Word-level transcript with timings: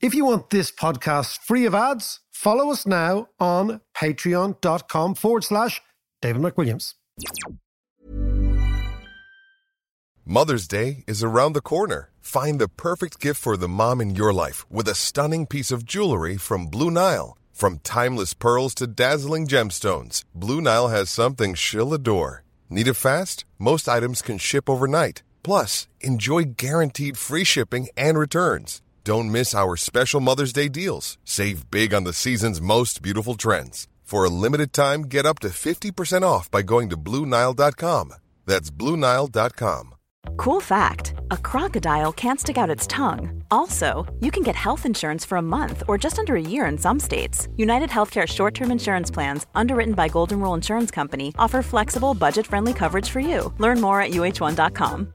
If 0.00 0.14
you 0.14 0.24
want 0.24 0.50
this 0.50 0.70
podcast 0.70 1.38
free 1.40 1.66
of 1.66 1.74
ads, 1.74 2.20
follow 2.30 2.70
us 2.70 2.86
now 2.86 3.30
on 3.40 3.80
patreon.com 3.96 5.16
forward 5.16 5.42
slash 5.42 5.82
David 6.22 6.40
McWilliams. 6.40 6.94
Mother's 10.24 10.68
Day 10.68 11.02
is 11.08 11.24
around 11.24 11.54
the 11.54 11.60
corner. 11.60 12.10
Find 12.20 12.60
the 12.60 12.68
perfect 12.68 13.18
gift 13.18 13.40
for 13.40 13.56
the 13.56 13.66
mom 13.66 14.00
in 14.00 14.14
your 14.14 14.32
life 14.32 14.70
with 14.70 14.86
a 14.86 14.94
stunning 14.94 15.46
piece 15.46 15.72
of 15.72 15.84
jewelry 15.84 16.36
from 16.36 16.66
Blue 16.66 16.92
Nile. 16.92 17.36
From 17.52 17.78
timeless 17.78 18.34
pearls 18.34 18.74
to 18.76 18.86
dazzling 18.86 19.48
gemstones, 19.48 20.22
Blue 20.32 20.60
Nile 20.60 20.88
has 20.88 21.10
something 21.10 21.54
she'll 21.54 21.92
adore. 21.92 22.44
Need 22.70 22.86
it 22.86 22.94
fast? 22.94 23.44
Most 23.58 23.88
items 23.88 24.22
can 24.22 24.38
ship 24.38 24.70
overnight. 24.70 25.24
Plus, 25.42 25.88
enjoy 26.00 26.44
guaranteed 26.44 27.16
free 27.16 27.42
shipping 27.42 27.88
and 27.96 28.16
returns. 28.16 28.80
Don't 29.08 29.32
miss 29.32 29.54
our 29.54 29.74
special 29.74 30.20
Mother's 30.20 30.52
Day 30.52 30.68
deals. 30.68 31.16
Save 31.24 31.70
big 31.70 31.94
on 31.94 32.04
the 32.04 32.12
season's 32.12 32.60
most 32.60 33.00
beautiful 33.00 33.36
trends. 33.36 33.88
For 34.02 34.22
a 34.22 34.28
limited 34.28 34.74
time, 34.74 35.04
get 35.04 35.24
up 35.24 35.38
to 35.38 35.48
50% 35.48 36.24
off 36.24 36.50
by 36.50 36.60
going 36.60 36.90
to 36.90 36.96
Bluenile.com. 36.98 38.12
That's 38.44 38.70
Bluenile.com. 38.70 39.94
Cool 40.36 40.60
fact 40.60 41.14
a 41.30 41.38
crocodile 41.38 42.12
can't 42.12 42.38
stick 42.38 42.58
out 42.58 42.68
its 42.68 42.86
tongue. 42.86 43.42
Also, 43.50 44.04
you 44.20 44.30
can 44.30 44.42
get 44.42 44.54
health 44.54 44.84
insurance 44.84 45.24
for 45.24 45.38
a 45.38 45.48
month 45.56 45.82
or 45.88 45.96
just 45.96 46.18
under 46.18 46.36
a 46.36 46.48
year 46.52 46.66
in 46.66 46.76
some 46.76 47.00
states. 47.00 47.48
United 47.56 47.88
Healthcare 47.88 48.26
short 48.26 48.52
term 48.52 48.70
insurance 48.70 49.10
plans, 49.10 49.46
underwritten 49.54 49.94
by 49.94 50.08
Golden 50.08 50.38
Rule 50.38 50.52
Insurance 50.52 50.90
Company, 50.90 51.32
offer 51.38 51.62
flexible, 51.62 52.12
budget 52.12 52.46
friendly 52.46 52.74
coverage 52.74 53.08
for 53.08 53.20
you. 53.20 53.54
Learn 53.56 53.80
more 53.80 54.02
at 54.02 54.10
uh1.com. 54.10 55.14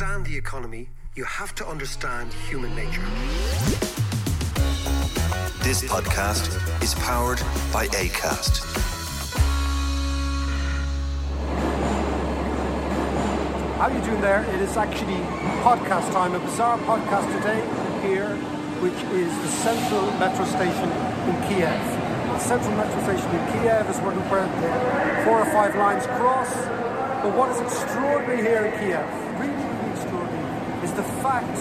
understand 0.00 0.26
the 0.26 0.36
economy, 0.38 0.88
you 1.16 1.24
have 1.24 1.52
to 1.56 1.66
understand 1.66 2.32
human 2.48 2.72
nature. 2.76 3.02
This 5.64 5.82
podcast 5.82 6.54
is 6.80 6.94
powered 6.94 7.40
by 7.72 7.88
ACAST. 7.88 8.62
How 13.78 13.88
are 13.88 13.92
you 13.92 14.00
doing 14.04 14.20
there? 14.20 14.44
It 14.54 14.60
is 14.60 14.76
actually 14.76 15.18
podcast 15.66 16.12
time, 16.12 16.34
a 16.36 16.38
bizarre 16.38 16.78
podcast 16.78 17.26
today 17.36 17.58
here, 18.06 18.36
which 18.78 19.00
is 19.18 19.34
the 19.42 19.48
central 19.66 20.06
metro 20.22 20.44
station 20.44 20.90
in 21.26 21.34
Kiev. 21.48 21.74
The 21.74 22.38
central 22.38 22.76
metro 22.76 23.02
station 23.02 23.28
in 23.34 23.42
Kiev 23.50 23.90
is 23.90 23.98
where 23.98 24.14
the 24.14 24.22
four 25.24 25.40
or 25.40 25.46
five 25.46 25.74
lines 25.74 26.06
cross. 26.06 26.54
But 27.18 27.34
what 27.34 27.50
is 27.50 27.60
extraordinary 27.60 28.40
here 28.46 28.66
in 28.66 28.78
Kiev, 28.78 29.02
really, 29.40 29.50
really 29.50 29.58
extraordinary, 29.58 29.66
is 29.66 29.67
the 30.98 31.04
fact 31.22 31.54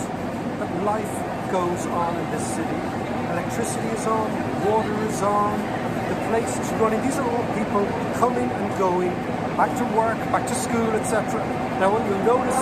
that 0.58 0.70
life 0.84 1.16
goes 1.54 1.86
on 1.94 2.18
in 2.18 2.26
this 2.34 2.42
city. 2.58 2.82
Electricity 3.38 3.86
is 3.94 4.08
on, 4.08 4.26
water 4.66 4.98
is 5.06 5.22
on, 5.22 5.54
the 6.10 6.18
place 6.34 6.58
is 6.58 6.74
running. 6.82 7.00
These 7.06 7.18
are 7.22 7.30
all 7.30 7.46
people 7.54 7.86
coming 8.18 8.50
and 8.50 8.68
going, 8.80 9.14
back 9.54 9.70
to 9.78 9.86
work, 9.94 10.18
back 10.34 10.48
to 10.48 10.56
school, 10.56 10.90
etc. 10.98 11.38
Now, 11.78 11.94
what 11.94 12.02
you'll 12.10 12.26
notice 12.26 12.58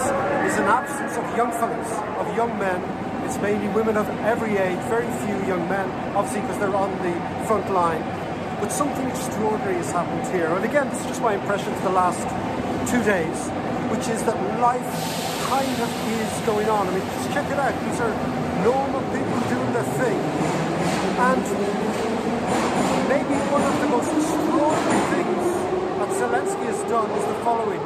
is 0.51 0.59
an 0.59 0.67
absence 0.67 1.15
of 1.15 1.23
young 1.37 1.51
fellas, 1.55 1.91
of 2.19 2.35
young 2.35 2.51
men. 2.59 2.83
It's 3.23 3.37
mainly 3.39 3.69
women 3.69 3.95
of 3.95 4.09
every 4.27 4.57
age, 4.57 4.79
very 4.91 5.07
few 5.23 5.47
young 5.47 5.69
men, 5.69 5.87
obviously 6.11 6.41
because 6.41 6.59
they're 6.59 6.75
on 6.75 6.91
the 7.07 7.15
front 7.47 7.71
line. 7.71 8.03
But 8.59 8.69
something 8.69 9.07
extraordinary 9.07 9.75
has 9.75 9.93
happened 9.93 10.27
here. 10.35 10.47
And 10.51 10.65
again, 10.65 10.89
this 10.89 10.99
is 10.99 11.05
just 11.07 11.21
my 11.21 11.35
impression 11.35 11.73
for 11.75 11.83
the 11.83 11.95
last 11.95 12.19
two 12.91 13.01
days, 13.07 13.47
which 13.95 14.09
is 14.11 14.23
that 14.27 14.35
life 14.59 15.24
kind 15.45 15.77
of 15.77 15.89
is 16.09 16.33
going 16.45 16.69
on. 16.69 16.87
I 16.87 16.91
mean, 16.91 17.05
just 17.05 17.31
check 17.31 17.45
it 17.51 17.59
out. 17.59 17.73
These 17.85 17.99
are 18.01 18.13
normal 18.65 19.01
people 19.13 19.37
doing 19.53 19.71
their 19.77 19.89
thing. 20.01 20.19
And 21.21 21.45
maybe 23.07 23.35
one 23.53 23.61
of 23.61 23.75
the 23.79 23.87
most 23.87 24.09
extraordinary 24.09 25.03
things 25.13 25.45
that 26.01 26.09
Zelensky 26.17 26.65
has 26.65 26.81
done 26.89 27.09
is 27.11 27.25
the 27.25 27.37
following. 27.45 27.81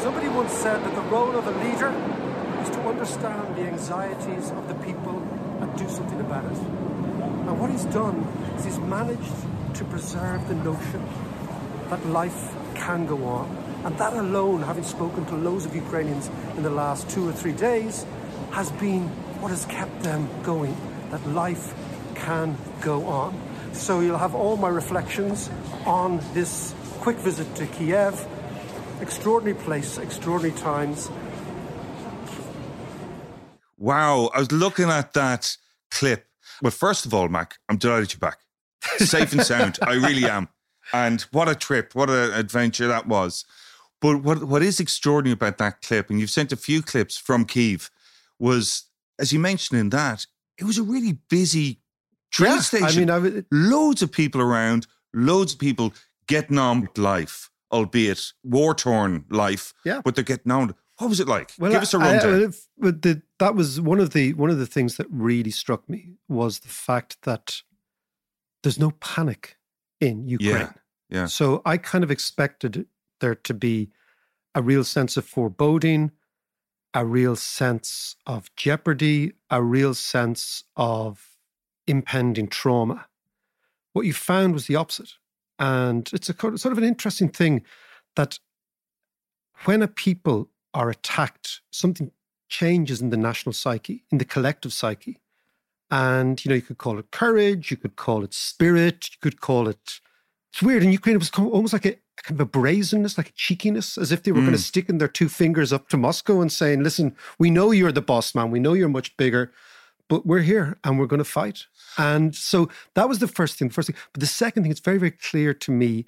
Somebody 0.00 0.28
once 0.28 0.52
said 0.52 0.82
that 0.84 0.94
the 0.94 1.06
role 1.08 1.36
of 1.36 1.46
a 1.46 1.54
leader 1.62 1.94
is 2.62 2.70
to 2.70 2.80
understand 2.82 3.56
the 3.56 3.62
anxieties 3.62 4.50
of 4.50 4.66
the 4.68 4.74
people 4.86 5.22
and 5.60 5.70
do 5.78 5.88
something 5.88 6.20
about 6.20 6.44
it. 6.44 6.58
And 7.46 7.60
what 7.60 7.70
he's 7.70 7.84
done 7.86 8.26
is 8.58 8.64
he's 8.64 8.78
managed 8.78 9.36
to 9.74 9.84
preserve 9.84 10.48
the 10.48 10.54
notion 10.56 11.06
that 11.90 12.04
life 12.06 12.54
can 12.74 13.06
go 13.06 13.24
on. 13.24 13.63
And 13.84 13.96
that 13.98 14.14
alone, 14.14 14.62
having 14.62 14.84
spoken 14.84 15.26
to 15.26 15.36
loads 15.36 15.66
of 15.66 15.74
Ukrainians 15.74 16.30
in 16.56 16.62
the 16.62 16.70
last 16.70 17.08
two 17.10 17.28
or 17.28 17.32
three 17.32 17.52
days, 17.52 18.06
has 18.50 18.70
been 18.72 19.08
what 19.40 19.50
has 19.50 19.66
kept 19.66 20.02
them 20.02 20.28
going. 20.42 20.74
That 21.10 21.26
life 21.28 21.74
can 22.14 22.56
go 22.80 23.06
on. 23.06 23.38
So 23.72 24.00
you'll 24.00 24.18
have 24.18 24.34
all 24.34 24.56
my 24.56 24.68
reflections 24.68 25.50
on 25.84 26.20
this 26.32 26.74
quick 27.00 27.16
visit 27.18 27.54
to 27.56 27.66
Kiev. 27.66 28.26
Extraordinary 29.00 29.58
place, 29.58 29.98
extraordinary 29.98 30.58
times. 30.58 31.10
Wow, 33.76 34.30
I 34.34 34.38
was 34.38 34.50
looking 34.50 34.88
at 34.88 35.12
that 35.12 35.56
clip. 35.90 36.26
Well, 36.62 36.70
first 36.70 37.04
of 37.04 37.12
all, 37.12 37.28
Mac, 37.28 37.58
I'm 37.68 37.76
delighted 37.76 38.14
you're 38.14 38.20
back. 38.20 38.38
Safe 38.96 39.32
and 39.32 39.42
sound. 39.42 39.78
I 39.82 39.94
really 39.94 40.24
am. 40.24 40.48
And 40.92 41.22
what 41.32 41.48
a 41.48 41.54
trip, 41.54 41.94
what 41.94 42.10
an 42.10 42.34
adventure 42.34 42.86
that 42.88 43.08
was. 43.08 43.46
But 44.04 44.22
what, 44.22 44.44
what 44.44 44.62
is 44.62 44.80
extraordinary 44.80 45.32
about 45.32 45.56
that 45.56 45.80
clip, 45.80 46.10
and 46.10 46.20
you've 46.20 46.28
sent 46.28 46.52
a 46.52 46.56
few 46.56 46.82
clips 46.82 47.16
from 47.16 47.46
Kiev, 47.46 47.90
was, 48.38 48.84
as 49.18 49.32
you 49.32 49.38
mentioned 49.38 49.80
in 49.80 49.88
that, 49.90 50.26
it 50.58 50.64
was 50.64 50.76
a 50.76 50.82
really 50.82 51.14
busy 51.30 51.80
train 52.30 52.50
Yeah, 52.52 52.56
I 52.58 52.60
station. 52.60 53.00
mean, 53.00 53.10
I 53.10 53.18
would- 53.18 53.46
loads 53.50 54.02
of 54.02 54.12
people 54.12 54.42
around, 54.42 54.86
loads 55.14 55.54
of 55.54 55.58
people 55.58 55.94
getting 56.26 56.58
on 56.58 56.82
with 56.82 56.98
life, 56.98 57.50
albeit 57.72 58.32
war 58.42 58.74
torn 58.74 59.24
life. 59.30 59.72
Yeah. 59.86 60.02
But 60.04 60.16
they're 60.16 60.22
getting 60.34 60.52
on. 60.52 60.74
What 60.98 61.08
was 61.08 61.18
it 61.20 61.26
like? 61.26 61.52
Well, 61.58 61.72
Give 61.72 61.80
us 61.80 61.94
a 61.94 61.96
I- 61.96 62.00
I- 62.00 62.12
rundown. 62.18 62.42
if- 62.42 62.68
but 62.76 63.00
the, 63.00 63.22
that 63.38 63.54
was 63.54 63.80
one 63.80 64.00
of 64.00 64.10
the 64.10 64.34
one 64.34 64.50
of 64.50 64.58
the 64.58 64.66
things 64.66 64.96
that 64.98 65.06
really 65.10 65.50
struck 65.50 65.88
me 65.88 66.18
was 66.28 66.58
the 66.58 66.68
fact 66.68 67.16
that 67.22 67.62
there's 68.62 68.78
no 68.78 68.90
panic 68.90 69.56
in 69.98 70.28
Ukraine. 70.28 70.50
yeah. 70.60 70.72
Yeah. 71.08 71.26
So 71.26 71.62
I 71.64 71.78
kind 71.78 72.04
of 72.04 72.10
expected 72.10 72.86
there 73.20 73.34
to 73.36 73.54
be 73.54 73.90
a 74.54 74.62
real 74.62 74.84
sense 74.84 75.16
of 75.16 75.24
foreboding, 75.24 76.12
a 76.94 77.04
real 77.04 77.36
sense 77.36 78.16
of 78.26 78.54
jeopardy, 78.56 79.32
a 79.50 79.62
real 79.62 79.94
sense 79.94 80.64
of 80.76 81.36
impending 81.86 82.48
trauma. 82.48 83.06
What 83.92 84.06
you 84.06 84.12
found 84.12 84.54
was 84.54 84.66
the 84.66 84.76
opposite. 84.76 85.14
And 85.58 86.08
it's 86.12 86.28
a 86.28 86.34
sort 86.34 86.66
of 86.66 86.78
an 86.78 86.84
interesting 86.84 87.28
thing 87.28 87.62
that 88.16 88.38
when 89.64 89.82
a 89.82 89.88
people 89.88 90.50
are 90.72 90.90
attacked, 90.90 91.60
something 91.70 92.10
changes 92.48 93.00
in 93.00 93.10
the 93.10 93.16
national 93.16 93.52
psyche, 93.52 94.04
in 94.10 94.18
the 94.18 94.24
collective 94.24 94.72
psyche. 94.72 95.18
And, 95.90 96.44
you 96.44 96.48
know, 96.48 96.56
you 96.56 96.62
could 96.62 96.78
call 96.78 96.98
it 96.98 97.10
courage, 97.10 97.70
you 97.70 97.76
could 97.76 97.96
call 97.96 98.24
it 98.24 98.34
spirit, 98.34 99.10
you 99.12 99.18
could 99.20 99.40
call 99.40 99.68
it 99.68 100.00
it's 100.54 100.62
weird. 100.62 100.84
In 100.84 100.92
Ukraine, 100.92 101.16
it 101.16 101.18
was 101.18 101.32
almost 101.36 101.72
like 101.72 101.84
a 101.84 101.96
kind 102.22 102.40
of 102.40 102.40
a 102.40 102.44
brazenness, 102.44 103.18
like 103.18 103.30
a 103.30 103.32
cheekiness, 103.32 103.98
as 103.98 104.12
if 104.12 104.22
they 104.22 104.30
were 104.30 104.38
going 104.40 104.52
to 104.52 104.58
Mm. 104.58 104.62
stick 104.62 104.88
in 104.88 104.98
their 104.98 105.08
two 105.08 105.28
fingers 105.28 105.72
up 105.72 105.88
to 105.88 105.96
Moscow 105.96 106.40
and 106.40 106.52
saying, 106.52 106.84
listen, 106.84 107.16
we 107.40 107.50
know 107.50 107.72
you're 107.72 107.90
the 107.90 108.00
boss 108.00 108.36
man. 108.36 108.52
We 108.52 108.60
know 108.60 108.72
you're 108.72 108.88
much 108.88 109.16
bigger, 109.16 109.52
but 110.08 110.24
we're 110.24 110.42
here 110.42 110.78
and 110.84 110.96
we're 110.96 111.08
going 111.08 111.18
to 111.18 111.24
fight. 111.24 111.66
And 111.98 112.36
so 112.36 112.68
that 112.94 113.08
was 113.08 113.18
the 113.18 113.26
first 113.26 113.58
thing. 113.58 113.66
The 113.66 113.74
first 113.74 113.88
thing. 113.88 113.96
But 114.12 114.20
the 114.20 114.28
second 114.28 114.62
thing, 114.62 114.70
it's 114.70 114.78
very, 114.78 114.98
very 114.98 115.10
clear 115.10 115.54
to 115.54 115.72
me 115.72 116.04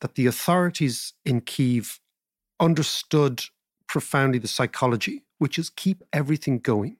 that 0.00 0.14
the 0.14 0.26
authorities 0.26 1.14
in 1.24 1.40
Kiev 1.40 1.98
understood 2.60 3.46
profoundly 3.88 4.38
the 4.38 4.46
psychology, 4.46 5.24
which 5.38 5.58
is 5.58 5.70
keep 5.70 6.04
everything 6.12 6.60
going. 6.60 6.98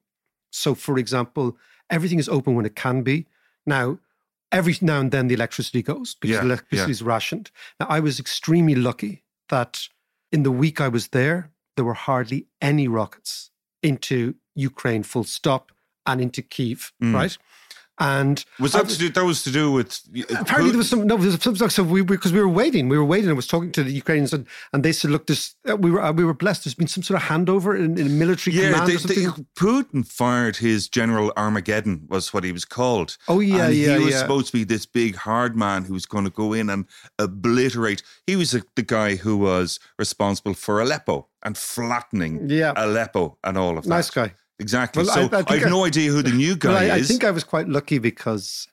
So, 0.51 0.75
for 0.75 0.99
example, 0.99 1.57
everything 1.91 2.19
is 2.19 2.29
open 2.29 2.57
when 2.57 2.67
it 2.67 2.75
can 2.75 3.03
be. 3.03 3.27
Now, 3.65 4.01
every 4.53 4.77
now 4.81 5.01
and 5.01 5.11
then 5.11 5.29
the 5.29 5.35
electricity 5.35 5.83
goes 5.83 6.15
because 6.21 6.37
Yeah, 6.37 6.43
electricity 6.43 6.89
yeah. 6.89 6.93
is 6.93 7.03
rationed. 7.03 7.51
Now, 7.81 7.87
I 7.89 8.01
was 8.01 8.19
extremely 8.21 8.75
lucky 8.75 9.23
that 9.49 9.89
in 10.33 10.43
the 10.43 10.51
week 10.51 10.81
I 10.81 10.89
was 10.89 11.09
there, 11.09 11.51
there 11.77 11.85
were 11.85 11.95
hardly 11.95 12.47
any 12.61 12.89
rockets 12.89 13.51
into 13.83 14.35
Ukraine, 14.55 15.03
full 15.03 15.25
stop, 15.25 15.71
and 16.07 16.21
into 16.21 16.43
Kiev, 16.43 16.93
Mm. 17.03 17.15
right? 17.15 17.39
And 18.01 18.45
Was 18.61 18.73
that 18.73 18.89
to 18.89 18.99
do? 18.99 19.09
That 19.09 19.25
was 19.25 19.43
to 19.43 19.51
do 19.51 19.73
with 19.73 20.01
Apparently, 20.39 20.71
there 20.71 20.79
was 20.79 20.89
some 20.89 21.05
no. 21.07 21.17
There 21.17 21.31
was 21.33 21.43
some 21.43 21.57
so 21.57 21.83
we 21.83 22.03
because 22.03 22.33
we 22.33 22.41
were 22.41 22.49
waiting. 22.49 22.89
We 22.89 22.97
were 22.97 23.05
waiting. 23.05 23.29
I 23.29 23.33
was 23.33 23.49
talking 23.49 23.73
to 23.73 23.83
the 23.83 23.91
Ukrainians, 23.93 24.33
and, 24.33 24.47
and 24.73 24.85
they 24.85 24.93
said, 24.93 25.11
"Look, 25.11 25.27
this 25.27 25.57
uh, 25.69 25.77
we 25.77 25.91
were 25.91 26.03
uh, 26.03 26.13
we 26.13 26.25
were 26.25 26.35
blessed. 26.35 26.65
There's 26.65 26.75
been 26.75 26.87
some 26.87 27.03
sort 27.03 27.21
of 27.21 27.29
handover 27.29 27.77
in, 27.77 27.99
in 27.99 28.17
military 28.19 28.55
Yeah, 28.57 28.71
command 28.71 28.89
they, 28.91 28.95
or 28.95 28.99
something." 28.99 29.25
they, 29.25 29.45
Putin 29.57 30.07
fired 30.07 30.57
his 30.59 30.89
General 30.89 31.33
Armageddon, 31.37 32.07
was 32.09 32.33
what 32.33 32.45
he 32.45 32.53
was 32.53 32.65
called. 32.65 33.17
Oh, 33.27 33.41
yeah, 33.41 33.67
and 33.67 33.75
yeah, 33.75 33.99
He 33.99 34.05
was 34.05 34.15
yeah. 34.15 34.21
supposed 34.21 34.47
to 34.47 34.53
be 34.53 34.65
this 34.65 34.87
big 34.87 35.17
hard 35.17 35.57
man 35.57 35.85
who 35.85 35.95
was 35.95 36.07
going 36.07 36.25
to 36.25 36.31
go 36.31 36.53
in 36.53 36.71
and 36.71 36.85
obliterate. 37.19 38.03
He 38.27 38.37
was 38.37 38.53
the 38.53 38.63
the 38.77 38.83
guy 38.83 39.17
who 39.17 39.37
was 39.37 39.81
responsible 39.99 40.55
for 40.55 40.81
Aleppo 40.81 41.27
and 41.43 41.57
flattening 41.57 42.49
Yeah. 42.49 42.73
Aleppo 42.77 43.39
and 43.45 43.57
all 43.59 43.77
of 43.79 43.85
that. 43.85 43.91
nice 43.91 44.11
guy. 44.11 44.35
Exactly. 44.59 45.05
Well, 45.05 45.15
so 45.15 45.37
I- 45.37 45.41
I, 45.41 45.45
I 45.55 45.59
have 45.59 45.71
no 45.71 45.85
idea 45.85 46.11
who 46.11 46.23
the 46.23 46.33
new 46.33 46.57
guy 46.57 46.69
Well, 46.73 46.93
I, 46.93 46.95
I 46.97 47.03
think 47.03 47.25
I 47.25 47.31
was 47.31 47.45
quite 47.45 47.69
lucky 47.69 47.99
because 47.99 48.67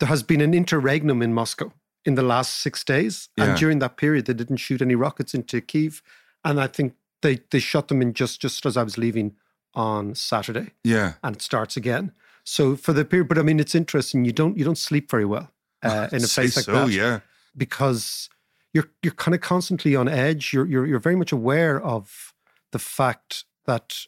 there 0.00 0.08
has 0.08 0.22
been 0.22 0.40
an 0.40 0.52
interregnum 0.54 1.22
in 1.22 1.32
Moscow 1.32 1.72
in 2.04 2.14
the 2.14 2.22
last 2.22 2.56
six 2.60 2.84
days, 2.84 3.28
Yeah. 3.36 3.44
and 3.44 3.58
during 3.58 3.78
that 3.78 3.96
period, 3.96 4.26
they 4.26 4.34
didn't 4.34 4.58
shoot 4.58 4.82
any 4.82 4.94
rockets 4.94 5.32
into 5.34 5.60
Kiev, 5.62 6.02
and 6.44 6.60
I 6.60 6.66
think 6.66 6.94
they 7.22 7.40
they 7.50 7.58
shot 7.60 7.88
them 7.88 8.02
in 8.02 8.12
just 8.12 8.42
just 8.42 8.66
as 8.66 8.76
I 8.76 8.82
was 8.82 8.98
leaving 8.98 9.36
on 9.74 10.14
Saturday. 10.14 10.72
yeah. 10.84 11.14
and 11.22 11.36
it 11.36 11.42
starts 11.42 11.76
again. 11.76 12.12
So 12.44 12.76
for 12.76 12.92
the 12.92 13.04
period, 13.06 13.28
but 13.28 13.38
I 13.38 13.42
mean, 13.42 13.58
it's 13.58 13.74
interesting. 13.74 14.26
You 14.26 14.32
don't 14.32 14.58
you 14.58 14.64
don't 14.64 14.76
sleep 14.78 15.10
very 15.10 15.24
well 15.24 15.50
uh, 15.82 16.08
in 16.12 16.22
a 16.22 16.28
place 16.28 16.56
like 16.56 16.66
so, 16.66 16.72
that 16.72 16.90
yeah. 16.90 17.20
because 17.56 18.28
you're 18.74 18.90
you're 19.02 19.14
kind 19.14 19.34
of 19.34 19.40
constantly 19.40 19.96
on 19.96 20.06
edge. 20.08 20.52
You're 20.52 20.66
you're 20.66 20.86
you're 20.86 20.98
very 21.00 21.16
much 21.16 21.32
aware 21.32 21.80
of 21.80 22.34
the 22.72 22.78
fact 22.78 23.44
that 23.64 24.06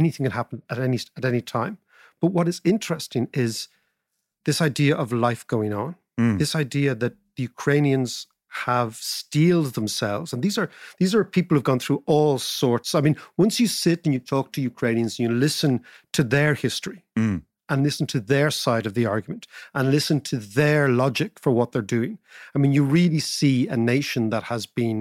anything 0.00 0.24
can 0.26 0.32
happen 0.40 0.58
at 0.72 0.78
any 0.88 0.98
at 1.18 1.24
any 1.32 1.42
time. 1.58 1.74
But 2.20 2.30
what 2.36 2.46
is 2.52 2.58
interesting 2.72 3.24
is 3.46 3.52
this 4.48 4.60
idea 4.70 4.94
of 5.02 5.06
life 5.28 5.42
going 5.54 5.72
on. 5.84 5.90
Mm. 6.18 6.38
This 6.42 6.54
idea 6.64 6.90
that 7.02 7.14
the 7.36 7.42
Ukrainians 7.52 8.10
have 8.70 8.92
steeled 8.96 9.70
themselves, 9.78 10.28
and 10.32 10.40
these 10.44 10.56
are 10.60 10.68
these 11.00 11.12
are 11.16 11.24
people 11.36 11.52
who've 11.54 11.70
gone 11.72 11.82
through 11.84 12.02
all 12.14 12.36
sorts. 12.62 12.88
I 12.98 13.00
mean, 13.06 13.16
once 13.42 13.54
you 13.62 13.68
sit 13.84 13.98
and 14.04 14.12
you 14.14 14.20
talk 14.34 14.46
to 14.52 14.60
Ukrainians 14.72 15.12
and 15.18 15.22
you 15.26 15.32
listen 15.46 15.72
to 16.16 16.22
their 16.34 16.52
history 16.66 17.00
Mm. 17.22 17.38
and 17.70 17.78
listen 17.82 18.06
to 18.14 18.20
their 18.32 18.50
side 18.64 18.86
of 18.86 18.94
the 18.94 19.06
argument 19.14 19.44
and 19.74 19.90
listen 19.96 20.18
to 20.30 20.36
their 20.60 20.82
logic 21.04 21.32
for 21.42 21.52
what 21.58 21.68
they're 21.72 21.94
doing. 21.98 22.14
I 22.54 22.56
mean, 22.60 22.72
you 22.76 22.84
really 22.98 23.22
see 23.38 23.56
a 23.68 23.76
nation 23.94 24.22
that 24.30 24.44
has 24.52 24.64
been 24.82 25.00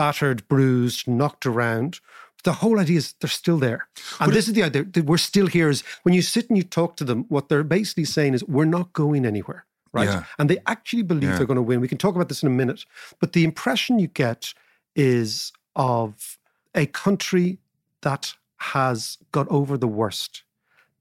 battered, 0.00 0.40
bruised, 0.52 1.00
knocked 1.06 1.44
around. 1.52 2.00
The 2.44 2.52
whole 2.54 2.78
idea 2.80 2.98
is 2.98 3.14
they're 3.20 3.28
still 3.30 3.58
there. 3.58 3.86
And 4.20 4.32
this 4.32 4.48
is 4.48 4.54
the 4.54 4.64
idea 4.64 4.84
that 4.84 5.04
we're 5.04 5.16
still 5.18 5.46
here 5.46 5.68
is 5.68 5.82
when 6.02 6.14
you 6.14 6.22
sit 6.22 6.48
and 6.48 6.56
you 6.56 6.64
talk 6.64 6.96
to 6.96 7.04
them, 7.04 7.24
what 7.28 7.48
they're 7.48 7.62
basically 7.62 8.04
saying 8.04 8.34
is 8.34 8.42
we're 8.44 8.64
not 8.64 8.92
going 8.92 9.24
anywhere. 9.24 9.64
Right. 9.92 10.08
Yeah. 10.08 10.24
And 10.38 10.48
they 10.50 10.58
actually 10.66 11.02
believe 11.02 11.24
Yeah. 11.30 11.36
they're 11.36 11.46
going 11.46 11.56
to 11.56 11.62
win. 11.62 11.80
We 11.80 11.88
can 11.88 11.98
talk 11.98 12.14
about 12.16 12.28
this 12.28 12.42
in 12.42 12.46
a 12.48 12.50
minute. 12.50 12.84
But 13.20 13.32
the 13.32 13.44
impression 13.44 13.98
you 13.98 14.08
get 14.08 14.54
is 14.96 15.52
of 15.76 16.38
a 16.74 16.86
country 16.86 17.58
that 18.00 18.34
has 18.56 19.18
got 19.32 19.46
over 19.48 19.76
the 19.76 19.86
worst, 19.88 20.42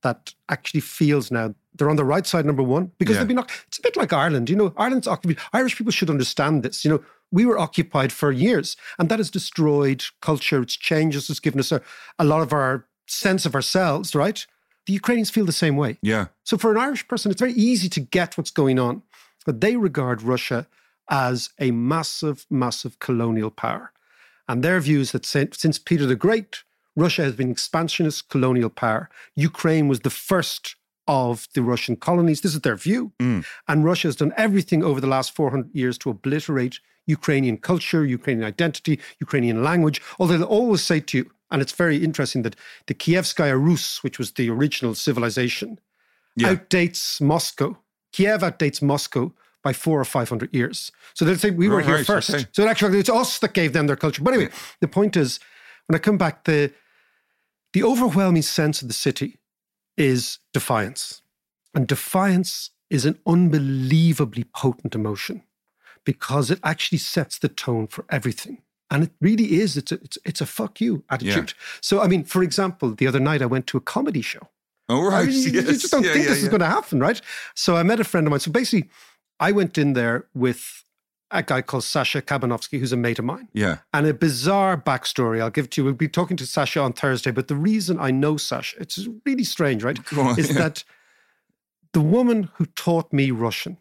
that 0.01 0.33
actually 0.49 0.81
feels 0.81 1.31
now 1.31 1.55
they're 1.75 1.89
on 1.89 1.95
the 1.95 2.03
right 2.03 2.27
side, 2.27 2.45
number 2.45 2.61
one, 2.63 2.91
because 2.97 3.15
Yeah. 3.15 3.23
they've 3.23 3.35
been, 3.35 3.45
it's 3.67 3.79
a 3.79 3.81
bit 3.81 3.95
like 3.95 4.11
Ireland. 4.13 4.49
You 4.49 4.57
know, 4.57 4.73
Ireland's 4.77 5.07
occupied, 5.07 5.37
Irish 5.53 5.77
people 5.77 5.91
should 5.93 6.09
understand 6.09 6.63
this. 6.63 6.83
You 6.83 6.91
know, 6.91 7.03
we 7.31 7.45
were 7.45 7.57
occupied 7.57 8.11
for 8.11 8.31
years 8.31 8.75
and 8.99 9.09
that 9.09 9.19
has 9.19 9.31
destroyed 9.31 10.03
culture. 10.21 10.61
It's 10.61 10.75
changed 10.75 11.17
us, 11.17 11.29
it's 11.29 11.39
given 11.39 11.59
us 11.59 11.71
a, 11.71 11.81
a 12.19 12.25
lot 12.25 12.41
of 12.41 12.53
our 12.53 12.85
sense 13.07 13.45
of 13.45 13.55
ourselves, 13.55 14.15
right? 14.15 14.45
The 14.85 14.93
Ukrainians 14.93 15.29
feel 15.29 15.45
the 15.45 15.51
same 15.51 15.77
way. 15.77 15.97
Yeah. 16.01 16.27
So 16.43 16.57
for 16.57 16.71
an 16.71 16.77
Irish 16.77 17.07
person, 17.07 17.31
it's 17.31 17.41
very 17.41 17.53
easy 17.53 17.89
to 17.89 17.99
get 17.99 18.37
what's 18.37 18.51
going 18.51 18.79
on. 18.79 19.03
But 19.45 19.61
they 19.61 19.75
regard 19.75 20.21
Russia 20.21 20.67
as 21.09 21.49
a 21.59 21.71
massive, 21.71 22.45
massive 22.49 22.99
colonial 22.99 23.51
power. 23.51 23.91
And 24.47 24.63
their 24.63 24.79
view 24.79 24.99
is 24.99 25.11
that 25.11 25.25
since, 25.25 25.79
Peter 25.79 26.05
the 26.05 26.15
Great, 26.15 26.63
Russia 26.95 27.23
has 27.23 27.33
been 27.35 27.51
expansionist 27.51 28.29
colonial 28.29 28.69
power. 28.69 29.09
Ukraine 29.35 29.87
was 29.87 30.01
the 30.01 30.09
first 30.09 30.75
of 31.07 31.47
the 31.53 31.61
Russian 31.61 31.95
colonies. 31.95 32.41
This 32.41 32.53
is 32.53 32.61
their 32.61 32.75
view. 32.75 33.11
Mm. 33.19 33.45
And 33.67 33.85
Russia 33.85 34.07
has 34.07 34.15
done 34.15 34.33
everything 34.37 34.83
over 34.83 35.01
the 35.01 35.07
last 35.07 35.35
400 35.35 35.73
years 35.73 35.97
to 35.99 36.09
obliterate 36.09 36.79
Ukrainian 37.07 37.57
culture, 37.57 38.05
Ukrainian 38.05 38.45
identity, 38.47 38.99
Ukrainian 39.19 39.63
language. 39.63 40.01
Although 40.19 40.37
they'll 40.37 40.47
always 40.59 40.83
say 40.83 40.99
to 40.99 41.17
you, 41.19 41.31
and 41.51 41.61
it's 41.61 41.73
very 41.73 41.97
interesting 41.97 42.43
that 42.43 42.55
the 42.87 42.93
Kievskaya 42.93 43.57
Rus, 43.61 44.03
which 44.03 44.17
was 44.19 44.31
the 44.33 44.49
original 44.49 44.95
civilization, 44.95 45.79
Yeah. 46.35 46.49
outdates 46.55 47.19
Moscow. 47.19 47.77
Kiev 48.13 48.41
outdates 48.41 48.81
Moscow 48.81 49.33
by 49.63 49.73
four 49.73 49.99
or 49.99 50.05
500 50.05 50.53
years. 50.53 50.91
So 51.13 51.25
they'll 51.25 51.37
say 51.37 51.51
we 51.51 51.67
were 51.69 51.77
Right, 51.77 51.85
here 51.85 52.03
first. 52.03 52.29
okay. 52.29 52.45
So 52.51 52.67
actually, 52.67 52.99
it's 52.99 53.09
us 53.09 53.39
that 53.39 53.53
gave 53.53 53.73
them 53.73 53.87
their 53.87 53.95
culture. 53.95 54.23
But 54.23 54.33
anyway, 54.33 54.51
the 54.79 54.87
point 54.87 55.15
is, 55.15 55.39
when 55.87 55.95
I 55.95 55.99
come 55.99 56.17
back, 56.17 56.45
the 56.45 56.73
the 57.73 57.83
overwhelming 57.83 58.41
sense 58.41 58.81
of 58.81 58.87
the 58.89 58.93
city 58.93 59.39
is 59.97 60.39
defiance. 60.53 61.21
And 61.73 61.87
defiance 61.87 62.71
is 62.89 63.05
an 63.05 63.17
unbelievably 63.25 64.43
potent 64.53 64.93
emotion 64.93 65.43
because 66.05 66.51
it 66.51 66.59
actually 66.63 66.97
sets 66.97 67.37
the 67.37 67.49
tone 67.49 67.87
for 67.87 68.05
everything. 68.09 68.61
And 68.89 69.03
it 69.03 69.11
really 69.21 69.61
is, 69.61 69.77
it's 69.77 69.91
a, 69.91 69.95
it's, 69.95 70.17
it's 70.25 70.41
a 70.41 70.45
fuck 70.45 70.81
you 70.81 71.03
attitude. 71.09 71.53
So, 71.81 72.01
I 72.01 72.07
mean, 72.07 72.25
for 72.25 72.43
example, 72.43 72.93
the 72.93 73.07
other 73.07 73.19
night 73.19 73.41
I 73.41 73.45
went 73.45 73.67
to 73.67 73.77
a 73.77 73.81
comedy 73.81 74.21
show. 74.21 74.49
Oh, 74.89 74.97
All 74.97 75.09
right. 75.09 75.23
I 75.23 75.31
mean, 75.31 75.41
you, 75.41 75.51
you 75.51 75.61
just 75.61 75.91
don't 75.91 76.03
Yeah, 76.03 76.13
think 76.13 76.25
yeah, 76.25 76.31
this 76.31 76.43
is 76.43 76.49
going 76.49 76.59
to 76.59 76.65
happen, 76.65 76.99
right? 76.99 77.21
So 77.55 77.77
I 77.77 77.83
met 77.83 78.01
a 78.01 78.03
friend 78.03 78.27
of 78.27 78.31
mine. 78.31 78.41
So 78.41 78.51
basically, 78.51 78.89
I 79.39 79.53
went 79.53 79.77
in 79.77 79.93
there 79.93 80.27
with 80.33 80.83
a 81.31 81.41
guy 81.41 81.61
called 81.61 81.85
Sasha 81.85 82.21
Kabanovsky, 82.21 82.77
who's 82.77 82.91
a 82.91 82.97
mate 82.97 83.17
of 83.17 83.23
mine. 83.23 83.47
Yeah. 83.53 83.77
And 83.93 84.05
a 84.05 84.13
bizarre 84.13 84.75
backstory 84.75 85.41
I'll 85.41 85.49
give 85.49 85.69
to 85.69 85.81
you. 85.81 85.85
We'll 85.85 85.93
be 85.93 86.09
talking 86.09 86.35
to 86.35 86.45
Sasha 86.45 86.81
on 86.81 86.91
Thursday, 86.91 87.31
but 87.31 87.47
the 87.47 87.55
reason 87.55 87.97
I 87.99 88.11
know 88.11 88.35
Sasha, 88.35 88.75
it's 88.81 89.07
really 89.25 89.45
strange, 89.45 89.83
right? 89.85 89.97
On, 90.17 90.37
is 90.37 90.51
yeah. 90.51 90.57
that 90.57 90.83
the 91.93 92.01
woman 92.01 92.49
who 92.55 92.65
taught 92.65 93.13
me 93.13 93.31
Russian 93.31 93.77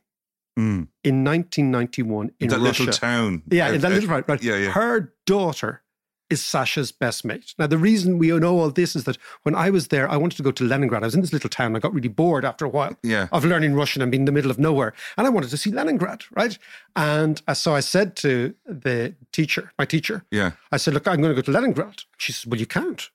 Mm. 0.61 0.89
in 1.05 1.25
1991 1.25 2.31
in 2.41 2.49
that 2.49 2.59
Russia. 2.59 2.83
little 2.85 2.93
town. 2.99 3.43
Yeah, 3.51 3.69
out- 3.69 3.75
in 3.75 3.81
that 3.81 3.89
out- 3.93 3.95
little 3.95 4.11
right, 4.11 4.29
right. 4.29 4.43
Yeah, 4.43 4.57
yeah. 4.57 4.71
Her 4.71 5.13
daughter 5.27 5.83
is 6.29 6.41
Sasha's 6.41 6.93
best 6.93 7.25
mate. 7.25 7.55
Now, 7.59 7.67
the 7.67 7.77
reason 7.79 8.17
we 8.17 8.29
know 8.29 8.59
all 8.61 8.71
this 8.71 8.95
is 8.95 9.03
that 9.05 9.19
when 9.43 9.57
I 9.57 9.69
was 9.71 9.89
there, 9.89 10.09
I 10.09 10.17
wanted 10.17 10.37
to 10.37 10.45
go 10.45 10.53
to 10.53 10.65
Leningrad. 10.65 11.03
I 11.03 11.07
was 11.07 11.15
in 11.17 11.23
this 11.23 11.33
little 11.33 11.51
town. 11.51 11.75
I 11.75 11.81
got 11.81 11.93
really 11.93 12.09
bored 12.09 12.45
after 12.45 12.65
a 12.65 12.69
while 12.69 12.97
Yeah. 13.03 13.27
of 13.33 13.45
learning 13.45 13.75
Russian 13.75 14.01
and 14.01 14.13
being 14.13 14.21
in 14.23 14.27
the 14.27 14.33
middle 14.33 14.51
of 14.51 14.59
nowhere. 14.59 14.93
And 15.17 15.27
I 15.27 15.31
wanted 15.31 15.51
to 15.51 15.57
see 15.57 15.73
Leningrad, 15.73 16.23
right? 16.37 16.57
And 16.95 17.43
uh, 17.49 17.55
so 17.55 17.75
I 17.75 17.81
said 17.81 18.15
to 18.17 18.55
the 18.65 19.17
teacher, 19.33 19.73
my 19.77 19.85
teacher, 19.87 20.25
Yeah. 20.31 20.53
I 20.71 20.77
said, 20.77 20.95
look, 20.95 21.09
I'm 21.09 21.21
going 21.21 21.35
to 21.35 21.43
go 21.43 21.45
to 21.45 21.51
Leningrad. 21.51 22.05
She 22.17 22.31
says, 22.33 22.47
well, 22.47 22.61
you 22.61 22.67
can't. 22.67 23.11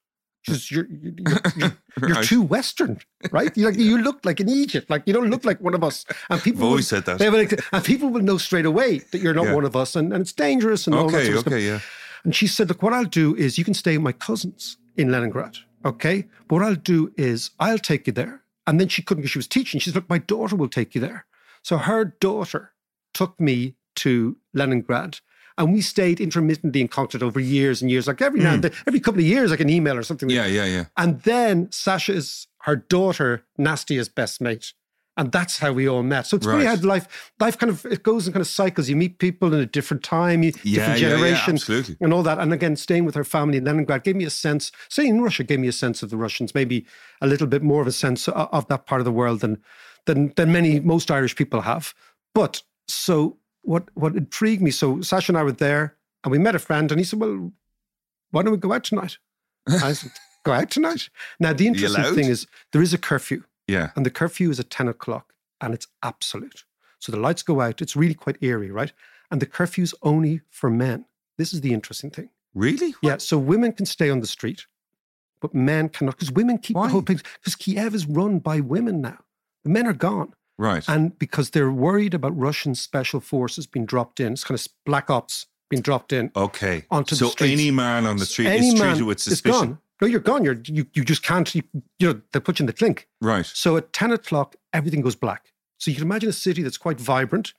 Says, 0.47 0.69
you're, 0.71 0.86
you're, 0.89 1.13
you're, 1.57 1.71
you're 2.09 2.24
too 2.24 2.42
Western, 2.42 3.00
right? 3.31 3.56
You're 3.57 3.71
like, 3.71 3.80
you 3.80 3.97
look 3.97 4.24
like 4.25 4.39
an 4.39 4.47
Egypt. 4.50 4.89
Like, 4.89 5.03
you 5.06 5.13
don't 5.13 5.30
look 5.30 5.44
like 5.44 5.59
one 5.62 5.74
of 5.74 5.83
us. 5.83 6.06
And 6.30 6.42
people 6.42 6.62
I've 6.63 6.69
always 6.69 6.92
will- 6.92 7.01
said 7.01 7.18
that. 7.18 7.31
will- 7.31 7.47
and 7.71 7.83
people 7.83 8.09
will 8.09 8.21
know 8.21 8.38
straight 8.38 8.65
away 8.65 9.00
that 9.12 9.19
you're 9.21 9.33
not 9.33 9.45
Yeah. 9.45 9.53
one 9.56 9.65
of 9.65 9.75
us. 9.75 9.95
And, 9.95 10.13
and 10.13 10.21
it's 10.21 10.33
dangerous 10.33 10.86
and 10.86 10.95
all 10.95 11.09
that 11.09 11.18
Okay. 11.18 11.25
sort 11.25 11.36
of 11.38 11.42
stuff. 11.42 11.53
Okay. 11.53 11.65
Yeah. 11.65 11.80
And 12.24 12.36
she 12.36 12.47
said, 12.47 12.69
Look, 12.69 12.83
what 12.83 12.94
I'll 12.94 13.06
do 13.06 13.36
is 13.36 13.57
you 13.57 13.63
can 13.63 13.74
stay 13.74 13.97
with 13.97 14.03
my 14.03 14.12
cousins 14.12 14.77
in 14.97 15.12
Leningrad. 15.12 15.57
Okay. 15.83 16.27
But 16.48 16.56
what 16.56 16.63
I'll 16.63 16.75
do 16.75 17.12
is 17.18 17.51
I'll 17.59 17.77
take 17.80 18.07
you 18.07 18.13
there. 18.13 18.41
And 18.67 18.79
then 18.79 18.88
she 18.88 19.01
couldn't 19.03 19.22
because 19.22 19.31
she 19.31 19.38
was 19.39 19.48
teaching. 19.48 19.79
She 19.79 19.89
said, 19.89 19.96
Look, 19.96 20.10
my 20.10 20.17
daughter 20.19 20.55
will 20.55 20.69
take 20.69 20.96
you 20.96 21.01
there. 21.01 21.25
So 21.63 21.77
her 21.77 22.05
daughter 22.19 22.74
took 23.13 23.39
me 23.39 23.75
to 23.98 24.38
Leningrad. 24.53 25.19
And 25.57 25.71
we 25.74 25.81
stayed 25.81 26.19
intermittently 26.19 26.81
in 26.81 26.88
contact 26.89 27.24
over 27.24 27.39
years 27.39 27.81
and 27.81 27.89
years. 27.89 28.07
Like 28.07 28.21
every 28.21 28.41
now 28.41 28.55
and 28.55 28.63
then, 28.63 28.74
every 28.88 29.00
couple 29.00 29.21
of 29.21 29.25
years, 29.25 29.51
like 29.51 29.62
an 29.62 29.69
email 29.69 29.97
or 29.97 30.03
something. 30.03 30.27
Hmm. 30.29 30.35
Yeah. 30.35 30.45
Yeah. 30.47 30.65
Yeah. 30.65 30.85
And 30.97 31.21
then 31.21 31.71
Sasha 31.71 32.13
is 32.13 32.47
her 32.63 32.75
daughter, 32.75 33.43
Nastia's 33.57 34.09
best 34.09 34.41
mate. 34.41 34.74
And 35.17 35.31
that's 35.31 35.59
how 35.59 35.71
we 35.71 35.88
all 35.88 36.03
met. 36.03 36.27
So 36.27 36.35
it's 36.35 36.45
funny 36.45 36.65
Right. 36.65 36.77
how 36.77 36.85
life, 36.85 37.31
life 37.39 37.57
kind 37.57 37.69
of 37.69 37.85
it 37.85 38.03
goes 38.03 38.27
in 38.27 38.33
kind 38.33 38.41
of 38.41 38.47
cycles. 38.50 38.89
You 38.89 38.97
meet 38.97 39.17
people 39.17 39.53
in 39.53 39.62
a 39.62 39.65
different 39.65 40.03
time, 40.03 40.43
you, 40.43 40.51
Yeah, 40.63 40.79
different 40.79 41.00
yeah, 41.00 41.07
yeah, 41.07 41.15
generation, 41.15 41.53
absolutely. 41.53 41.95
and 42.01 42.12
all 42.13 42.21
that. 42.24 42.38
And 42.38 42.51
again, 42.51 42.75
staying 42.75 43.05
with 43.05 43.15
her 43.15 43.24
family 43.24 43.57
in 43.59 43.63
Leningrad 43.63 44.03
gave 44.03 44.17
me 44.17 44.25
a 44.25 44.29
sense. 44.29 44.74
Staying 44.89 45.12
in 45.15 45.21
Russia 45.21 45.45
gave 45.45 45.62
me 45.62 45.69
a 45.69 45.71
sense 45.71 46.03
of 46.03 46.09
the 46.09 46.17
Russians, 46.17 46.53
maybe 46.53 46.85
a 47.21 47.27
little 47.27 47.47
bit 47.47 47.63
more 47.63 47.79
of 47.81 47.88
a 47.88 47.93
sense 47.93 48.27
of, 48.27 48.50
of 48.51 48.67
that 48.67 48.88
part 48.88 49.00
of 49.00 49.05
the 49.05 49.12
world 49.13 49.39
than 49.39 49.62
than 50.05 50.33
than 50.35 50.51
many 50.51 50.81
most 50.81 51.09
Irish 51.09 51.35
people 51.38 51.62
have. 51.62 51.93
But 52.33 52.62
so 52.89 53.38
what 53.65 53.89
what 53.93 54.15
intrigued 54.15 54.62
me? 54.62 54.72
So 54.72 55.01
Sasha 55.01 55.31
and 55.31 55.38
I 55.38 55.43
were 55.43 55.51
there, 55.51 55.95
and 56.24 56.31
we 56.31 56.38
met 56.38 56.55
a 56.55 56.60
friend, 56.60 56.91
and 56.91 57.00
he 57.00 57.05
said, 57.05 57.19
"Well, 57.19 57.51
why 58.31 58.43
don't 58.43 58.51
we 58.51 58.57
go 58.57 58.74
out 58.74 58.84
tonight?" 58.84 59.17
I 59.67 59.93
said, 59.93 60.12
"Go 60.43 60.53
out 60.53 60.72
tonight." 60.72 61.10
Now 61.39 61.53
the 61.53 61.67
interesting 61.67 62.15
thing 62.15 62.25
is 62.25 62.48
there 62.72 62.81
is 62.81 62.93
a 62.93 62.98
curfew. 62.98 63.43
Yeah. 63.67 63.91
And 63.95 64.05
the 64.05 64.12
curfew 64.12 64.50
is 64.50 64.60
at 64.60 64.69
10 64.69 64.88
o'clock 64.88 65.34
and 65.62 65.74
it's 65.74 65.88
absolute. 66.03 66.65
So 67.00 67.12
the 67.12 67.19
lights 67.19 67.43
go 67.43 67.62
out. 67.62 67.81
It's 67.81 67.95
really 67.95 68.13
quite 68.13 68.38
eerie, 68.41 68.72
right? 68.72 68.93
And 69.31 69.41
the 69.41 69.45
curfew's 69.45 69.93
only 70.01 70.41
for 70.50 70.69
men. 70.69 71.05
This 71.38 71.53
is 71.53 71.62
the 71.62 71.74
interesting 71.74 72.12
thing. 72.12 72.29
Really? 72.53 72.95
Yeah. 73.01 73.17
So 73.17 73.38
women 73.38 73.74
can 73.74 73.86
stay 73.86 74.10
on 74.10 74.22
the 74.22 74.27
street, 74.27 74.65
but 75.41 75.53
men 75.53 75.89
cannot 75.89 76.15
because 76.15 76.31
women 76.31 76.57
keep 76.57 76.75
Why? 76.75 76.88
the 76.88 76.93
whole 76.93 77.01
place. 77.01 77.22
Because 77.39 77.55
Kiev 77.55 77.93
is 77.93 78.05
run 78.05 78.39
by 78.39 78.60
women 78.60 79.01
now. 79.01 79.17
The 79.63 79.69
men 79.69 79.88
are 79.88 79.93
gone. 79.93 80.34
Right. 80.57 80.88
And 80.88 81.17
because 81.19 81.50
they're 81.50 81.71
worried 81.71 82.13
about 82.13 82.38
Russian 82.38 82.75
special 82.75 83.19
forces 83.19 83.67
being 83.67 83.85
dropped 83.85 84.19
in, 84.19 84.33
it's 84.33 84.43
kind 84.43 84.59
of 84.59 84.67
black 84.85 85.09
ops 85.09 85.47
being 85.69 85.81
dropped 85.81 86.13
in. 86.13 86.31
okay. 86.35 86.85
onto 86.91 87.15
the 87.15 87.25
so 87.25 87.29
streets. 87.29 87.53
any 87.53 87.71
man 87.71 88.05
on 88.05 88.17
the 88.17 88.25
street 88.25 88.47
Any 88.47 88.67
is 88.69 88.74
treated 88.79 89.03
with 89.03 89.17
is 89.17 89.24
suspicion. 89.24 89.59
gone. 89.59 89.79
No, 90.01 90.07
you're 90.07 90.19
gone. 90.19 90.43
You're, 90.43 90.62
you, 90.65 90.85
you 90.93 91.03
just 91.03 91.24
can't, 91.24 91.53
you, 91.55 91.63
you 92.00 92.13
know, 92.13 92.21
they 92.33 92.39
put 92.39 92.59
you 92.59 92.63
in 92.63 92.67
the 92.67 92.74
clink. 92.74 93.07
Right. 93.21 93.45
So 93.45 93.77
at 93.77 93.93
10 93.93 94.12
o'clock, 94.12 94.55
everything 94.74 95.01
goes 95.01 95.15
black. 95.15 95.51
So 95.77 95.89
you 95.91 95.95
can 95.95 96.05
imagine 96.05 96.29
a 96.29 96.33
city 96.33 96.63
that's 96.63 96.77
quite 96.77 97.00
vibrant 97.00 97.53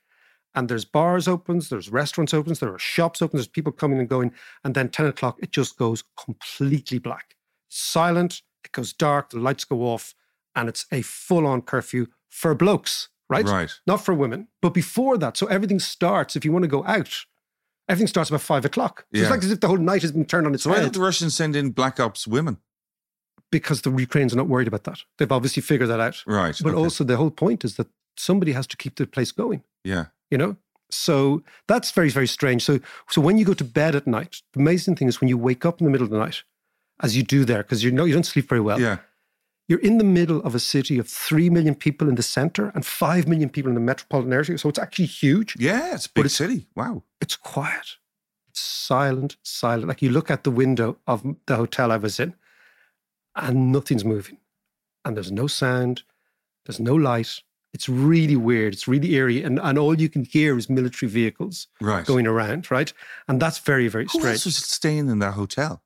and 0.54 0.68
there's 0.68 0.86
bars 0.86 1.28
opens, 1.28 1.68
there's 1.68 1.90
restaurants 1.90 2.32
opens, 2.32 2.60
there 2.60 2.72
are 2.72 2.78
shops 2.78 3.20
open, 3.20 3.36
there's 3.36 3.46
people 3.46 3.72
coming 3.72 3.98
and 3.98 4.08
going. 4.08 4.32
And 4.64 4.74
then 4.74 4.88
10 4.88 5.06
o'clock, 5.06 5.38
it 5.40 5.52
just 5.52 5.76
goes 5.76 6.02
completely 6.18 6.98
black. 6.98 7.36
Silent, 7.68 8.42
it 8.64 8.72
goes 8.72 8.92
dark, 8.94 9.30
the 9.30 9.38
lights 9.38 9.64
go 9.64 9.82
off, 9.82 10.14
and 10.54 10.68
it's 10.68 10.86
a 10.90 11.02
full 11.02 11.46
on 11.46 11.60
curfew 11.60 12.06
for 12.28 12.54
blokes, 12.54 13.08
right? 13.28 13.44
Right. 13.44 13.70
Not 13.86 14.04
for 14.04 14.14
women. 14.14 14.48
But 14.62 14.74
before 14.74 15.18
that, 15.18 15.36
so 15.36 15.46
everything 15.46 15.78
starts, 15.78 16.36
if 16.36 16.44
you 16.44 16.52
want 16.52 16.64
to 16.64 16.68
go 16.68 16.84
out, 16.84 17.24
everything 17.88 18.08
starts 18.08 18.30
about 18.30 18.42
five 18.42 18.64
o'clock. 18.64 19.06
So 19.12 19.18
Yeah. 19.18 19.22
It's 19.22 19.30
like 19.30 19.42
as 19.44 19.50
if 19.50 19.60
the 19.60 19.68
whole 19.68 19.78
night 19.78 20.02
has 20.02 20.12
been 20.12 20.24
turned 20.24 20.46
on 20.46 20.54
its 20.54 20.64
So 20.64 20.70
why 20.70 20.80
did 20.80 20.92
the 20.92 21.00
Russians 21.00 21.34
send 21.34 21.56
in 21.56 21.70
black 21.70 21.98
ops 22.00 22.26
women? 22.26 22.58
because 23.50 23.82
the 23.82 23.90
Ukrainians 23.90 24.32
are 24.32 24.36
not 24.36 24.48
worried 24.48 24.68
about 24.68 24.84
that. 24.84 25.00
They've 25.18 25.30
obviously 25.30 25.62
figured 25.62 25.88
that 25.88 26.00
out. 26.00 26.22
Right. 26.26 26.58
But 26.62 26.74
okay. 26.74 26.82
also 26.82 27.04
the 27.04 27.16
whole 27.16 27.30
point 27.30 27.64
is 27.64 27.76
that 27.76 27.88
somebody 28.16 28.52
has 28.52 28.66
to 28.68 28.76
keep 28.76 28.96
the 28.96 29.06
place 29.06 29.32
going, 29.32 29.62
yeah. 29.84 30.06
you 30.30 30.38
know? 30.38 30.56
So 30.90 31.42
that's 31.66 31.90
very, 31.90 32.10
very 32.10 32.28
strange. 32.28 32.62
So 32.62 32.78
so 33.08 33.20
when 33.20 33.38
you 33.38 33.44
go 33.44 33.54
to 33.54 33.64
bed 33.64 33.96
at 33.96 34.06
night, 34.06 34.42
the 34.52 34.60
amazing 34.60 34.96
thing 34.96 35.08
is 35.08 35.20
when 35.20 35.28
you 35.28 35.36
wake 35.38 35.64
up 35.64 35.80
in 35.80 35.84
the 35.84 35.90
middle 35.90 36.04
of 36.04 36.10
the 36.10 36.18
night, 36.18 36.42
as 37.02 37.16
you 37.16 37.22
do 37.22 37.44
there, 37.44 37.62
because 37.62 37.82
you 37.82 37.90
know 37.90 38.04
you 38.04 38.14
don't 38.14 38.24
sleep 38.24 38.48
very 38.48 38.60
well, 38.60 38.80
yeah. 38.80 38.98
You're 39.68 39.80
in 39.80 39.98
the 39.98 40.04
middle 40.04 40.40
of 40.42 40.54
a 40.54 40.58
city 40.60 40.98
of 40.98 41.08
three 41.08 41.50
million 41.50 41.74
people 41.74 42.08
in 42.08 42.14
the 42.14 42.22
center 42.22 42.70
and 42.74 42.86
five 42.86 43.26
million 43.26 43.48
people 43.48 43.68
in 43.68 43.74
the 43.74 43.80
metropolitan 43.80 44.32
area. 44.32 44.56
So 44.58 44.68
it's 44.68 44.78
actually 44.78 45.06
huge. 45.06 45.56
Yeah. 45.58 45.94
It's 45.94 46.06
a 46.06 46.10
big 46.12 46.26
it's- 46.26 46.34
city. 46.36 46.66
Wow. 46.76 47.02
It's 47.20 47.36
quiet. 47.36 47.96
It's 48.48 48.60
silent, 48.60 49.36
silent. 49.42 49.88
Like 49.88 50.02
you 50.02 50.10
look 50.10 50.30
at 50.30 50.44
the 50.44 50.50
window 50.50 50.98
of 51.06 51.22
the 51.46 51.56
hotel 51.56 51.90
I 51.92 51.96
was 51.96 52.20
in, 52.20 52.34
and 53.34 53.72
nothing's 53.72 54.04
moving. 54.04 54.38
And 55.04 55.16
there's 55.16 55.32
no 55.32 55.46
sound, 55.46 56.02
there's 56.64 56.80
no 56.80 56.94
light. 56.94 57.40
It's 57.74 57.88
really 57.88 58.36
weird. 58.36 58.72
It's 58.72 58.88
really 58.88 59.12
eerie. 59.14 59.42
And, 59.42 59.58
and 59.62 59.78
all 59.78 60.00
you 60.00 60.08
can 60.08 60.24
hear 60.24 60.56
is 60.56 60.70
military 60.70 61.10
vehicles 61.10 61.66
Right. 61.80 62.06
going 62.06 62.26
around, 62.26 62.70
right? 62.70 62.90
And 63.28 63.40
that's 63.42 63.58
very, 63.58 63.88
very 63.88 64.04
Who 64.04 64.18
strange. 64.20 64.26
else 64.36 64.44
was 64.46 64.56
staying 64.56 65.10
in 65.10 65.18
that 65.18 65.34
hotel? 65.34 65.82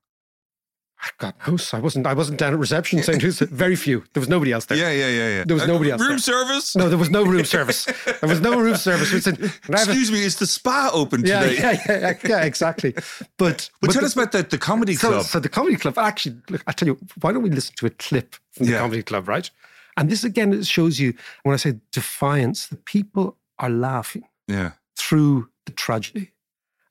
God 1.19 1.35
knows. 1.47 1.73
I 1.73 1.79
wasn't 1.81 2.07
I 2.07 2.13
wasn't 2.15 2.39
down 2.39 2.53
at 2.53 2.59
reception 2.59 3.03
saying 3.03 3.21
who's 3.21 3.39
very 3.39 3.77
few. 3.77 4.05
There 4.13 4.21
was 4.21 4.29
nobody 4.29 4.53
else 4.53 4.67
there. 4.67 4.77
Yeah, 4.79 4.91
yeah, 4.91 5.09
yeah, 5.09 5.29
yeah. 5.39 5.45
There 5.45 5.55
was 5.55 5.63
Uh, 5.65 5.67
nobody 5.69 5.91
else 5.91 6.01
Room 6.01 6.11
there. 6.11 6.19
service? 6.19 6.77
No, 6.77 6.89
there 6.89 6.99
was 6.99 7.11
no 7.11 7.23
room 7.25 7.45
service. 7.45 7.85
There 8.21 8.29
was 8.29 8.41
no 8.41 8.59
room 8.59 8.77
service. 8.77 9.13
We 9.13 9.21
said, 9.21 9.39
"Can 9.39 9.75
I 9.75 9.79
have 9.81 9.89
a-" 9.89 9.93
Excuse 9.99 10.13
me, 10.13 10.23
is 10.25 10.37
the 10.37 10.47
spa 10.47 10.91
open 10.93 11.25
yeah, 11.25 11.41
today? 11.41 11.55
yeah, 11.57 11.73
yeah, 11.89 11.99
yeah, 12.01 12.15
yeah, 12.29 12.43
exactly. 12.45 12.93
But, 13.39 13.71
But 13.81 13.93
tell 13.93 14.03
the- 14.03 14.07
us 14.07 14.15
about 14.15 14.33
the, 14.33 14.43
the 14.43 14.59
comedy 14.59 14.95
so, 14.95 15.09
club. 15.09 15.25
So 15.25 15.41
the 15.41 15.49
comedy 15.49 15.77
club, 15.77 15.97
actually, 15.99 16.37
look, 16.51 16.63
I 16.67 16.73
tell 16.73 16.89
you, 16.89 16.99
why 17.21 17.33
don't 17.33 17.43
we 17.43 17.51
listen 17.51 17.75
to 17.77 17.87
a 17.87 17.91
clip 17.91 18.37
from 18.53 18.67
the 18.67 18.73
Yeah. 18.73 18.81
comedy 18.81 19.03
club, 19.03 19.27
right? 19.29 19.51
And 19.97 20.11
this 20.11 20.23
again 20.25 20.53
it 20.53 20.67
shows 20.67 20.99
you 21.01 21.15
when 21.45 21.55
I 21.55 21.57
say 21.57 21.75
defiance, 21.93 22.67
the 22.67 22.77
people 22.77 23.37
are 23.59 23.71
laughing 23.71 24.25
yeah. 24.49 24.73
through 24.97 25.49
the 25.67 25.73
tragedy. 25.73 26.33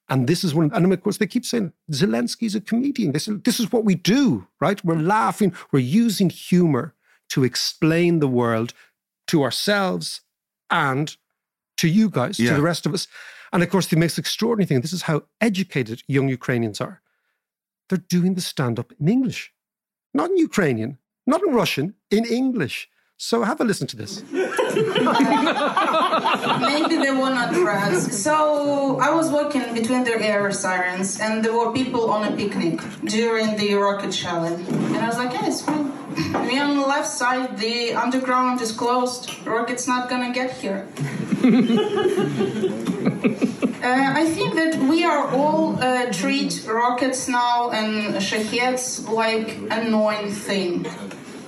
And 0.10 0.28
this 0.28 0.44
is 0.44 0.56
one, 0.56 0.72
and 0.74 0.92
of 0.92 1.04
course 1.04 1.18
they 1.18 1.28
keep 1.28 1.46
saying 1.46 1.72
Zelensky's 1.92 2.56
a 2.56 2.62
comedian. 2.62 3.12
They 3.12 3.20
This, 3.20 3.30
this 3.44 3.60
is 3.60 3.72
what 3.72 3.86
we 3.86 3.96
do, 3.96 4.48
right? 4.60 4.84
We're 4.84 4.96
laughing, 4.96 5.54
we're 5.72 5.80
using 6.06 6.30
humor 6.30 6.96
to 7.30 7.44
explain 7.44 8.20
the 8.20 8.28
world 8.28 8.74
to 9.28 9.44
ourselves 9.44 10.22
and 10.72 11.16
to 11.78 11.88
you 11.88 12.10
guys, 12.10 12.40
Yeah. 12.40 12.50
to 12.50 12.56
the 12.56 12.62
rest 12.64 12.86
of 12.88 12.94
us. 12.94 13.08
And 13.54 13.62
of 13.64 13.70
course, 13.70 13.88
the 13.88 13.98
most 13.98 14.18
extraordinary 14.18 14.68
thing, 14.68 14.82
this 14.82 14.94
is 14.94 15.04
how 15.04 15.24
educated 15.40 16.04
young 16.08 16.28
Ukrainians 16.30 16.82
are. 16.82 17.02
They're 17.88 17.98
doing 18.08 18.34
the 18.36 18.42
stand 18.42 18.80
up 18.80 18.92
in 19.00 19.08
English, 19.08 19.54
not 20.14 20.30
in 20.32 20.38
Ukrainian, 20.38 20.98
not 21.26 21.42
in 21.46 21.54
Russian, 21.54 21.96
in 22.10 22.26
English. 22.26 22.90
So 23.22 23.44
have 23.44 23.60
a 23.60 23.66
listen 23.66 23.86
to 23.88 23.98
this. 23.98 24.24
Maybe 24.32 24.46
they 27.04 27.12
were 27.12 27.30
not 27.40 27.54
friends. 27.54 28.18
So 28.18 28.98
I 29.02 29.14
was 29.14 29.30
walking 29.30 29.74
between 29.74 30.06
the 30.06 30.18
air 30.22 30.50
sirens, 30.54 31.20
and 31.20 31.44
there 31.44 31.52
were 31.52 31.74
people 31.74 32.12
on 32.12 32.32
a 32.32 32.36
picnic 32.38 32.80
during 33.04 33.58
the 33.58 33.74
rocket 33.74 34.14
challenge. 34.14 34.66
And 34.70 34.96
I 34.96 35.08
was 35.08 35.18
like, 35.18 35.34
yeah, 35.34 35.48
it's 35.48 35.62
fine. 35.62 35.92
Me 36.48 36.60
on 36.60 36.78
the 36.78 36.86
left 36.88 37.10
side, 37.10 37.58
the 37.58 37.94
underground 37.94 38.62
is 38.62 38.72
closed. 38.72 39.30
Rocket's 39.46 39.86
not 39.86 40.10
gonna 40.10 40.32
get 40.32 40.52
here. 40.52 40.88
Uh, 43.80 44.12
I 44.14 44.26
think 44.26 44.56
that 44.56 44.76
we 44.90 45.06
are 45.06 45.30
all 45.30 45.82
uh, 45.82 46.12
treat 46.12 46.66
rockets 46.68 47.30
now 47.30 47.70
and 47.72 48.14
shaheds 48.16 49.08
like 49.08 49.58
annoying 49.72 50.32
thing. 50.32 50.86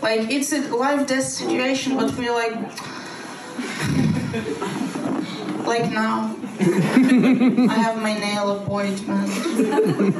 Like 0.01 0.31
it's 0.31 0.51
a 0.51 0.61
life 0.75 1.07
death 1.07 1.25
situation, 1.25 1.95
but 1.95 2.17
we're 2.17 2.33
like, 2.33 2.53
like 5.65 5.91
now. 5.91 6.35
I 6.61 7.73
have 7.73 8.01
my 8.01 8.13
nail 8.17 8.51
appointment. 8.57 9.29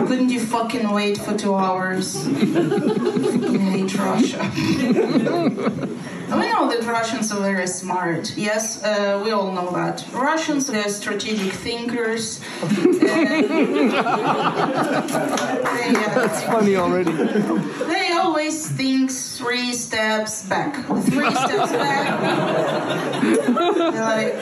Couldn't 0.08 0.30
you 0.30 0.40
fucking 0.40 0.90
wait 0.92 1.18
for 1.18 1.38
two 1.38 1.54
hours? 1.54 2.16
Fucking 2.26 3.60
hate 3.60 3.94
Russia. 3.96 4.52
We 6.32 6.48
know 6.50 6.70
that 6.70 6.84
Russians 6.86 7.32
are 7.34 7.42
very 7.42 7.68
smart. 7.68 8.36
Yes, 8.38 8.82
uh, 8.84 9.22
we 9.24 9.32
all 9.32 9.52
know 9.52 9.70
that. 9.72 10.06
Russians, 10.14 10.68
they're 10.68 10.88
strategic 10.88 11.52
thinkers. 11.52 12.40
Uh, 12.62 12.68
they, 15.76 15.96
uh, 15.96 16.30
Funny 16.52 16.76
already. 16.78 17.12
they 17.12 18.12
always 18.14 18.70
think 18.70 19.12
three 19.12 19.74
steps 19.74 20.44
back. 20.48 20.76
Three 21.04 21.32
steps 21.32 21.72
back. 21.74 22.22
They're 23.22 23.92
like, 23.92 24.36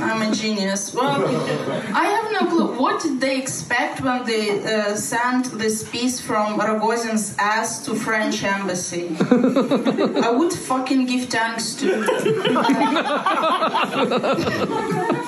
I'm 0.00 0.22
a 0.22 0.34
genius. 0.34 0.94
Well, 0.94 1.25
I 1.28 2.04
have 2.16 2.32
no 2.32 2.50
clue. 2.50 2.80
What 2.80 3.02
did 3.02 3.20
they 3.20 3.38
expect 3.38 4.00
when 4.00 4.24
they 4.24 4.64
uh, 4.64 4.94
sent 4.94 5.52
this 5.58 5.88
piece 5.88 6.20
from 6.20 6.58
Rogozin's 6.58 7.36
ass 7.38 7.84
to 7.86 7.94
French 7.94 8.42
embassy? 8.42 9.16
I 9.20 10.30
would 10.30 10.52
fucking 10.52 11.06
give 11.06 11.28
thanks 11.28 11.74
to. 11.76 11.86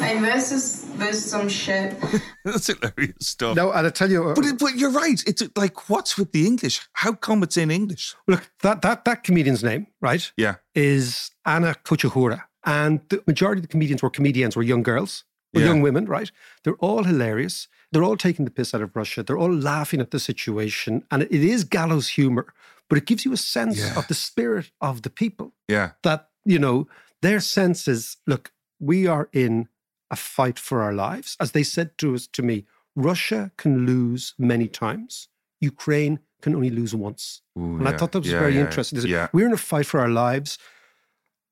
like 0.01 0.21
this 0.21 0.53
is 0.53 0.85
this 0.99 1.17
is 1.17 1.31
some 1.31 1.49
shit. 1.49 1.97
That's 2.45 2.67
hilarious 2.67 3.15
stuff. 3.21 3.57
No, 3.57 3.73
and 3.73 3.87
I 3.87 3.91
tell 3.91 4.11
you, 4.11 4.31
uh, 4.31 4.35
But, 4.35 4.45
it, 4.45 4.59
but 4.59 4.77
you're 4.77 4.91
right. 4.91 5.23
It's 5.27 5.43
like, 5.57 5.89
what's 5.89 6.19
with 6.19 6.33
the 6.33 6.47
English? 6.47 6.81
How 6.95 7.13
come 7.13 7.43
it's 7.43 7.57
in 7.57 7.71
English? 7.71 8.15
look, 8.27 8.51
that, 8.63 8.83
that, 8.83 9.05
that 9.05 9.23
comedian's 9.23 9.63
name, 9.63 9.87
right? 10.01 10.31
Yeah. 10.37 10.57
is 10.75 11.31
Anna 11.47 11.75
Kochahura. 11.85 12.43
And 12.65 13.01
the 13.09 13.23
majority 13.27 13.61
of 13.61 13.63
the 13.63 13.69
comedians 13.69 14.03
were 14.03 14.11
comedians, 14.11 14.57
were 14.57 14.63
young 14.63 14.83
girls, 14.83 15.25
or 15.55 15.61
Yeah. 15.61 15.69
young 15.69 15.81
women, 15.83 16.05
right? 16.07 16.31
They're 16.63 16.75
all 16.89 17.05
hilarious. 17.05 17.69
They're 17.91 18.05
all 18.05 18.17
taking 18.17 18.45
the 18.45 18.51
piss 18.51 18.75
out 18.75 18.83
of 18.83 18.95
Russia. 18.95 19.23
They're 19.23 19.39
all 19.39 19.55
laughing 19.55 20.01
at 20.01 20.11
the 20.11 20.19
situation. 20.21 21.05
And 21.11 21.23
it 21.23 21.33
is 21.33 21.65
gallows 21.65 22.09
humor, 22.09 22.47
but 22.89 22.99
it 22.99 23.07
gives 23.07 23.25
you 23.25 23.33
a 23.33 23.37
sense 23.39 23.79
Yeah. 23.79 23.99
of 23.99 24.07
the 24.09 24.15
spirit 24.15 24.71
of 24.81 25.03
the 25.03 25.11
people 25.11 25.55
Yeah. 25.69 25.93
that, 26.03 26.31
you 26.45 26.59
know, 26.59 26.87
their 27.23 27.41
sense 27.41 27.89
is 27.89 28.17
look, 28.27 28.53
we 28.79 29.07
are 29.07 29.29
in 29.33 29.69
a 30.11 30.17
fight 30.17 30.59
for 30.59 30.83
our 30.83 30.93
lives. 30.93 31.37
As 31.41 31.53
they 31.53 31.63
said 31.65 31.97
to 31.99 32.15
us, 32.15 32.27
to 32.29 32.43
me, 32.43 32.67
Russia 32.95 33.51
can 33.57 33.87
lose 33.87 34.35
many 34.39 34.69
times. 34.69 35.29
Ukraine 35.61 36.21
can 36.43 36.55
only 36.55 36.71
lose 36.71 36.95
once. 36.95 37.43
Ooh, 37.59 37.79
And 37.79 37.89
I 37.89 37.97
thought 37.97 38.13
that 38.13 38.21
was 38.21 38.31
Yeah, 38.33 38.39
very 38.41 38.55
yeah, 38.55 38.61
interesting. 38.67 39.01
Yeah. 39.07 39.29
We're 39.33 39.47
in 39.47 39.53
a 39.53 39.57
fight 39.73 39.87
for 39.87 39.99
our 40.01 40.09
lives. 40.09 40.59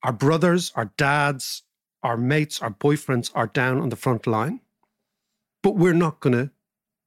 Our 0.03 0.13
brothers, 0.13 0.73
our 0.77 0.91
dads, 0.97 1.63
our 2.03 2.17
mates, 2.17 2.61
our 2.63 2.71
boyfriends 2.71 3.31
are 3.35 3.47
down 3.47 3.81
on 3.81 3.89
the 3.89 3.97
front 3.97 4.27
line, 4.27 4.61
but 5.63 5.77
we're 5.77 5.95
not 5.95 6.21
going 6.21 6.35
to 6.35 6.51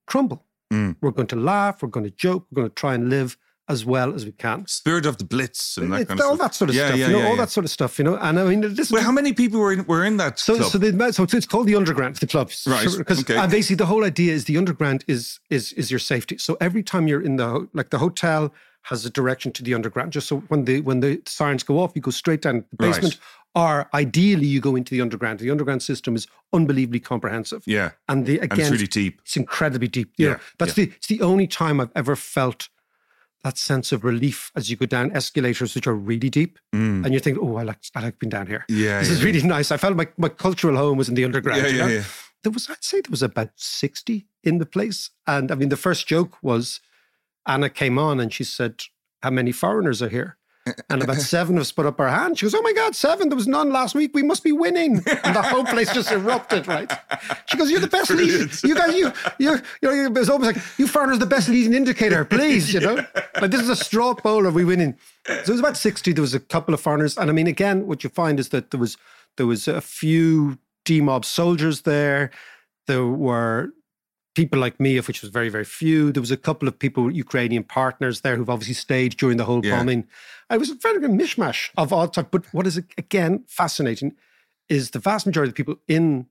crumble. 0.08 0.46
Mm. 0.74 0.98
We're 1.02 1.12
going 1.12 1.28
to 1.28 1.36
laugh. 1.36 1.82
We're 1.82 1.90
going 1.90 2.06
to 2.06 2.12
joke. 2.12 2.46
We're 2.52 2.62
going 2.64 2.70
to 2.70 2.76
try 2.76 2.94
and 2.96 3.10
live 3.10 3.38
as 3.68 3.86
well 3.86 4.16
as 4.16 4.26
we 4.26 4.32
can. 4.32 4.66
Spirit 4.66 5.06
of 5.06 5.18
the 5.18 5.24
Blitz 5.24 5.78
and 5.78 5.94
that 5.94 6.02
It's 6.02 6.08
kind 6.08 6.20
of 6.20 6.26
all 6.26 6.36
stuff. 6.36 6.48
that 6.52 6.56
sort 6.56 6.70
of 6.72 6.76
Yeah, 6.76 6.88
stuff, 6.88 7.00
yeah, 7.00 7.08
you 7.08 7.14
know, 7.14 7.20
yeah, 7.20 7.28
all 7.28 7.36
that 7.38 7.52
sort 7.52 7.66
of 7.66 7.70
stuff, 7.72 8.00
you 8.00 8.04
know. 8.06 8.18
And 8.18 8.40
I 8.40 8.44
mean, 8.46 8.62
this 8.74 8.92
Well, 8.92 9.04
how 9.04 9.12
many 9.12 9.32
people 9.32 9.60
were 9.60 9.72
in, 9.74 9.86
were 9.86 10.04
in 10.04 10.18
that 10.18 10.40
so, 10.40 10.56
club? 10.58 10.72
so, 10.72 10.78
they, 10.80 11.12
so 11.12 11.24
it's, 11.24 11.34
it's 11.36 11.46
called 11.46 11.68
the 11.68 11.76
underground, 11.76 12.16
the 12.16 12.26
clubs, 12.26 12.66
Right, 12.68 12.88
Because 12.98 13.20
okay. 13.22 13.38
and 13.38 13.52
basically 13.52 13.76
the 13.76 13.86
whole 13.86 14.04
idea 14.04 14.34
is 14.34 14.46
the 14.46 14.58
underground 14.58 15.06
is 15.08 15.40
is 15.52 15.72
is 15.74 15.92
your 15.92 16.00
safety. 16.00 16.40
So 16.40 16.58
every 16.60 16.82
time 16.82 17.08
you're 17.08 17.22
in 17.22 17.36
the 17.36 17.68
like 17.74 17.92
the 17.92 18.00
hotel 18.00 18.52
has 18.90 19.06
a 19.06 19.10
direction 19.10 19.52
to 19.54 19.64
the 19.64 19.74
underground, 19.74 20.12
just 20.12 20.28
so 20.28 20.38
when 20.50 20.66
the 20.66 20.82
when 20.82 21.00
the 21.00 21.22
sirens 21.26 21.64
go 21.64 21.80
off, 21.80 21.92
you 21.96 22.02
go 22.02 22.12
straight 22.12 22.42
down 22.42 22.66
the 22.72 22.86
Right. 22.86 22.94
basement, 22.94 23.18
or 23.56 23.88
ideally 23.94 24.46
you 24.48 24.60
go 24.62 24.76
into 24.76 24.92
the 24.96 25.02
underground. 25.02 25.40
The 25.40 25.52
underground 25.52 25.82
system 25.84 26.16
is 26.16 26.28
unbelievably 26.54 27.00
comprehensive, 27.02 27.64
yeah. 27.66 27.92
and 28.08 28.26
the 28.26 28.36
again 28.40 28.50
And 28.52 28.60
it's 28.62 28.72
really 28.72 28.88
deep. 28.88 29.22
it's 29.24 29.38
incredibly 29.38 29.88
deep. 29.88 30.14
Yeah, 30.18 30.38
that's 30.58 30.74
the 30.74 30.92
it's 30.98 31.08
the 31.08 31.22
only 31.22 31.48
time 31.48 31.80
I've 31.80 31.92
ever 31.96 32.16
felt 32.16 32.70
that 33.44 33.58
sense 33.58 33.94
of 33.94 34.04
relief 34.04 34.52
as 34.56 34.70
you 34.70 34.76
go 34.76 34.86
down 34.86 35.12
escalators 35.16 35.74
which 35.74 35.88
are 35.88 35.96
really 35.96 36.30
deep, 36.30 36.60
and 36.74 37.14
you 37.14 37.20
think, 37.20 37.38
"Oh, 37.40 37.56
I 37.58 37.64
like 37.64 37.80
I 37.96 38.02
like 38.02 38.20
being 38.20 38.30
down 38.30 38.48
here. 38.48 38.66
Mm. 38.70 38.78
Yeah, 38.84 39.00
this 39.00 39.10
yeah, 39.10 39.14
is 39.16 39.24
really 39.24 39.42
nice." 39.44 39.72
I 39.72 39.78
felt 39.78 39.96
my 39.96 40.08
my 40.18 40.30
cultural 40.30 40.76
home 40.76 40.98
was 40.98 41.08
in 41.10 41.16
the 41.16 41.26
underground. 41.26 41.62
Yeah, 41.62 41.68
you 41.70 41.78
yeah, 41.78 41.86
know? 41.86 41.94
yeah. 41.94 42.04
There 42.44 42.52
was, 42.54 42.70
I'd 42.70 42.84
say, 42.84 43.02
there 43.02 43.12
was 43.12 43.22
about 43.24 43.50
sixty 43.56 44.28
in 44.44 44.58
the 44.60 44.66
place, 44.66 45.10
and 45.28 45.52
I 45.52 45.56
mean, 45.56 45.70
the 45.70 45.78
first 45.78 46.08
joke 46.08 46.38
was 46.42 46.80
Anna 47.50 47.70
came 47.70 47.98
on 47.98 48.20
and 48.20 48.32
she 48.32 48.44
said, 48.44 48.84
"How 49.24 49.32
many 49.32 49.52
foreigners 49.52 50.02
are 50.02 50.10
here?" 50.10 50.38
And 50.88 51.02
about 51.02 51.18
seven 51.36 51.56
of 51.56 51.62
us 51.62 51.72
put 51.72 51.88
up 51.88 52.00
our 52.00 52.10
hand. 52.10 52.38
She 52.38 52.46
goes, 52.46 52.54
"Oh 52.54 52.62
my 52.62 52.74
God, 52.74 52.96
seven! 52.96 53.30
There 53.30 53.36
was 53.36 53.48
none 53.48 53.72
last 53.72 53.96
week. 53.96 54.12
We 54.14 54.22
must 54.22 54.44
be 54.44 54.52
winning!" 54.52 55.04
And 55.24 55.36
the 55.36 55.42
whole 55.42 55.66
place 55.66 55.92
just 55.92 56.12
erupted. 56.12 56.68
Right? 56.68 56.92
She 57.48 57.58
goes, 57.58 57.72
"You're 57.72 57.80
the 57.80 57.88
best 57.88 58.12
lead. 58.12 58.30
Brilliant. 58.30 58.64
You 58.64 58.76
guys, 58.76 58.96
you, 58.96 59.12
you, 59.40 59.52
you 59.82 59.90
know, 59.90 60.06
it 60.06 60.14
was 60.14 60.30
almost 60.30 60.56
like 60.56 60.64
you 60.78 60.88
foreigners 60.88 61.18
the 61.18 61.26
best 61.26 61.50
leading 61.50 61.74
indicator. 61.74 62.24
Please, 62.24 62.72
you 62.72 62.82
know, 62.82 63.04
like 63.42 63.50
this 63.50 63.62
is 63.62 63.70
a 63.70 63.76
straw 63.76 64.14
poll. 64.14 64.46
Are 64.46 64.52
we 64.52 64.64
winning?" 64.64 64.96
So 65.26 65.34
it 65.34 65.50
was 65.50 65.60
about 65.60 65.78
sixty. 65.78 66.14
There 66.14 66.22
was 66.22 66.36
a 66.36 66.40
couple 66.40 66.74
of 66.74 66.82
foreigners, 66.82 67.18
and 67.18 67.30
I 67.30 67.34
mean, 67.34 67.48
again, 67.48 67.88
what 67.88 68.04
you 68.04 68.12
find 68.12 68.40
is 68.40 68.50
that 68.50 68.70
there 68.70 68.80
was 68.80 68.96
there 69.38 69.48
was 69.48 69.68
a 69.68 69.82
few 69.82 70.60
D 70.86 71.02
mob 71.02 71.26
soldiers 71.26 71.82
there. 71.82 72.30
There 72.86 73.06
were 73.06 73.72
people 74.36 74.60
like 74.60 74.80
me, 74.80 74.98
of 74.98 75.08
which 75.08 75.22
was 75.22 75.32
very, 75.32 75.50
very 75.50 75.66
few. 75.66 76.12
There 76.12 76.22
was 76.22 76.32
a 76.32 76.38
couple 76.38 76.68
of 76.68 76.78
people, 76.80 77.04
with 77.06 77.16
Ukrainian 77.16 77.64
partners 77.64 78.22
there, 78.22 78.36
who've 78.36 78.50
obviously 78.50 78.76
stayed 78.76 79.18
during 79.18 79.38
the 79.38 79.46
whole 79.46 79.66
Yeah. 79.66 79.78
bombing. 79.78 80.08
I 80.50 80.58
was 80.58 80.70
a 80.70 80.76
very 80.76 81.00
good 81.00 81.12
mishmash 81.12 81.70
of 81.78 81.92
odd 81.94 82.14
type. 82.14 82.30
But 82.32 82.46
what 82.54 82.66
is 82.68 82.78
again 82.98 83.44
fascinating 83.48 84.16
is 84.68 84.92
the 84.92 85.00
vast 85.00 85.26
majority 85.26 85.50
of 85.50 85.56
the 85.56 85.62
people 85.64 85.80
in 85.88 86.28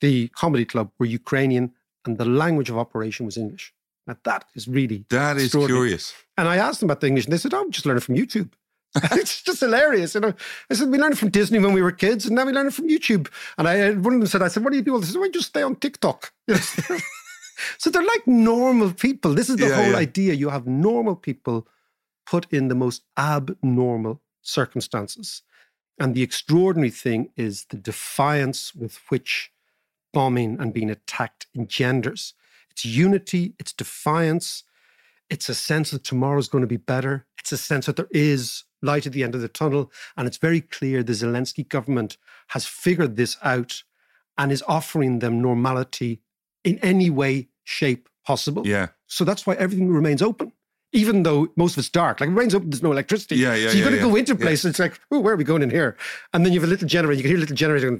the 0.00 0.28
comedy 0.28 0.64
club 0.64 0.90
were 0.98 1.06
Ukrainian, 1.06 1.72
and 2.04 2.18
the 2.18 2.24
language 2.24 2.70
of 2.70 2.76
operation 2.78 3.26
was 3.26 3.36
English. 3.36 3.72
Now 4.06 4.16
that 4.24 4.44
is 4.54 4.66
really 4.68 5.04
That 5.10 5.36
is 5.36 5.52
curious. 5.52 6.14
And 6.38 6.48
I 6.48 6.56
asked 6.56 6.80
them 6.80 6.88
about 6.90 7.00
the 7.00 7.08
English, 7.08 7.24
and 7.26 7.32
they 7.32 7.38
said, 7.38 7.52
"Oh, 7.54 7.64
we 7.64 7.70
just 7.70 7.86
learn 7.86 7.96
it 7.98 8.02
from 8.02 8.14
YouTube." 8.16 8.50
it's 9.20 9.42
just 9.42 9.60
hilarious, 9.60 10.14
you 10.14 10.20
know. 10.22 10.32
I 10.70 10.74
said 10.74 10.88
we 10.88 10.98
learned 10.98 11.12
it 11.14 11.18
from 11.18 11.28
Disney 11.30 11.58
when 11.58 11.74
we 11.74 11.82
were 11.82 11.92
kids, 11.92 12.24
and 12.26 12.34
now 12.36 12.46
we 12.46 12.52
learn 12.52 12.66
it 12.68 12.72
from 12.74 12.88
YouTube. 12.88 13.28
And 13.58 13.68
I 13.68 13.90
one 14.06 14.14
of 14.14 14.20
them 14.20 14.26
said, 14.26 14.40
"I 14.42 14.48
said, 14.48 14.62
what 14.64 14.70
do 14.70 14.76
you 14.78 14.82
do?" 14.88 14.94
all 14.94 15.00
this?" 15.00 15.10
I 15.10 15.12
said, 15.12 15.20
"Well, 15.20 15.30
just 15.30 15.48
stay 15.48 15.62
on 15.62 15.76
TikTok." 15.76 16.32
You 16.48 16.54
know? 16.54 16.98
So 17.78 17.90
they're 17.90 18.02
like 18.04 18.26
normal 18.26 18.92
people. 18.92 19.34
This 19.34 19.50
is 19.50 19.56
the 19.56 19.66
Yeah, 19.68 19.76
whole 19.76 19.92
yeah. 19.92 19.98
idea. 19.98 20.34
You 20.34 20.50
have 20.50 20.66
normal 20.66 21.16
people 21.16 21.68
put 22.26 22.52
in 22.52 22.68
the 22.68 22.74
most 22.74 23.02
abnormal 23.18 24.22
circumstances, 24.42 25.42
and 26.00 26.14
the 26.14 26.22
extraordinary 26.22 26.90
thing 26.90 27.30
is 27.36 27.66
the 27.70 27.76
defiance 27.78 28.74
with 28.74 28.98
which 29.10 29.52
bombing 30.12 30.58
and 30.60 30.74
being 30.74 30.90
attacked 30.90 31.46
engenders. 31.56 32.34
It's 32.70 32.84
unity. 32.84 33.54
It's 33.58 33.72
defiance 33.72 34.62
it's 35.30 35.48
a 35.48 35.54
sense 35.54 35.90
that 35.90 36.04
tomorrow's 36.04 36.48
going 36.48 36.62
to 36.62 36.68
be 36.68 36.76
better. 36.76 37.26
It's 37.38 37.52
a 37.52 37.56
sense 37.58 37.86
that 37.86 37.96
there 37.96 38.08
is 38.10 38.64
light 38.82 39.06
at 39.06 39.12
the 39.12 39.24
end 39.24 39.34
of 39.34 39.40
the 39.40 39.48
tunnel. 39.48 39.90
And 40.16 40.26
it's 40.26 40.36
very 40.36 40.60
clear 40.60 41.02
the 41.02 41.12
Zelensky 41.12 41.68
government 41.68 42.16
has 42.48 42.66
figured 42.66 43.16
this 43.16 43.36
out 43.42 43.82
and 44.38 44.52
is 44.52 44.62
offering 44.68 45.18
them 45.18 45.42
normality 45.42 46.22
in 46.64 46.78
any 46.80 47.10
way, 47.10 47.48
shape 47.64 48.08
possible. 48.26 48.66
Yeah. 48.66 48.88
So 49.06 49.24
that's 49.24 49.46
why 49.46 49.54
everything 49.54 49.88
remains 49.88 50.22
open. 50.22 50.52
Even 50.92 51.22
though 51.22 51.48
most 51.54 51.72
of 51.74 51.78
it's 51.80 51.90
dark, 51.90 52.18
like 52.20 52.28
it 52.28 52.32
remains 52.32 52.54
open, 52.54 52.70
there's 52.70 52.82
no 52.82 52.92
electricity. 52.92 53.36
Yeah, 53.36 53.54
yeah, 53.54 53.68
So 53.68 53.76
you've 53.76 53.80
yeah, 53.80 53.84
got 53.84 53.90
to 53.90 53.96
yeah. 53.96 54.02
go 54.10 54.16
into 54.16 54.32
Yeah. 54.32 54.38
places. 54.40 54.64
It's 54.70 54.78
like, 54.78 54.98
oh, 55.10 55.20
where 55.20 55.34
are 55.34 55.36
we 55.36 55.44
going 55.44 55.60
in 55.62 55.68
here? 55.68 55.98
And 56.32 56.46
then 56.46 56.52
you 56.54 56.60
have 56.60 56.66
a 56.66 56.70
little 56.70 56.88
generator. 56.88 57.16
You 57.18 57.22
can 57.24 57.28
hear 57.30 57.36
a 57.36 57.40
little 57.40 57.56
generator 57.56 57.88
in 57.88 57.98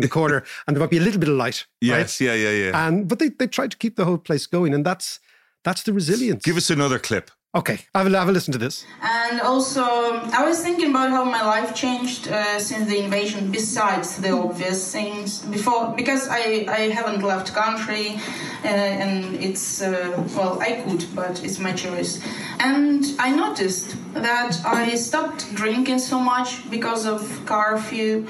the 0.00 0.08
corner, 0.08 0.44
and 0.66 0.76
there 0.76 0.80
might 0.82 0.90
be 0.90 0.98
a 0.98 1.00
little 1.00 1.18
bit 1.18 1.30
of 1.30 1.36
light. 1.36 1.66
right? 1.82 1.88
Yes. 2.00 2.20
Yeah. 2.20 2.34
Yeah. 2.34 2.50
Yeah. 2.50 2.86
And 2.86 3.08
but 3.08 3.20
they 3.20 3.30
they 3.30 3.46
tried 3.46 3.70
to 3.70 3.78
keep 3.78 3.96
the 3.96 4.04
whole 4.04 4.18
place 4.18 4.46
going, 4.46 4.74
and 4.74 4.84
that's 4.84 5.18
that's 5.64 5.82
the 5.82 5.94
resilience. 5.94 6.44
Give 6.44 6.58
us 6.58 6.68
another 6.68 6.98
clip. 6.98 7.30
Okay, 7.52 7.80
have 7.96 8.06
a, 8.06 8.10
have 8.16 8.28
a 8.28 8.32
listen 8.32 8.52
to 8.52 8.58
this. 8.58 8.86
And 9.02 9.40
also, 9.40 9.82
I 9.82 10.44
was 10.46 10.62
thinking 10.62 10.90
about 10.90 11.10
how 11.10 11.24
my 11.24 11.44
life 11.44 11.74
changed 11.74 12.28
uh, 12.28 12.60
since 12.60 12.88
the 12.88 12.98
invasion. 13.02 13.50
Besides 13.50 14.18
the 14.18 14.30
obvious 14.30 14.92
things 14.92 15.42
before, 15.42 15.92
because 15.96 16.28
I, 16.28 16.64
I 16.68 16.90
haven't 16.90 17.22
left 17.24 17.52
country, 17.52 18.20
uh, 18.62 18.68
and 18.68 19.34
it's 19.34 19.82
uh, 19.82 20.24
well 20.36 20.60
I 20.62 20.82
could, 20.82 21.04
but 21.12 21.42
it's 21.42 21.58
my 21.58 21.72
choice. 21.72 22.22
And 22.60 23.04
I 23.18 23.34
noticed 23.34 23.96
that 24.14 24.56
I 24.64 24.94
stopped 24.94 25.52
drinking 25.52 25.98
so 25.98 26.20
much 26.20 26.70
because 26.70 27.04
of 27.04 27.20
curfew. 27.46 28.28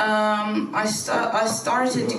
Um, 0.00 0.72
I 0.74 0.84
sta- 0.86 1.30
I 1.32 1.46
started. 1.46 2.12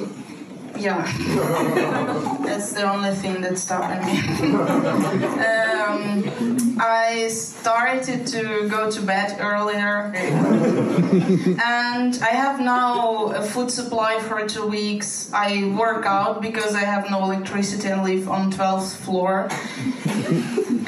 Yeah, 0.78 1.02
that's 2.46 2.74
the 2.74 2.84
only 2.90 3.14
thing 3.16 3.42
that 3.42 3.58
stopped 3.58 4.06
me. 4.06 4.20
um, 5.50 6.78
I 6.80 7.28
started 7.30 8.26
to 8.28 8.68
go 8.70 8.90
to 8.90 9.02
bed 9.02 9.38
earlier, 9.40 10.14
and 10.16 12.18
I 12.22 12.30
have 12.30 12.60
now 12.62 13.32
a 13.32 13.42
food 13.42 13.72
supply 13.72 14.20
for 14.20 14.48
two 14.48 14.68
weeks. 14.68 15.30
I 15.34 15.74
work 15.78 16.06
out 16.06 16.42
because 16.42 16.76
I 16.76 16.82
have 16.86 17.10
no 17.10 17.24
electricity 17.24 17.88
and 17.90 18.04
live 18.04 18.30
on 18.30 18.52
12th 18.52 18.96
floor. 18.98 19.50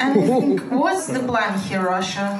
I 0.00 0.14
think, 0.26 0.60
what's 0.70 1.06
the 1.06 1.20
plan 1.20 1.58
here, 1.60 1.82
Russia? 1.82 2.38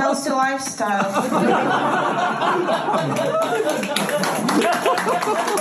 Healthy 0.00 0.30
lifestyle. 0.30 1.12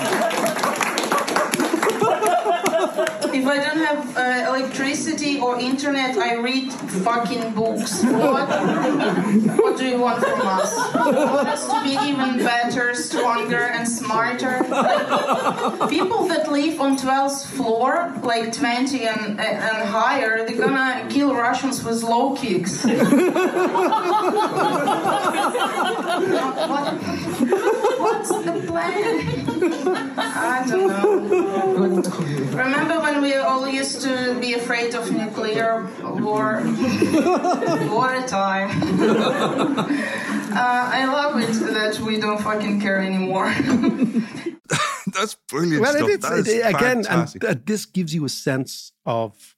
If 3.36 3.46
I 3.46 3.58
don't 3.58 3.78
have 3.78 4.18
uh, 4.18 4.56
electricity 4.56 5.40
or 5.40 5.60
internet, 5.60 6.18
I 6.18 6.36
read 6.36 6.72
fucking 6.72 7.54
books. 7.54 8.02
What? 8.04 8.48
What 9.60 9.78
do 9.78 9.86
you 9.86 10.00
want 10.00 10.24
from 10.24 10.42
us? 10.42 10.74
Want 10.96 11.48
us 11.48 11.68
to 11.68 11.84
be 11.84 11.98
even 12.10 12.38
better, 12.38 12.96
stronger, 12.96 13.60
and 13.60 13.88
smarter? 13.88 14.64
People 15.90 16.28
that 16.30 16.48
live 16.50 16.80
on 16.80 16.98
12th 16.98 17.46
floor, 17.48 18.14
like 18.24 18.54
20 18.54 19.06
and, 19.06 19.40
and 19.40 19.90
higher, 19.90 20.46
they're 20.48 20.58
gonna 20.58 21.06
kill 21.10 21.34
Russians 21.36 21.84
with 21.84 22.04
low 22.04 22.36
kicks. 22.36 22.86
what? 22.86 22.96
What's 28.00 28.30
the 28.30 28.64
plan? 28.66 29.45
I 30.18 30.66
don't 30.68 30.88
know. 30.88 32.02
Remember 32.58 33.00
when 33.00 33.22
we 33.22 33.36
all 33.36 33.68
used 33.68 34.02
to 34.02 34.38
be 34.40 34.54
afraid 34.54 34.94
of 34.96 35.12
nuclear 35.12 35.88
war? 36.02 36.62
what 37.90 38.24
a 38.24 38.28
time. 38.28 38.70
uh, 39.82 40.90
I 41.00 41.06
love 41.06 41.40
it 41.42 41.54
that 41.74 42.00
we 42.00 42.20
don't 42.20 42.42
fucking 42.42 42.82
care 42.82 43.00
anymore. 43.02 43.54
That's 45.14 45.36
brilliant 45.48 45.82
Well, 45.82 45.94
stuff. 45.94 46.10
it 46.10 46.12
is, 46.12 46.20
That 46.20 46.34
is 46.40 46.48
it- 46.48 46.66
again, 46.66 46.98
and 46.98 47.06
fantastic. 47.08 47.44
uh, 47.46 47.56
this 47.66 47.86
gives 47.86 48.14
you 48.14 48.26
a 48.26 48.30
sense 48.30 48.92
of 49.06 49.56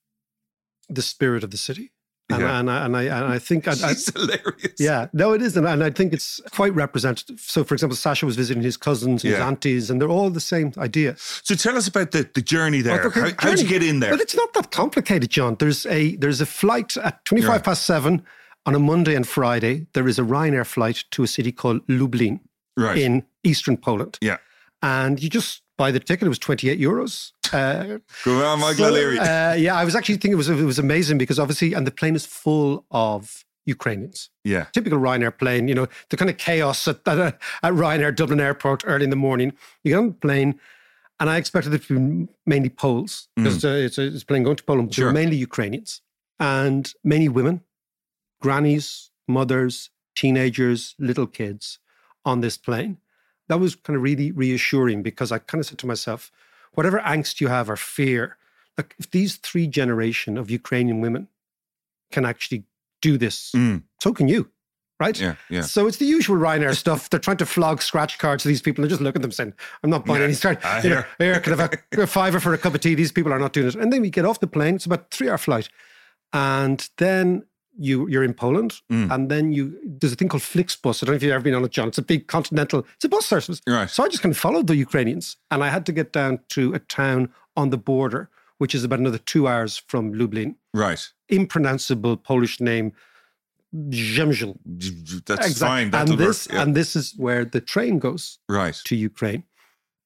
the 0.90 1.02
spirit 1.02 1.44
of 1.44 1.52
the 1.52 1.58
city. 1.58 1.92
And, 2.30 2.42
Yeah. 2.42 2.60
and, 2.60 2.70
I, 2.70 2.86
and 2.86 2.98
I 2.98 3.04
and 3.04 3.26
I 3.26 3.40
think 3.40 3.68
I, 3.70 3.72
I, 3.72 3.94
hilarious. 4.16 4.74
yeah, 4.80 5.08
no, 5.14 5.32
it 5.32 5.42
is, 5.42 5.56
and, 5.56 5.66
and 5.66 5.82
I 5.82 5.90
think 5.92 6.12
it's 6.12 6.42
quite 6.52 6.76
representative. 6.76 7.40
So, 7.40 7.64
for 7.64 7.74
example, 7.74 7.96
Sasha 7.96 8.26
was 8.26 8.36
visiting 8.36 8.62
his 8.62 8.76
cousins, 8.76 9.24
and 9.24 9.32
his 9.32 9.40
Yeah. 9.40 9.48
aunties, 9.48 9.90
and 9.90 10.02
they're 10.02 10.10
all 10.10 10.30
the 10.30 10.42
same 10.42 10.74
idea. 10.78 11.16
So 11.18 11.56
tell 11.56 11.78
us 11.78 11.88
about 11.88 12.12
the, 12.12 12.30
the 12.34 12.42
journey 12.42 12.82
there. 12.82 13.02
Okay, 13.06 13.22
How, 13.40 13.50
how'd 13.50 13.60
you 13.60 13.68
get 13.68 13.82
in 13.82 14.02
there? 14.02 14.12
Well, 14.12 14.20
it's 14.20 14.36
not 14.36 14.54
that 14.56 14.72
complicated, 14.72 15.30
John. 15.30 15.56
There's 15.58 15.86
a 15.86 16.18
there's 16.18 16.42
a 16.42 16.46
flight 16.46 16.98
at 16.98 17.24
twenty 17.24 17.44
five 17.44 17.52
Right. 17.52 17.64
past 17.64 17.86
seven 17.86 18.24
on 18.66 18.76
a 18.76 18.80
Monday 18.80 19.16
and 19.16 19.26
Friday. 19.26 19.88
There 19.94 20.08
is 20.10 20.20
a 20.20 20.24
Ryanair 20.24 20.66
flight 20.66 21.06
to 21.12 21.24
a 21.24 21.28
city 21.28 21.54
called 21.54 21.80
Lublin 21.88 22.42
right. 22.76 22.98
in 22.98 23.24
eastern 23.46 23.78
Poland, 23.78 24.18
yeah. 24.22 24.38
and 24.82 25.24
you 25.24 25.30
just 25.30 25.62
buy 25.78 25.92
the 25.92 26.00
ticket. 26.02 26.26
It 26.26 26.30
was 26.30 26.40
twenty 26.40 26.70
eight 26.70 26.80
euros. 26.82 27.32
Uh, 27.54 28.00
Go 28.26 28.46
on, 28.46 28.60
Michael 28.60 28.86
so, 28.86 28.90
O'Leary. 28.90 29.20
uh, 29.20 29.54
yeah, 29.54 29.76
I 29.76 29.84
was 29.86 29.96
actually 29.96 30.16
thinking 30.16 30.34
it 30.34 30.36
was 30.36 30.50
it 30.50 30.56
was 30.64 30.80
amazing 30.80 31.18
because 31.18 31.40
obviously, 31.40 31.74
and 31.74 31.86
the 31.88 31.92
plane 31.92 32.16
is 32.16 32.26
full 32.26 32.86
of 32.92 33.44
Ukrainians. 33.66 34.30
yeah. 34.44 34.66
Typical 34.74 34.98
Ryanair 35.00 35.38
plane, 35.38 35.68
you 35.68 35.76
know, 35.76 35.88
the 36.10 36.18
kind 36.18 36.30
of 36.30 36.38
chaos 36.38 36.88
at, 36.88 37.00
at, 37.08 37.20
at 37.64 37.74
Ryanair 37.74 38.16
Dublin 38.16 38.40
Airport 38.40 38.84
early 38.86 39.04
in 39.04 39.10
the 39.10 39.16
morning. 39.18 39.54
You 39.84 39.92
get 39.92 39.98
on 40.00 40.08
the 40.08 40.14
plane, 40.14 40.60
and 41.20 41.30
I 41.30 41.38
expected 41.38 41.74
it 41.74 41.84
to 41.84 42.00
be 42.00 42.28
mainly 42.46 42.70
Poles 42.70 43.28
because 43.36 43.64
uh, 43.66 43.70
it's, 43.70 43.98
a, 43.98 44.04
it's 44.08 44.24
a 44.24 44.26
plane 44.26 44.44
going 44.44 44.56
to 44.58 44.64
Poland, 44.64 44.90
but 44.90 44.94
Mm. 44.94 45.02
Sure. 45.02 45.12
mainly 45.12 45.36
Ukrainians 45.38 46.02
and 46.40 46.94
many 47.04 47.28
women, 47.28 47.62
grannies, 48.42 49.12
mothers, 49.28 49.90
teenagers, 50.16 50.96
little 51.00 51.28
kids 51.28 51.80
on 52.26 52.42
this 52.42 52.58
plane. 52.58 52.98
That 53.50 53.60
was 53.60 53.76
kind 53.76 53.96
of 53.96 54.04
really 54.04 54.32
reassuring 54.32 55.04
because 55.04 55.32
I 55.32 55.40
kind 55.40 55.60
of 55.62 55.66
said 55.66 55.78
to 55.80 55.88
myself, 55.88 56.32
whatever 56.74 57.00
angst 57.00 57.42
you 57.42 57.48
have 57.48 57.70
or 57.70 57.76
fear, 57.76 58.38
like 58.78 58.96
if 59.00 59.10
these 59.12 59.36
three 59.38 59.68
generation 59.68 60.38
of 60.38 60.50
Ukrainian 60.52 61.02
women 61.02 61.28
can 62.12 62.26
actually 62.26 62.64
do 63.02 63.18
this, 63.18 63.52
Mm. 63.56 63.84
so 64.02 64.14
can 64.14 64.28
you, 64.28 64.50
right? 65.00 65.20
Yeah. 65.20 65.36
Yeah. 65.50 65.62
So 65.62 65.88
it's 65.88 65.98
the 65.98 66.06
usual 66.06 66.38
Ryanair 66.38 66.76
stuff. 66.76 67.10
They're 67.10 67.20
trying 67.20 67.38
to 67.38 67.46
flog 67.46 67.82
scratch 67.82 68.18
cards 68.18 68.44
to 68.44 68.50
these 68.50 68.62
people 68.62 68.84
and 68.84 68.90
just 68.90 69.02
look 69.02 69.16
at 69.16 69.22
them 69.22 69.32
saying, 69.32 69.54
I'm 69.84 69.90
not 69.90 70.06
buying 70.06 70.20
Yeah, 70.22 70.26
any 70.26 70.34
scratch. 70.34 70.64
I 70.64 70.82
You 70.84 70.90
know, 70.90 71.04
here, 71.20 71.40
can 71.40 71.58
have 71.58 71.74
a, 71.94 72.02
a 72.04 72.08
fiver 72.08 72.40
for 72.40 72.54
a 72.54 72.58
cup 72.58 72.74
of 72.76 72.82
tea? 72.82 72.96
These 72.96 73.12
people 73.12 73.34
are 73.34 73.40
not 73.40 73.54
doing 73.54 73.68
it. 73.68 73.76
And 73.76 73.92
then 73.92 74.02
we 74.02 74.10
get 74.10 74.26
off 74.26 74.40
the 74.40 74.48
plane. 74.48 74.76
It's 74.76 74.86
about 74.86 75.12
three 75.12 75.30
hour 75.30 75.38
flight. 75.38 75.70
And 76.34 76.88
then 76.98 77.46
you 77.78 78.08
you're 78.10 78.24
in 78.24 78.34
Poland, 78.34 78.72
Mm. 78.92 79.12
and 79.14 79.30
then 79.32 79.52
you 79.52 79.64
there's 79.86 80.14
a 80.14 80.16
thing 80.16 80.30
called 80.30 80.44
Flixbus. 80.44 81.02
I 81.02 81.06
don't 81.06 81.14
know 81.14 81.18
if 81.18 81.24
you've 81.24 81.32
ever 81.32 81.44
been 81.44 81.54
on 81.56 81.64
it, 81.66 81.72
John. 81.72 81.88
It's 81.90 81.98
a 81.98 82.02
big 82.14 82.28
continental. 82.28 82.86
It's 82.96 83.06
a 83.06 83.10
bus 83.10 83.26
service. 83.26 83.62
Right. 83.68 83.90
So 83.90 84.04
I 84.04 84.08
just 84.10 84.22
kind 84.24 84.34
of 84.34 84.38
followed 84.40 84.68
the 84.68 84.76
Ukrainians, 84.76 85.38
and 85.52 85.64
I 85.64 85.70
had 85.70 85.86
to 85.88 85.92
get 85.92 86.12
down 86.14 86.40
to 86.50 86.74
a 86.74 86.80
town 86.80 87.30
on 87.56 87.70
the 87.70 87.78
border, 87.78 88.30
which 88.58 88.74
is 88.76 88.84
about 88.84 89.00
another 89.00 89.18
two 89.20 89.48
hours 89.48 89.78
from 89.88 90.14
Lublin. 90.14 90.56
Right. 90.74 91.02
Impronounceable 91.30 92.18
Polish 92.18 92.60
name, 92.62 92.94
Zemzil. 93.76 94.58
That's 95.26 95.60
fine. 95.60 95.92
That'll 95.92 96.14
and 96.14 96.22
this. 96.22 96.48
Yeah. 96.52 96.62
and 96.62 96.76
this 96.76 96.96
is 96.96 97.14
where 97.18 97.46
the 97.46 97.62
train 97.62 98.00
goes 98.00 98.40
right. 98.50 98.76
to 98.86 98.96
Ukraine, 98.96 99.44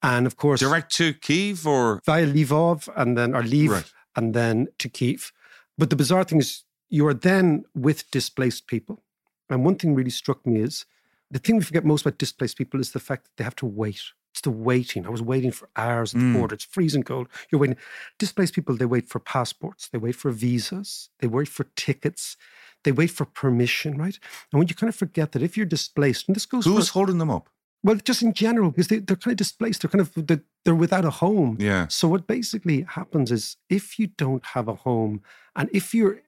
and 0.01 0.25
of 0.27 0.35
course 0.37 0.59
Direct 0.59 0.91
to 0.95 1.13
Kiev 1.13 1.65
or 1.67 2.01
via 2.05 2.25
Lvov 2.25 2.89
and 2.95 3.17
then 3.17 3.35
or 3.35 3.43
Lviv 3.43 3.69
Right. 3.69 3.91
and 4.15 4.33
then 4.33 4.67
to 4.79 4.89
Kiev. 4.89 5.31
But 5.77 5.89
the 5.89 5.95
bizarre 5.95 6.23
thing 6.23 6.39
is, 6.39 6.63
you 6.91 7.07
are 7.07 7.13
then 7.15 7.65
with 7.73 8.09
displaced 8.11 8.67
people. 8.67 9.01
And 9.49 9.65
one 9.65 9.75
thing 9.75 9.95
really 9.95 10.11
struck 10.11 10.45
me 10.45 10.61
is 10.61 10.85
the 11.31 11.39
thing 11.39 11.57
we 11.57 11.63
forget 11.63 11.85
most 11.85 12.01
about 12.05 12.19
displaced 12.19 12.57
people 12.57 12.79
is 12.79 12.91
the 12.91 12.99
fact 12.99 13.23
that 13.25 13.31
they 13.37 13.43
have 13.43 13.55
to 13.57 13.65
wait. 13.65 14.01
It's 14.33 14.41
the 14.41 14.51
waiting. 14.51 15.05
I 15.05 15.09
was 15.09 15.21
waiting 15.21 15.51
for 15.51 15.67
hours 15.75 16.13
at 16.13 16.19
the 16.21 16.25
Mm. 16.27 16.33
border. 16.37 16.55
It's 16.55 16.63
freezing 16.63 17.03
cold. 17.03 17.27
You're 17.49 17.59
waiting. 17.59 17.77
Displaced 18.17 18.53
people, 18.53 18.75
they 18.77 18.85
wait 18.85 19.09
for 19.09 19.19
passports, 19.19 19.89
they 19.89 19.97
wait 19.97 20.15
for 20.15 20.31
visas, 20.31 21.09
they 21.19 21.27
wait 21.27 21.49
for 21.49 21.65
tickets, 21.75 22.37
they 22.83 22.91
wait 22.93 23.11
for 23.11 23.25
permission, 23.25 23.97
right? 23.97 24.17
And 24.51 24.59
when 24.59 24.67
you 24.69 24.75
kind 24.75 24.87
of 24.89 24.95
forget 24.95 25.31
that 25.33 25.43
if 25.43 25.57
you're 25.57 25.65
displaced, 25.65 26.27
and 26.27 26.35
this 26.35 26.45
goes 26.45 26.65
who's 26.65 26.87
for, 26.89 26.93
holding 26.99 27.17
them 27.17 27.29
up? 27.29 27.49
well, 27.83 27.95
just 27.95 28.21
in 28.21 28.31
general, 28.33 28.69
because 28.71 28.87
they, 28.87 28.99
they're 28.99 29.15
kind 29.17 29.33
of 29.33 29.37
displaced, 29.37 29.81
they're 29.81 29.89
kind 29.89 30.01
of 30.01 30.11
they're, 30.27 30.43
they're 30.63 30.75
without 30.75 31.03
a 31.03 31.09
home. 31.09 31.57
Yeah. 31.59 31.87
So 31.89 32.07
what 32.07 32.25
basically 32.27 32.83
happens 32.83 33.31
is 33.31 33.57
if 33.69 33.99
you 33.99 34.07
don't 34.07 34.45
have 34.55 34.67
a 34.69 34.75
home 34.75 35.21
and 35.57 35.67
if 35.73 35.93
you're 35.93 36.21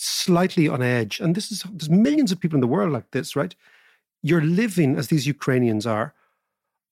slightly 0.00 0.68
on 0.68 0.82
edge, 0.82 1.20
and 1.20 1.34
this 1.34 1.52
is 1.52 1.62
there's 1.70 1.90
millions 1.90 2.32
of 2.32 2.40
people 2.40 2.56
in 2.56 2.60
the 2.60 2.66
world 2.66 2.92
like 2.92 3.10
this, 3.10 3.36
right? 3.36 3.54
You're 4.22 4.42
living 4.42 4.96
as 4.96 5.08
these 5.08 5.26
Ukrainians 5.26 5.86
are 5.86 6.14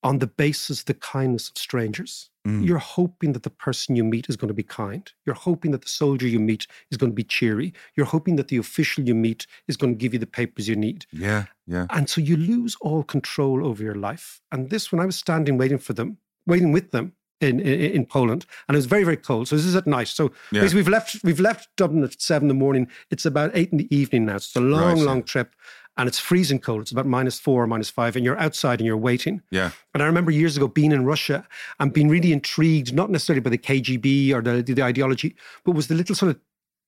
on 0.03 0.18
the 0.18 0.27
basis 0.27 0.81
of 0.81 0.87
the 0.87 0.94
kindness 0.94 1.49
of 1.49 1.59
strangers. 1.59 2.31
Mm. 2.47 2.64
You're 2.64 2.79
hoping 2.79 3.33
that 3.33 3.42
the 3.42 3.51
person 3.51 3.97
you 3.97 4.05
meet 4.05 4.29
is 4.29 4.37
going 4.37 4.49
to 4.49 4.55
be 4.55 4.62
kind. 4.62 5.11
You're 5.27 5.35
hoping 5.35 5.73
that 5.73 5.83
the 5.83 5.88
soldier 5.88 6.29
you 6.29 6.38
meet 6.38 6.66
is 6.90 6.97
going 6.97 7.11
to 7.11 7.16
be 7.16 7.25
cheery. 7.25 7.73
You're 7.97 8.07
hoping 8.07 8.37
that 8.37 8.49
the 8.49 8.57
official 8.59 9.05
you 9.05 9.14
meet 9.14 9.47
is 9.66 9.77
going 9.77 9.94
to 9.94 9.99
give 9.99 10.12
you 10.12 10.18
the 10.18 10.27
papers 10.27 10.68
you 10.68 10.77
need. 10.77 11.07
Yeah. 11.12 11.47
Yeah. 11.66 11.87
And 11.90 12.09
so 12.09 12.21
you 12.21 12.37
lose 12.37 12.77
all 12.81 13.03
control 13.03 13.66
over 13.66 13.83
your 13.83 13.97
life. 13.97 14.40
And 14.53 14.71
this, 14.71 14.92
when 14.92 15.01
I 15.01 15.07
was 15.07 15.16
standing 15.16 15.59
waiting 15.59 15.79
for 15.79 15.92
them, 15.92 16.18
waiting 16.47 16.73
with 16.73 16.92
them 16.92 17.14
in, 17.40 17.61
in, 17.61 17.81
in 17.81 18.07
Poland, 18.07 18.46
and 18.66 18.74
it 18.74 18.79
was 18.79 18.87
very, 18.87 19.05
very 19.05 19.16
cold. 19.16 19.48
So 19.48 19.57
this 19.57 19.64
is 19.64 19.77
at 19.77 19.87
night. 19.87 20.09
So 20.09 20.33
Yeah. 20.53 20.62
basically 20.62 20.81
we've 20.81 20.88
left 20.88 21.16
we've 21.24 21.40
left 21.40 21.68
Dublin 21.77 22.05
at 22.05 22.20
seven 22.20 22.44
in 22.44 22.48
the 22.48 22.55
morning. 22.64 22.88
It's 23.11 23.27
about 23.27 23.51
eight 23.55 23.70
in 23.72 23.79
the 23.79 23.94
evening 23.94 24.27
now. 24.27 24.38
So 24.38 24.46
it's 24.48 24.57
a 24.57 24.61
long, 24.61 24.96
Right, 24.98 25.07
long 25.07 25.22
trip. 25.22 25.55
And 25.96 26.07
it's 26.07 26.20
freezing 26.20 26.61
cold. 26.61 26.83
It's 26.83 26.92
about 26.92 27.07
minus 27.07 27.40
four, 27.40 27.66
minus 27.66 27.90
five, 27.90 28.14
and 28.14 28.24
you're 28.24 28.38
outside 28.38 28.79
and 28.79 28.87
you're 28.87 28.96
waiting. 28.96 29.42
Yeah. 29.51 29.72
And 29.94 30.03
I 30.03 30.07
remember 30.07 30.31
years 30.31 30.57
ago 30.57 30.68
being 30.68 30.92
in 30.92 31.05
Russia 31.05 31.44
and 31.81 31.92
being 31.92 32.09
really 32.09 32.33
intrigued, 32.33 32.94
not 32.94 33.11
necessarily 33.11 33.40
by 33.40 33.51
the 33.51 33.59
KGB 33.59 34.33
or 34.33 34.40
the, 34.40 34.62
the 34.62 34.81
ideology, 34.85 35.35
but 35.64 35.72
was 35.72 35.88
the 35.88 35.96
little 35.96 36.14
sort 36.14 36.31
of 36.31 36.40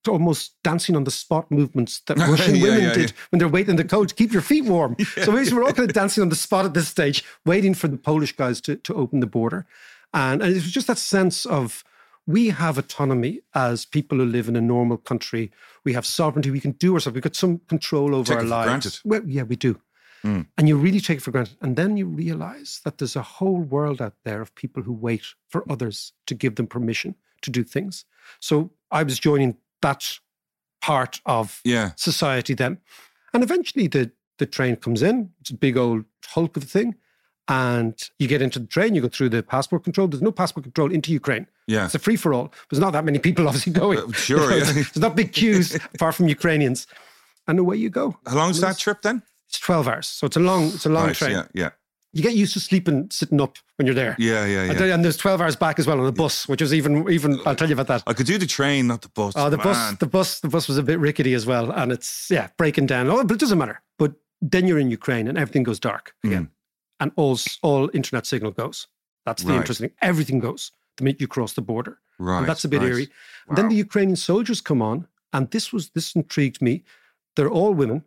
almost 0.08 0.54
dancing 0.62 0.94
on 0.94 1.02
the 1.04 1.10
spot 1.10 1.50
movements 1.50 2.02
that 2.06 2.18
Russian 2.32 2.54
Yeah, 2.54 2.62
women 2.62 2.82
yeah, 2.82 2.92
did 2.94 3.10
yeah. 3.10 3.16
when 3.30 3.38
they're 3.40 3.48
waiting 3.48 3.70
in 3.70 3.76
the 3.76 3.84
cold 3.84 4.10
to 4.10 4.14
keep 4.14 4.32
your 4.32 4.42
feet 4.42 4.64
warm. 4.64 4.94
So 5.24 5.32
basically, 5.32 5.58
we're 5.58 5.64
all 5.64 5.72
kind 5.72 5.90
of 5.90 5.94
dancing 5.94 6.22
on 6.22 6.28
the 6.28 6.36
spot 6.36 6.64
at 6.64 6.74
this 6.74 6.86
stage, 6.88 7.24
waiting 7.44 7.74
for 7.74 7.88
the 7.88 7.96
Polish 7.98 8.36
guys 8.36 8.60
to, 8.62 8.76
to 8.76 8.94
open 8.94 9.18
the 9.18 9.26
border. 9.26 9.66
And, 10.12 10.42
and 10.42 10.50
it 10.52 10.54
was 10.56 10.72
just 10.72 10.86
that 10.88 10.98
sense 10.98 11.44
of 11.46 11.84
we 12.26 12.48
have 12.50 12.78
autonomy 12.78 13.40
as 13.54 13.84
people 13.86 14.18
who 14.18 14.24
live 14.24 14.48
in 14.48 14.56
a 14.56 14.60
normal 14.60 14.96
country. 14.96 15.50
We 15.84 15.92
have 15.94 16.06
sovereignty. 16.06 16.50
We 16.50 16.60
can 16.60 16.72
do 16.72 16.94
ourselves. 16.94 17.14
We've 17.14 17.22
got 17.22 17.36
some 17.36 17.58
control 17.68 18.14
over 18.14 18.28
Take 18.28 18.36
our 18.36 18.42
it 18.42 18.44
for 18.46 18.50
lives. 18.50 18.66
granted. 18.68 19.00
Well, 19.04 19.22
yeah, 19.26 19.42
we 19.42 19.56
do. 19.56 19.80
Mm. 20.24 20.46
And 20.58 20.68
you 20.68 20.76
really 20.76 21.00
take 21.00 21.18
it 21.18 21.22
for 21.22 21.30
granted. 21.30 21.56
And 21.62 21.76
then 21.76 21.96
you 21.96 22.06
realize 22.06 22.80
that 22.84 22.98
there's 22.98 23.16
a 23.16 23.22
whole 23.22 23.60
world 23.60 24.02
out 24.02 24.14
there 24.24 24.42
of 24.42 24.54
people 24.54 24.82
who 24.82 24.92
wait 24.92 25.22
for 25.48 25.64
others 25.70 26.12
to 26.26 26.34
give 26.34 26.56
them 26.56 26.66
permission 26.66 27.14
to 27.42 27.50
do 27.50 27.64
things. 27.64 28.04
So 28.38 28.70
I 28.90 29.02
was 29.02 29.18
joining 29.18 29.56
that 29.80 30.18
part 30.82 31.20
of 31.24 31.60
Yeah. 31.64 31.92
society 31.96 32.54
then. 32.54 32.78
And 33.32 33.42
eventually 33.42 33.86
the, 33.86 34.10
the 34.38 34.46
train 34.46 34.76
comes 34.76 35.02
in. 35.02 35.30
It's 35.40 35.50
a 35.50 35.54
big 35.54 35.76
old 35.76 36.04
hulk 36.26 36.56
of 36.56 36.64
a 36.64 36.66
thing. 36.66 36.96
And 37.50 38.00
you 38.20 38.28
get 38.28 38.40
into 38.42 38.58
the 38.60 38.66
train, 38.66 38.94
you 38.94 39.02
go 39.02 39.08
through 39.08 39.28
the 39.30 39.42
passport 39.42 39.82
control. 39.84 40.06
There's 40.06 40.22
no 40.22 40.30
passport 40.30 40.62
control 40.64 40.92
into 40.92 41.10
Ukraine. 41.12 41.46
Yeah. 41.66 41.86
It's 41.86 41.94
a 41.96 41.98
free 41.98 42.16
for 42.16 42.32
all. 42.32 42.52
There's 42.70 42.78
not 42.80 42.92
that 42.92 43.04
many 43.04 43.18
people 43.18 43.46
obviously 43.48 43.72
going. 43.72 43.98
Uh, 43.98 44.12
sure, 44.12 44.40
You 44.54 44.60
know, 44.60 44.66
yeah. 44.66 44.72
There's 44.72 44.96
not 45.00 45.16
big 45.16 45.32
queues 45.32 45.74
apart 45.94 46.14
from 46.14 46.28
Ukrainians. 46.28 46.86
And 47.48 47.58
away 47.58 47.76
you 47.76 47.90
go. 47.90 48.16
How 48.26 48.36
long's 48.36 48.60
that 48.60 48.78
trip 48.78 49.02
then? 49.02 49.22
It's 49.48 49.58
12 49.58 49.88
hours. 49.88 50.06
So 50.06 50.26
it's 50.28 50.36
a 50.36 50.40
long, 50.40 50.66
it's 50.68 50.86
a 50.86 50.90
long 50.90 51.12
train. 51.12 51.32
Yeah. 51.32 51.46
Yeah. 51.52 51.70
You 52.12 52.22
get 52.22 52.34
used 52.34 52.52
to 52.54 52.60
sleeping, 52.60 53.08
sitting 53.10 53.40
up 53.40 53.56
when 53.76 53.86
you're 53.86 53.94
there. 53.94 54.14
Yeah. 54.18 54.44
Yeah. 54.46 54.60
And 54.62 54.72
Yeah. 54.72 54.78
then- 54.78 54.90
And 54.92 55.04
there's 55.04 55.16
12 55.16 55.40
hours 55.40 55.56
back 55.56 55.78
as 55.80 55.86
well 55.88 55.98
on 55.98 56.06
the 56.06 56.12
bus, 56.12 56.46
which 56.48 56.62
is 56.62 56.72
even, 56.72 57.10
even, 57.10 57.40
I'll 57.46 57.56
tell 57.56 57.68
you 57.68 57.74
about 57.74 57.88
that. 57.88 58.02
I 58.06 58.12
could 58.12 58.26
do 58.26 58.38
the 58.38 58.46
train, 58.46 58.86
not 58.86 59.02
the 59.02 59.08
bus. 59.08 59.32
Oh, 59.36 59.50
the 59.50 59.58
bus, 59.58 59.94
the 59.98 60.06
bus, 60.06 60.38
the 60.40 60.48
bus 60.48 60.68
was 60.68 60.78
a 60.78 60.82
bit 60.84 60.98
rickety 61.00 61.34
as 61.34 61.46
well, 61.46 61.70
and 61.72 61.90
it's 61.92 62.28
yeah 62.30 62.48
breaking 62.56 62.86
down. 62.86 63.08
Oh, 63.10 63.24
but 63.24 63.34
it 63.34 63.40
doesn't 63.40 63.58
matter. 63.58 63.80
But 63.98 64.12
then 64.40 64.66
you're 64.68 64.78
in 64.78 64.90
Ukraine, 64.90 65.26
and 65.28 65.36
everything 65.38 65.62
goes 65.64 65.78
dark 65.80 66.14
again, 66.24 66.50
and 67.00 67.12
all 67.16 67.38
all 67.62 67.90
internet 67.94 68.26
signal 68.26 68.52
goes. 68.52 68.86
That's 69.26 69.42
the. 69.42 69.50
Right. 69.50 69.56
interesting. 69.60 69.88
thing. 69.88 69.96
Everything 70.02 70.38
goes 70.40 70.72
the 70.96 71.04
minute 71.04 71.20
you 71.20 71.28
cross 71.28 71.52
the 71.54 71.62
border. 71.62 71.98
Right. 72.18 72.38
And 72.38 72.48
that's 72.48 72.64
a 72.64 72.68
bit 72.68 72.80
right. 72.80 72.88
eerie. 72.90 73.08
And 73.48 73.56
then 73.56 73.68
the 73.68 73.76
Ukrainian 73.76 74.16
soldiers 74.16 74.60
come 74.60 74.82
on, 74.82 75.06
and 75.32 75.50
this 75.50 75.72
was 75.72 75.90
this 75.90 76.14
intrigued 76.14 76.60
me. 76.62 76.84
They're 77.36 77.50
all 77.50 77.72
women. 77.74 78.04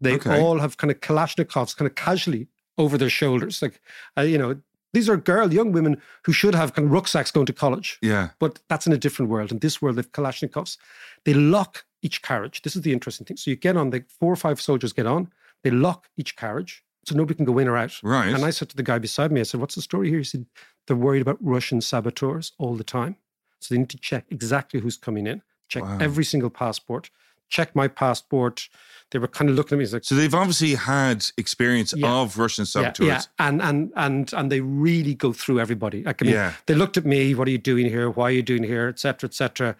They 0.00 0.14
Okay. 0.14 0.40
all 0.40 0.58
have 0.60 0.76
kind 0.76 0.90
of 0.90 1.00
Kalashnikovs, 1.00 1.76
kind 1.76 1.88
of 1.90 1.94
casually 1.94 2.48
over 2.76 2.96
their 2.98 3.10
shoulders, 3.10 3.62
like 3.62 3.80
uh, 4.18 4.22
you 4.22 4.38
know. 4.38 4.60
These 4.94 5.10
are 5.10 5.18
girl, 5.18 5.52
young 5.52 5.70
women 5.72 6.00
who 6.24 6.32
should 6.32 6.54
have 6.54 6.72
kind 6.72 6.86
of 6.86 6.92
rucksacks 6.92 7.30
going 7.30 7.44
to 7.44 7.52
college 7.52 7.98
Yeah. 8.00 8.30
but 8.38 8.60
that's 8.70 8.86
in 8.86 8.92
a 8.94 8.96
different 8.96 9.30
world. 9.30 9.52
In 9.52 9.58
this 9.58 9.82
world, 9.82 9.96
they've 9.96 10.10
Kalashnikovs. 10.12 10.78
They 11.26 11.34
lock 11.34 11.84
each 12.00 12.22
carriage. 12.22 12.62
This 12.62 12.74
is 12.74 12.80
the 12.82 12.94
interesting 12.94 13.26
thing. 13.26 13.36
So 13.36 13.50
you 13.50 13.56
get 13.56 13.76
on, 13.76 13.90
the 13.90 14.02
four 14.18 14.32
or 14.32 14.36
five 14.36 14.62
soldiers 14.62 14.94
get 14.94 15.04
on, 15.06 15.30
they 15.62 15.70
lock 15.70 16.08
each 16.16 16.36
carriage 16.36 16.82
so 17.08 17.14
nobody 17.16 17.34
can 17.36 17.44
go 17.44 17.58
in 17.58 17.68
or 17.68 17.76
out. 17.76 17.98
Right. 18.02 18.32
And 18.34 18.44
I 18.44 18.50
said 18.50 18.68
to 18.70 18.76
the 18.76 18.82
guy 18.82 18.98
beside 18.98 19.32
me, 19.32 19.40
I 19.40 19.44
said, 19.44 19.60
What's 19.60 19.74
the 19.74 19.82
story 19.82 20.08
here? 20.08 20.18
He 20.18 20.24
said, 20.24 20.46
They're 20.86 20.96
worried 20.96 21.22
about 21.22 21.38
Russian 21.40 21.80
saboteurs 21.80 22.52
all 22.58 22.74
the 22.76 22.84
time. 22.84 23.16
So 23.60 23.74
they 23.74 23.78
need 23.78 23.90
to 23.90 23.98
check 23.98 24.24
exactly 24.30 24.80
who's 24.80 24.96
coming 24.96 25.26
in, 25.26 25.42
check 25.68 25.82
Wow. 25.82 25.98
every 26.00 26.24
single 26.24 26.50
passport, 26.50 27.10
check 27.48 27.74
my 27.74 27.88
passport. 27.88 28.68
They 29.10 29.18
were 29.18 29.26
kind 29.26 29.48
of 29.50 29.56
looking 29.56 29.76
at 29.76 29.78
me, 29.80 29.86
like, 29.86 30.04
So 30.04 30.14
they've 30.14 30.34
obviously 30.34 30.74
had 30.74 31.24
experience 31.38 31.94
Yeah. 31.96 32.12
of 32.12 32.36
Russian 32.38 32.66
saboteurs. 32.66 33.06
yeah, 33.08 33.14
yeah, 33.40 33.48
and 33.48 33.62
and 33.62 33.92
and 33.96 34.32
and 34.34 34.52
they 34.52 34.60
really 34.60 35.14
go 35.14 35.32
through 35.32 35.58
everybody. 35.58 36.02
Like, 36.04 36.22
I 36.22 36.24
mean, 36.26 36.34
Yeah. 36.34 36.52
they 36.66 36.74
looked 36.74 36.96
at 36.98 37.04
me. 37.06 37.34
What 37.34 37.48
are 37.48 37.50
you 37.50 37.58
doing 37.58 37.86
here? 37.86 38.10
Why 38.10 38.24
are 38.28 38.30
you 38.40 38.42
doing 38.42 38.64
here? 38.64 38.88
Etc. 38.88 39.32
Cetera, 39.32 39.68
Etc. 39.70 39.76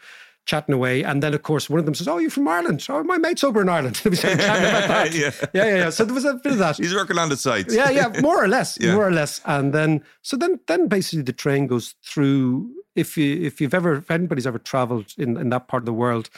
Chatting 0.49 0.75
away, 0.75 1.03
and 1.05 1.23
then 1.23 1.35
of 1.35 1.43
course 1.43 1.69
one 1.69 1.79
of 1.79 1.85
them 1.85 1.95
says, 1.95 2.09
"Oh, 2.09 2.17
you're 2.23 2.31
from 2.39 2.49
Ireland? 2.49 2.79
Oh, 2.89 3.03
my 3.05 3.19
mate's 3.19 3.45
over 3.45 3.61
in 3.61 3.69
Ireland." 3.69 4.01
we 4.05 4.17
started 4.17 4.41
chatting 4.41 4.65
about 4.65 4.89
that. 4.95 5.15
Yeah. 5.15 5.31
yeah, 5.53 5.65
yeah, 5.71 5.77
yeah. 5.83 5.91
So 5.91 6.05
there 6.07 6.15
was 6.15 6.25
a 6.25 6.35
bit 6.45 6.53
of 6.53 6.59
that. 6.65 6.79
He's 6.79 6.95
working 6.95 7.19
on 7.19 7.29
the 7.29 7.37
sites. 7.37 7.75
yeah, 7.75 7.91
yeah, 7.91 8.09
more 8.23 8.43
or 8.43 8.49
less, 8.49 8.79
Yeah. 8.81 8.95
more 8.95 9.07
or 9.07 9.13
less. 9.13 9.43
And 9.45 9.75
then, 9.75 10.03
so 10.23 10.39
then, 10.39 10.59
then 10.67 10.89
basically 10.89 11.21
the 11.23 11.35
train 11.45 11.67
goes 11.67 11.95
through. 12.03 12.71
If 12.97 13.17
you 13.19 13.29
if 13.49 13.61
you've 13.61 13.75
ever 13.75 13.97
if 13.97 14.11
anybody's 14.11 14.47
ever 14.47 14.59
travelled 14.59 15.09
in 15.19 15.37
in 15.37 15.51
that 15.51 15.69
part 15.69 15.83
of 15.83 15.87
the 15.87 15.99
world, 16.05 16.31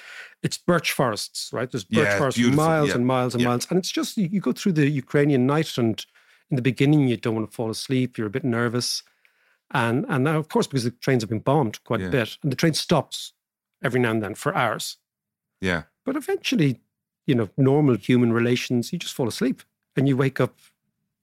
it's 0.42 0.58
birch 0.58 0.90
forests, 0.90 1.50
right? 1.52 1.70
There's 1.70 1.84
birch 1.84 2.08
Yeah, 2.08 2.18
forests 2.18 2.38
for 2.40 2.42
beautiful, 2.46 2.64
miles 2.66 2.88
yeah, 2.88 2.94
and 2.96 3.06
miles 3.06 3.34
and 3.36 3.44
miles, 3.44 3.66
and 3.70 3.78
it's 3.78 3.92
just 3.92 4.16
you, 4.18 4.28
you 4.34 4.40
go 4.40 4.52
through 4.52 4.72
the 4.80 4.88
Ukrainian 4.90 5.46
night, 5.46 5.78
and 5.78 6.04
in 6.50 6.56
the 6.56 6.62
beginning 6.70 7.06
you 7.06 7.16
don't 7.16 7.36
want 7.36 7.48
to 7.48 7.54
fall 7.56 7.70
asleep, 7.70 8.18
you're 8.18 8.26
a 8.26 8.36
bit 8.38 8.44
nervous, 8.44 9.02
and 9.70 10.04
and 10.08 10.24
now 10.24 10.36
of 10.38 10.48
course 10.48 10.66
because 10.66 10.84
the 10.84 10.90
trains 10.90 11.22
have 11.22 11.30
been 11.30 11.38
bombed 11.52 11.82
quite 11.84 12.02
a 12.02 12.10
bit, 12.10 12.36
and 12.42 12.50
the 12.52 12.56
train 12.56 12.74
stops 12.74 13.32
every 13.82 14.00
now 14.00 14.10
and 14.10 14.22
then 14.22 14.34
for 14.34 14.54
hours, 14.54 14.96
Yeah. 15.60 15.82
but 16.04 16.16
eventually, 16.16 16.80
you 17.26 17.34
know, 17.34 17.48
normal 17.56 17.96
human 17.96 18.32
relations, 18.32 18.92
you 18.92 18.98
just 18.98 19.14
fall 19.14 19.28
asleep 19.28 19.62
and 19.96 20.08
you 20.08 20.16
wake 20.16 20.40
up, 20.40 20.54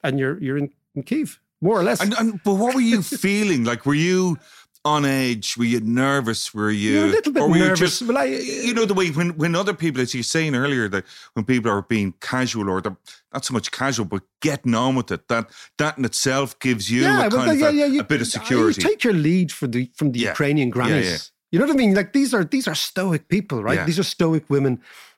and 0.03 0.19
you're 0.19 0.37
you're 0.39 0.57
in, 0.57 0.69
in 0.95 1.03
Kiev, 1.03 1.39
more 1.61 1.79
or 1.79 1.83
less. 1.83 1.99
And, 2.01 2.13
and 2.19 2.39
but 2.43 2.55
what 2.55 2.75
were 2.75 2.81
you 2.81 3.01
feeling? 3.27 3.63
Like, 3.63 3.85
were 3.85 3.93
you 4.09 4.37
on 4.85 5.03
edge? 5.05 5.57
Were 5.57 5.65
you 5.65 5.81
nervous? 5.81 6.53
Were 6.53 6.69
you 6.71 6.91
You're 6.91 7.05
a 7.05 7.07
little 7.17 7.33
bit 7.33 7.41
or 7.43 7.49
were 7.49 7.57
you 7.57 7.63
nervous. 7.65 7.79
just- 7.79 8.01
Well, 8.03 8.17
I- 8.17 8.25
you 8.67 8.73
know 8.73 8.85
the 8.85 8.93
way 8.93 9.09
when 9.09 9.29
when 9.37 9.55
other 9.55 9.73
people, 9.73 10.01
as 10.01 10.13
you 10.13 10.19
were 10.19 10.23
saying 10.37 10.55
earlier, 10.55 10.87
that 10.89 11.03
when 11.33 11.43
people 11.45 11.69
are 11.71 11.81
being 11.81 12.13
casual 12.21 12.69
or 12.69 12.79
they're 12.81 12.95
not 13.33 13.43
so 13.43 13.53
much 13.53 13.71
casual, 13.71 14.05
but 14.05 14.21
getting 14.41 14.75
on 14.75 14.95
with 14.95 15.11
it, 15.11 15.27
that 15.27 15.49
that 15.77 15.97
in 15.97 16.05
itself 16.05 16.57
gives 16.59 16.89
you 16.91 17.01
a 17.05 17.09
well, 17.09 17.29
kind 17.31 17.51
of 17.51 17.59
yeah, 17.59 17.69
a, 17.69 17.71
yeah, 17.73 17.85
you- 17.85 18.01
a 18.01 18.03
bit 18.03 18.21
of 18.21 18.27
security. 18.27 18.81
You 18.81 18.87
take 18.89 19.03
your 19.03 19.13
lead 19.13 19.51
for 19.51 19.67
the 19.67 19.89
from 19.95 20.11
the 20.13 20.19
Yeah. 20.19 20.29
Ukrainian 20.29 20.67
Yeah, 20.69 20.73
grannies. 20.77 21.31
You 21.51 21.59
know 21.59 21.65
what 21.65 21.73
I 21.73 21.77
mean? 21.77 21.93
Like 21.95 22.13
these 22.13 22.33
are 22.33 22.43
these 22.43 22.67
are 22.67 22.75
stoic 22.75 23.27
people, 23.29 23.63
right? 23.63 23.75
Yeah. 23.79 23.85
These 23.85 23.99
are 23.99 24.03
stoic 24.03 24.49
women. 24.49 24.75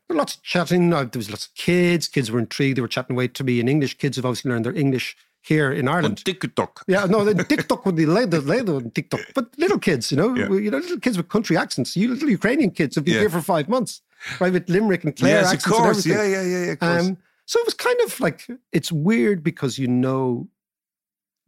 There 0.08 0.16
were 0.16 0.20
lots 0.20 0.36
of 0.36 0.44
chatting. 0.44 0.94
uh, 0.94 1.04
There 1.06 1.20
was 1.20 1.30
lots 1.30 1.48
of 1.48 1.56
kids. 1.56 2.08
Kids 2.08 2.30
were 2.32 2.40
intrigued. 2.40 2.78
They 2.78 2.82
were 2.82 2.88
chatting 2.88 3.16
away 3.16 3.28
to 3.30 3.44
me 3.44 3.60
in 3.60 3.68
English. 3.68 3.98
Kids 3.98 4.16
have 4.18 4.26
obviously 4.26 4.50
learned 4.52 4.66
their 4.66 4.76
English 4.76 5.16
here 5.42 5.72
in 5.72 5.88
On 5.88 5.96
Ireland. 5.96 6.24
TikTok. 6.26 6.84
Yeah, 6.88 7.06
no, 7.06 7.24
the 7.24 7.44
TikTok 7.54 7.86
would 7.86 7.96
be 7.96 8.06
later, 8.06 8.42
later 8.42 8.76
on 8.76 8.92
TikTok. 8.92 9.22
But 9.34 9.46
little 9.58 9.80
kids, 9.80 10.12
you 10.12 10.18
know, 10.18 10.36
Yeah. 10.36 10.50
you 10.66 10.70
know, 10.72 10.78
little 10.80 11.00
kids 11.00 11.16
with 11.18 11.30
country 11.30 11.56
accents. 11.58 11.96
You 11.96 12.10
little 12.10 12.30
Ukrainian 12.30 12.72
kids 12.72 12.96
have 12.96 13.06
been 13.06 13.14
Yeah. 13.16 13.22
here 13.22 13.30
for 13.30 13.42
five 13.42 13.70
months, 13.70 14.02
right? 14.40 14.52
With 14.52 14.70
Limerick 14.70 15.04
and 15.06 15.16
Clare 15.16 15.42
yes, 15.42 15.48
of 15.48 15.54
accents 15.54 15.66
and 15.66 15.84
course. 15.84 15.98
everything. 16.00 16.32
Yeah, 16.32 16.42
yeah, 16.42 16.48
yeah, 16.54 16.66
yeah. 16.66 16.72
Of 16.74 16.80
course. 16.80 17.06
Um, 17.08 17.18
so 17.46 17.60
it 17.62 17.66
was 17.66 17.74
kind 17.74 18.00
of 18.06 18.20
like 18.20 18.48
it's 18.74 18.92
weird 18.92 19.44
because 19.44 19.78
you 19.80 19.88
know 19.88 20.48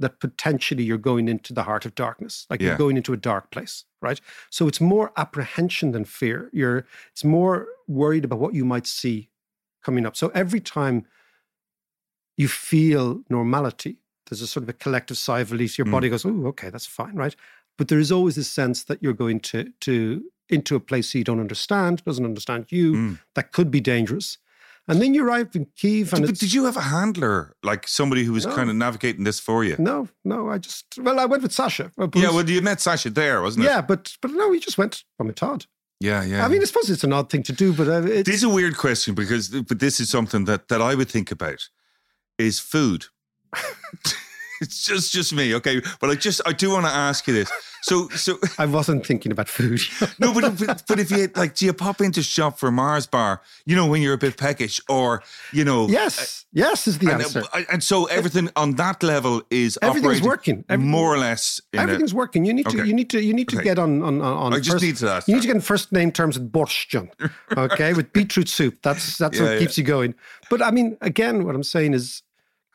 that 0.01 0.19
potentially 0.19 0.83
you're 0.83 0.97
going 1.11 1.27
into 1.27 1.53
the 1.53 1.63
heart 1.63 1.85
of 1.85 1.95
darkness, 1.95 2.45
like 2.49 2.59
Yeah. 2.61 2.69
you're 2.69 2.77
going 2.85 2.97
into 2.97 3.13
a 3.13 3.17
dark 3.17 3.51
place, 3.51 3.85
right? 4.01 4.19
So 4.49 4.67
it's 4.67 4.81
more 4.81 5.11
apprehension 5.15 5.91
than 5.91 6.05
fear. 6.05 6.49
You're 6.53 6.85
it's 7.11 7.23
more 7.23 7.67
worried 7.87 8.25
about 8.25 8.39
what 8.39 8.53
you 8.53 8.65
might 8.65 8.87
see 8.87 9.29
coming 9.83 10.05
up. 10.05 10.15
So 10.15 10.27
every 10.43 10.59
time 10.59 11.05
you 12.37 12.47
feel 12.47 13.23
normality, 13.29 13.97
there's 14.27 14.41
a 14.41 14.47
sort 14.47 14.63
of 14.63 14.69
a 14.69 14.73
collective 14.73 15.17
sigh 15.17 15.41
of 15.41 15.51
release. 15.51 15.77
Your 15.77 15.85
Mm. 15.87 15.91
body 15.91 16.09
goes, 16.09 16.25
"Oh, 16.25 16.45
okay, 16.47 16.69
that's 16.69 16.85
fine," 16.85 17.15
right? 17.15 17.35
But 17.77 17.87
there 17.87 17.99
is 17.99 18.11
always 18.11 18.35
this 18.35 18.49
sense 18.51 18.83
that 18.85 19.01
you're 19.01 19.13
going 19.13 19.39
to 19.41 19.71
to 19.81 20.23
into 20.49 20.75
a 20.75 20.79
place 20.81 21.15
you 21.15 21.23
don't 21.23 21.39
understand, 21.39 22.03
doesn't 22.03 22.25
understand 22.25 22.65
you, 22.71 22.93
Mm. 22.93 23.19
that 23.35 23.53
could 23.53 23.71
be 23.71 23.79
dangerous. 23.79 24.37
And 24.87 25.01
then 25.01 25.13
you 25.13 25.25
arrive 25.25 25.49
in 25.55 25.67
Kiev, 25.77 26.11
and 26.13 26.27
it's, 26.27 26.39
did 26.39 26.53
you 26.53 26.65
have 26.65 26.75
a 26.75 26.81
handler, 26.81 27.55
like 27.63 27.87
somebody 27.87 28.23
who 28.23 28.33
was 28.33 28.45
No. 28.45 28.55
kind 28.55 28.69
of 28.69 28.75
navigating 28.75 29.23
this 29.23 29.39
for 29.39 29.63
you? 29.63 29.75
no, 29.79 30.07
no. 30.25 30.49
I 30.49 30.57
just 30.57 30.85
well, 30.97 31.19
I 31.19 31.25
went 31.25 31.43
with 31.43 31.53
Sasha. 31.53 31.91
but 31.95 32.15
Yeah, 32.15 32.31
well, 32.31 32.49
you 32.49 32.61
met 32.61 32.81
Sasha 32.81 33.09
there, 33.09 33.41
wasn't 33.41 33.65
it? 33.65 33.69
yeah, 33.69 33.81
but 33.81 34.17
but 34.21 34.31
no, 34.31 34.49
we 34.49 34.59
just 34.59 34.77
went 34.77 35.03
from 35.17 35.29
a 35.29 35.33
Todd. 35.33 35.65
yeah, 35.99 36.23
yeah. 36.23 36.43
I 36.43 36.47
mean, 36.49 36.61
I 36.61 36.65
suppose 36.65 36.89
it's 36.89 37.03
an 37.03 37.13
odd 37.13 37.29
thing 37.29 37.43
to 37.43 37.53
do, 37.53 37.73
but 37.73 37.87
uh, 37.87 38.03
it's, 38.05 38.27
This 38.27 38.37
is 38.37 38.43
a 38.43 38.49
weird 38.49 38.75
question 38.75 39.13
because, 39.15 39.49
but 39.49 39.79
this 39.79 39.99
is 39.99 40.09
something 40.09 40.45
that 40.45 40.67
that 40.67 40.81
I 40.81 40.95
would 40.95 41.09
think 41.09 41.31
about 41.31 41.69
is 42.37 42.59
food. 42.59 43.05
it's 44.61 44.85
just 44.85 45.11
just 45.11 45.33
me, 45.33 45.53
okay. 45.55 45.81
But 45.99 46.09
I 46.11 46.15
just 46.15 46.41
I 46.45 46.53
do 46.53 46.69
want 46.71 46.85
to 46.85 46.91
ask 46.91 47.27
you 47.27 47.33
this. 47.33 47.51
So 47.83 48.07
so 48.09 48.37
I 48.59 48.65
wasn't 48.67 49.05
thinking 49.05 49.31
about 49.31 49.49
food. 49.49 49.81
no, 50.19 50.33
but, 50.33 50.57
but 50.59 50.83
but 50.87 50.99
if 50.99 51.09
you 51.11 51.29
like, 51.35 51.55
do 51.55 51.65
you 51.65 51.73
pop 51.73 51.99
into 51.99 52.21
shop 52.23 52.59
for 52.59 52.71
Mars 52.71 53.07
bar? 53.07 53.41
You 53.65 53.75
know 53.75 53.87
when 53.87 54.01
you're 54.01 54.13
a 54.13 54.17
bit 54.19 54.37
peckish, 54.37 54.79
or 54.87 55.23
you 55.51 55.65
know, 55.65 55.87
yes, 55.89 56.45
yes 56.53 56.87
is 56.87 56.99
the 56.99 57.11
And, 57.11 57.21
answer. 57.23 57.43
uh, 57.53 57.63
and 57.71 57.83
so 57.83 58.05
everything 58.05 58.49
on 58.55 58.75
that 58.75 59.01
level 59.03 59.41
is 59.49 59.77
Everything's 59.81 60.21
working. 60.21 60.63
Everything- 60.69 60.91
more 60.91 61.13
or 61.13 61.17
less. 61.17 61.59
In 61.73 61.79
a- 61.79 61.83
Everything's 61.83 62.13
working. 62.13 62.45
You 62.45 62.53
need 62.53 62.67
to. 62.69 62.77
Okay. 62.79 62.87
You 62.87 62.93
need 62.93 63.09
to. 63.09 63.19
You 63.21 63.33
need 63.33 63.49
to 63.49 63.55
Okay. 63.57 63.63
get 63.63 63.79
on 63.79 64.01
on 64.03 64.21
on. 64.21 64.53
I 64.53 64.57
just 64.57 64.71
first, 64.71 64.83
need 64.83 64.97
to 64.97 65.09
ask 65.09 65.27
You 65.27 65.33
need 65.35 65.41
to 65.41 65.47
get 65.47 65.55
in 65.55 65.61
first 65.61 65.91
name 65.91 66.11
terms 66.11 66.37
with 66.37 66.51
borscht, 66.51 67.09
okay, 67.57 67.93
with 67.93 68.13
beetroot 68.13 68.47
soup. 68.49 68.77
That's 68.83 69.17
that's 69.17 69.37
Yeah, 69.37 69.43
what 69.43 69.53
yeah. 69.53 69.59
keeps 69.59 69.77
you 69.77 69.83
going. 69.83 70.13
But 70.51 70.61
I 70.61 70.69
mean, 70.71 70.97
again, 71.01 71.45
what 71.45 71.55
I'm 71.55 71.63
saying 71.63 71.93
is, 71.95 72.21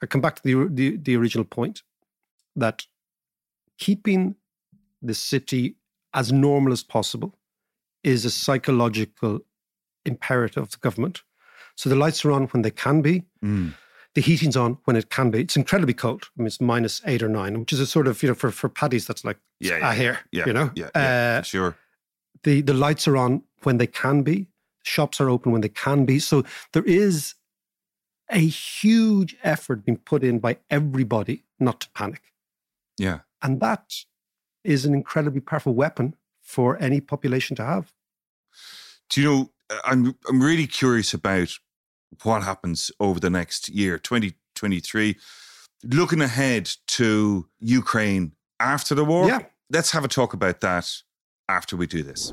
I 0.07 0.09
come 0.09 0.21
back 0.21 0.37
to 0.37 0.43
the 0.45 0.69
the, 0.73 0.97
the 0.97 1.17
original 1.17 1.45
point 1.45 1.83
that 2.55 2.87
keeping 3.77 4.37
the 5.03 5.15
city 5.15 5.75
as 6.15 6.33
normal 6.33 6.73
as 6.73 6.85
possible 6.85 7.35
is 8.05 8.25
a 8.25 8.31
psychological 8.31 9.41
imperative 10.05 10.63
of 10.63 10.71
the 10.71 10.77
government. 10.79 11.23
So 11.75 11.91
the 11.91 11.97
lights 11.97 12.25
are 12.25 12.31
on 12.31 12.45
when 12.47 12.63
they 12.63 12.71
can 12.71 13.03
be. 13.03 13.25
Mm. 13.45 13.75
The 14.15 14.21
heating's 14.23 14.57
on 14.57 14.79
when 14.85 14.97
it 14.97 15.11
can 15.11 15.31
be. 15.31 15.41
It's 15.41 15.57
incredibly 15.57 15.93
cold. 15.93 16.23
I 16.39 16.41
mean, 16.41 16.47
it's 16.47 16.61
minus 16.61 17.03
eight 17.05 17.23
or 17.23 17.29
nine, 17.29 17.59
which 17.59 17.73
is 17.73 17.81
a 17.81 17.87
sort 17.87 18.07
of, 18.07 18.23
you 18.23 18.29
know, 18.29 18.35
for, 18.35 18.51
for 18.51 18.69
paddies, 18.69 19.07
that's 19.07 19.25
like 19.25 19.39
Yeah, 19.61 19.77
a 19.77 19.81
yeah, 19.81 19.93
hair, 19.93 20.19
yeah, 20.31 20.47
you 20.47 20.53
know? 20.53 20.71
yeah, 20.75 20.91
yeah, 20.95 21.39
Uh, 21.39 21.43
sure. 21.43 21.77
the, 22.45 22.63
the 22.63 22.73
lights 22.73 23.09
are 23.09 23.17
on 23.17 23.43
when 23.65 23.79
they 23.79 23.89
can 23.89 24.23
be. 24.23 24.47
Shops 24.85 25.21
are 25.21 25.29
open 25.29 25.53
when 25.53 25.61
they 25.63 25.69
can 25.69 26.07
be. 26.07 26.19
So 26.21 26.45
there 26.73 26.85
is 26.85 27.35
a 28.31 28.39
huge 28.39 29.37
effort 29.43 29.85
being 29.85 29.99
put 29.99 30.25
in 30.25 30.39
by 30.39 30.59
everybody 30.71 31.45
not 31.59 31.81
to 31.81 31.91
panic. 31.91 32.23
Yeah. 32.99 33.21
And 33.43 33.61
that 33.61 33.95
is 34.65 34.85
an 34.85 34.95
incredibly 34.95 35.41
powerful 35.41 35.75
weapon 35.75 36.15
for 36.43 36.81
any 36.83 37.01
population 37.01 37.57
to 37.57 37.65
have. 37.65 37.93
Do 39.11 39.21
you 39.21 39.29
know? 39.29 39.51
uh, 39.71 39.79
I'm 39.85 40.17
I'm 40.29 40.43
really 40.43 40.67
curious 40.67 41.15
about 41.15 41.59
what 42.23 42.43
happens 42.43 42.91
over 43.01 43.21
the 43.21 43.31
next 43.31 43.69
year, 43.69 43.99
2023. 43.99 45.17
Looking 45.85 46.23
ahead 46.23 46.71
to 46.89 47.49
Ukraine 47.61 48.33
after 48.61 48.95
the 48.95 49.05
war. 49.05 49.29
Yeah. 49.29 49.41
Let's 49.71 49.91
have 49.91 50.05
a 50.05 50.09
talk 50.09 50.33
about 50.33 50.61
that 50.61 50.91
after 51.49 51.77
we 51.77 51.87
do 51.87 52.03
this. 52.03 52.33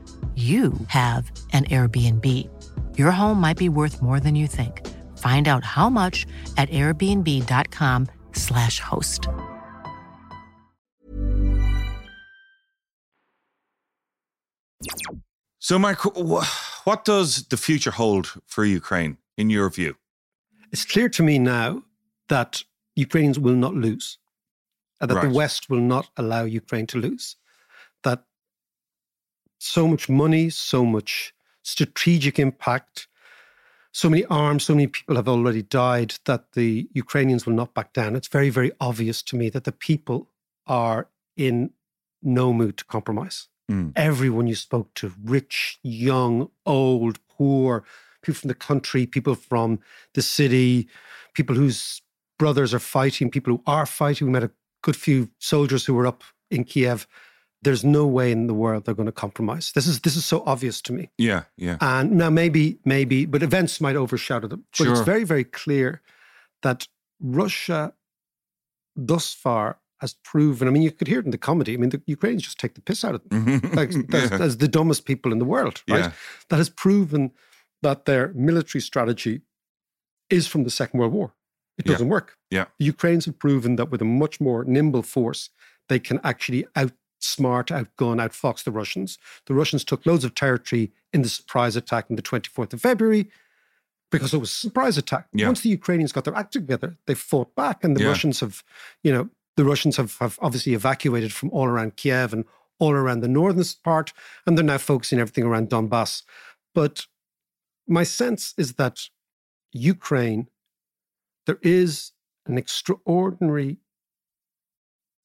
you 0.35 0.71
have 0.87 1.29
an 1.51 1.65
Airbnb. 1.65 2.25
Your 2.97 3.11
home 3.11 3.41
might 3.41 3.57
be 3.57 3.67
worth 3.67 4.01
more 4.01 4.21
than 4.21 4.35
you 4.35 4.47
think. 4.47 4.87
Find 5.17 5.49
out 5.49 5.65
how 5.65 5.89
much 5.89 6.25
at 6.55 6.69
airbnb.com/slash 6.69 8.79
host. 8.79 9.27
So, 15.59 15.77
Mark, 15.77 15.99
what 16.85 17.05
does 17.05 17.47
the 17.47 17.57
future 17.57 17.91
hold 17.91 18.33
for 18.47 18.65
Ukraine 18.65 19.17
in 19.37 19.49
your 19.49 19.69
view? 19.69 19.95
It's 20.71 20.85
clear 20.85 21.09
to 21.09 21.23
me 21.23 21.37
now 21.37 21.83
that 22.29 22.63
Ukrainians 22.95 23.37
will 23.37 23.55
not 23.55 23.75
lose, 23.75 24.17
and 24.99 25.09
that 25.09 25.15
Right. 25.15 25.27
the 25.29 25.33
West 25.33 25.69
will 25.69 25.81
not 25.81 26.09
allow 26.17 26.43
Ukraine 26.45 26.87
to 26.87 26.97
lose. 26.97 27.35
So 29.63 29.87
much 29.87 30.09
money, 30.09 30.49
so 30.49 30.83
much 30.83 31.35
strategic 31.61 32.39
impact, 32.39 33.07
so 33.91 34.09
many 34.09 34.25
arms, 34.25 34.63
so 34.63 34.73
many 34.73 34.87
people 34.87 35.15
have 35.17 35.27
already 35.27 35.61
died 35.61 36.15
that 36.25 36.53
the 36.53 36.89
Ukrainians 36.93 37.45
will 37.45 37.53
not 37.53 37.75
back 37.75 37.93
down. 37.93 38.15
It's 38.15 38.27
very, 38.27 38.49
very 38.49 38.71
obvious 38.81 39.21
to 39.23 39.35
me 39.35 39.49
that 39.49 39.65
the 39.65 39.71
people 39.71 40.29
are 40.65 41.09
in 41.37 41.69
no 42.23 42.53
mood 42.53 42.77
to 42.77 42.85
compromise. 42.85 43.49
Mm. 43.69 43.93
Everyone 43.95 44.47
you 44.47 44.55
spoke 44.55 44.91
to, 44.95 45.13
rich, 45.23 45.77
young, 45.83 46.49
old, 46.65 47.19
poor, 47.27 47.83
people 48.23 48.39
from 48.39 48.47
the 48.47 48.55
country, 48.55 49.05
people 49.05 49.35
from 49.35 49.79
the 50.15 50.23
city, 50.23 50.87
people 51.35 51.55
whose 51.55 52.01
brothers 52.39 52.73
are 52.73 52.79
fighting, 52.79 53.29
people 53.29 53.53
who 53.53 53.63
are 53.67 53.85
fighting. 53.85 54.25
We 54.25 54.33
met 54.33 54.43
a 54.43 54.51
good 54.81 54.95
few 54.95 55.29
soldiers 55.37 55.85
who 55.85 55.93
were 55.93 56.07
up 56.07 56.23
in 56.49 56.63
Kiev. 56.63 57.05
There's 57.63 57.83
no 57.83 58.07
way 58.07 58.31
in 58.31 58.47
the 58.47 58.53
world 58.53 58.85
they're 58.85 58.95
going 58.95 59.05
to 59.05 59.11
compromise. 59.11 59.71
This 59.73 59.85
is 59.85 60.01
this 60.01 60.15
is 60.15 60.25
so 60.25 60.43
obvious 60.45 60.81
to 60.81 60.93
me. 60.93 61.11
Yeah, 61.17 61.43
yeah. 61.57 61.77
And 61.79 62.13
now 62.13 62.29
maybe, 62.29 62.79
maybe, 62.85 63.25
but 63.25 63.43
events 63.43 63.79
might 63.79 63.95
overshadow 63.95 64.47
them. 64.47 64.65
But 64.77 64.87
it's 64.87 65.01
very, 65.01 65.23
very 65.23 65.43
clear 65.43 66.01
that 66.63 66.87
Russia 67.19 67.93
thus 68.95 69.33
far 69.33 69.77
has 69.99 70.15
proven. 70.23 70.67
I 70.67 70.71
mean, 70.71 70.81
you 70.81 70.91
could 70.91 71.07
hear 71.07 71.19
it 71.19 71.25
in 71.25 71.31
the 71.31 71.37
comedy. 71.37 71.73
I 71.75 71.77
mean, 71.77 71.91
the 71.91 72.01
Ukrainians 72.07 72.43
just 72.43 72.59
take 72.59 72.73
the 72.73 72.81
piss 72.81 73.05
out 73.05 73.13
of 73.15 73.21
them, 73.29 73.45
mm-hmm. 73.45 73.75
like 73.75 73.89
as, 74.13 74.31
Yeah. 74.31 74.37
as 74.41 74.57
the 74.57 74.67
dumbest 74.67 75.05
people 75.05 75.31
in 75.31 75.37
the 75.37 75.45
world, 75.45 75.83
right? 75.87 76.05
Yeah. 76.05 76.11
That 76.49 76.57
has 76.57 76.69
proven 76.69 77.31
that 77.83 78.05
their 78.05 78.33
military 78.33 78.81
strategy 78.81 79.41
is 80.31 80.47
from 80.47 80.63
the 80.63 80.71
Second 80.71 80.99
World 80.99 81.13
War. 81.13 81.33
It 81.77 81.85
doesn't 81.85 82.09
work. 82.09 82.37
Yeah. 82.51 82.65
The 82.79 82.85
Ukrainians 82.85 83.25
have 83.25 83.39
proven 83.39 83.75
that 83.77 83.89
with 83.89 84.01
a 84.01 84.05
much 84.05 84.39
more 84.39 84.63
nimble 84.63 85.01
force, 85.01 85.49
they 85.89 85.99
can 85.99 86.19
actually 86.23 86.65
outsmart, 87.21 87.67
outgun, 87.67 88.17
outfox 88.17 88.63
the 88.63 88.71
Russians. 88.71 89.17
The 89.45 89.53
Russians 89.53 89.83
took 89.83 90.05
loads 90.05 90.23
of 90.23 90.35
territory 90.35 90.91
in 91.13 91.21
the 91.21 91.29
surprise 91.29 91.75
attack 91.75 92.05
on 92.09 92.15
the 92.15 92.21
24th 92.21 92.73
of 92.73 92.81
February 92.81 93.29
because 94.09 94.33
it 94.33 94.39
was 94.39 94.49
a 94.49 94.53
surprise 94.53 94.97
attack. 94.97 95.27
Yeah. 95.33 95.45
Once 95.47 95.61
the 95.61 95.69
Ukrainians 95.69 96.11
got 96.11 96.25
their 96.25 96.35
act 96.35 96.51
together, 96.51 96.97
they 97.05 97.13
fought 97.13 97.55
back, 97.55 97.83
and 97.83 97.95
the 97.95 98.01
Yeah. 98.01 98.09
Russians 98.09 98.41
have, 98.41 98.63
you 99.03 99.11
know, 99.13 99.29
the 99.55 99.63
Russians 99.63 99.97
have, 99.97 100.17
have 100.17 100.37
obviously 100.41 100.73
evacuated 100.73 101.31
from 101.31 101.49
all 101.51 101.65
around 101.65 101.95
Kiev 101.95 102.33
and 102.33 102.45
all 102.79 102.91
around 102.91 103.21
the 103.21 103.27
northern 103.27 103.63
part, 103.83 104.11
and 104.45 104.57
they're 104.57 104.65
now 104.65 104.77
focusing 104.77 105.19
everything 105.19 105.45
around 105.45 105.69
Donbass. 105.69 106.23
But 106.73 107.05
my 107.87 108.03
sense 108.03 108.53
is 108.57 108.73
that 108.73 109.09
Ukraine, 109.71 110.47
there 111.45 111.59
is 111.61 112.11
an 112.45 112.57
extraordinary 112.57 113.77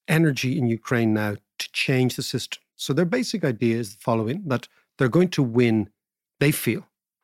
energy 0.06 0.58
in 0.58 0.68
Ukraine 0.68 1.12
now 1.12 1.36
change 1.84 2.12
the 2.16 2.22
system. 2.34 2.60
So 2.84 2.92
their 2.92 3.04
basic 3.18 3.40
idea 3.52 3.76
is 3.82 3.86
the 3.94 4.00
following 4.08 4.38
that 4.52 4.64
they're 4.96 5.16
going 5.18 5.32
to 5.38 5.42
win, 5.60 5.76
they 6.42 6.52
feel, 6.64 6.82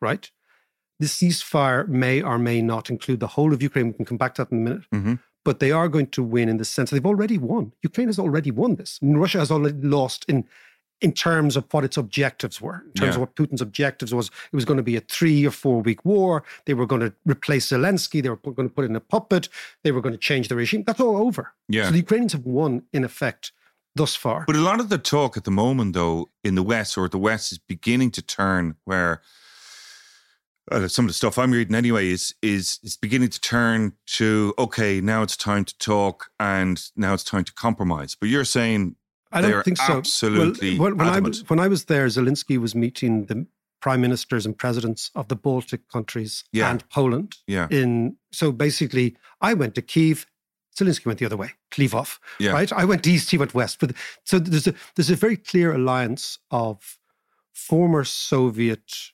right? 0.08 0.24
The 1.00 1.06
ceasefire 1.06 1.88
may 1.88 2.16
or 2.30 2.38
may 2.38 2.58
not 2.72 2.84
include 2.94 3.20
the 3.20 3.32
whole 3.34 3.52
of 3.54 3.60
Ukraine. 3.68 3.86
We 3.88 3.94
can 3.98 4.04
come 4.10 4.18
back 4.24 4.34
to 4.34 4.42
that 4.42 4.52
in 4.52 4.58
a 4.58 4.64
minute. 4.68 4.84
Mhm. 4.98 5.18
But 5.48 5.58
they 5.62 5.72
are 5.80 5.88
going 5.96 6.08
to 6.16 6.22
win 6.34 6.46
in 6.52 6.58
the 6.62 6.64
sense 6.76 6.86
that 6.90 6.94
they've 6.96 7.12
already 7.14 7.38
won. 7.52 7.64
Ukraine 7.90 8.08
has 8.12 8.18
already 8.24 8.52
won 8.62 8.70
this. 8.80 8.90
I 9.00 9.06
mean, 9.06 9.16
Russia 9.24 9.38
has 9.44 9.50
already 9.54 9.80
lost 9.98 10.20
in 10.32 10.38
in 11.06 11.12
terms 11.28 11.56
of 11.58 11.64
what 11.72 11.82
its 11.88 11.96
objectives 12.04 12.56
were. 12.64 12.78
In 12.88 12.92
terms 13.00 13.08
Yeah. 13.08 13.14
of 13.18 13.22
what 13.22 13.34
Putin's 13.38 13.60
objectives 13.68 14.12
was, 14.18 14.26
it 14.52 14.56
was 14.60 14.64
going 14.68 14.76
to 14.84 14.88
be 14.92 14.96
a 15.02 15.04
three 15.16 15.40
or 15.48 15.54
four 15.64 15.78
week 15.88 16.00
war. 16.12 16.44
They 16.66 16.74
were 16.80 16.86
going 16.92 17.04
to 17.08 17.12
replace 17.34 17.64
Zelensky. 17.72 18.18
They 18.22 18.28
were 18.34 18.42
going 18.58 18.68
to 18.70 18.74
put 18.78 18.84
in 18.90 18.94
a 18.94 19.04
puppet. 19.14 19.44
They 19.82 19.90
were 19.94 20.00
going 20.06 20.16
to 20.18 20.24
change 20.30 20.46
the 20.50 20.54
regime. 20.62 20.82
That's 20.88 21.00
all 21.06 21.16
over. 21.26 21.44
Yeah. 21.76 21.86
So 21.86 21.90
the 21.96 22.02
Ukrainians 22.06 22.34
have 22.36 22.46
won 22.60 22.70
in 22.96 23.02
effect 23.10 23.42
thus 23.94 24.14
far. 24.14 24.44
But 24.46 24.56
a 24.56 24.60
lot 24.60 24.80
of 24.80 24.88
the 24.88 24.98
talk 24.98 25.36
at 25.36 25.44
the 25.44 25.50
moment, 25.50 25.94
though, 25.94 26.30
in 26.44 26.54
the 26.54 26.62
West 26.62 26.96
or 26.98 27.08
the 27.08 27.18
West 27.18 27.52
is 27.52 27.58
beginning 27.58 28.10
to 28.12 28.22
turn 28.22 28.76
where 28.84 29.20
uh, 30.70 30.86
some 30.88 31.04
of 31.06 31.08
the 31.08 31.14
stuff 31.14 31.38
I'm 31.38 31.50
reading 31.50 31.74
anyway 31.74 32.08
is 32.08 32.34
is 32.40 32.78
is 32.82 32.96
beginning 32.96 33.30
to 33.30 33.40
turn 33.40 33.92
to 34.18 34.54
okay, 34.58 35.00
now 35.00 35.22
it's 35.22 35.36
time 35.36 35.64
to 35.64 35.76
talk 35.78 36.30
and 36.38 36.80
now 36.96 37.14
it's 37.14 37.24
time 37.24 37.44
to 37.44 37.52
compromise. 37.52 38.14
But 38.18 38.28
you're 38.28 38.44
saying 38.44 38.96
I 39.32 39.40
don't 39.40 39.64
think 39.64 39.78
so. 39.78 39.94
absolutely 39.98 40.78
Well, 40.78 40.90
when, 40.90 40.98
when 40.98 41.06
I 41.08 41.12
adamant. 41.12 41.34
was, 41.40 41.50
when 41.50 41.58
I 41.58 41.66
was 41.68 41.86
there, 41.86 42.06
Zelensky 42.06 42.58
was 42.58 42.74
meeting 42.74 43.26
the 43.26 43.46
prime 43.80 44.00
ministers 44.00 44.46
and 44.46 44.56
presidents 44.56 45.10
of 45.16 45.26
the 45.28 45.34
Baltic 45.36 45.88
countries 45.88 46.44
Yeah. 46.52 46.70
and 46.70 46.88
Poland. 46.90 47.34
Yeah. 47.48 47.66
In 47.70 48.16
so 48.30 48.52
basically, 48.52 49.16
I 49.40 49.54
went 49.54 49.74
to 49.74 49.82
Kiev. 49.82 50.26
Zelensky 50.78 51.06
went 51.06 51.18
the 51.18 51.26
other 51.26 51.36
way, 51.36 51.52
Lvov. 51.72 52.18
Yeah. 52.38 52.52
Right. 52.52 52.72
I 52.72 52.84
went 52.84 53.06
east. 53.06 53.30
He 53.30 53.38
went 53.38 53.54
west. 53.54 53.78
But 53.78 53.92
so 54.24 54.38
there's 54.38 54.66
a 54.66 54.74
there's 54.94 55.10
a 55.10 55.16
very 55.16 55.36
clear 55.36 55.74
alliance 55.74 56.38
of 56.50 56.98
former 57.52 58.04
Soviet 58.04 59.12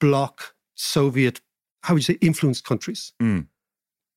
bloc, 0.00 0.54
Soviet, 0.74 1.40
how 1.82 1.94
would 1.94 2.08
you 2.08 2.14
say, 2.14 2.18
influenced 2.20 2.64
countries 2.64 3.12
Mm. 3.20 3.48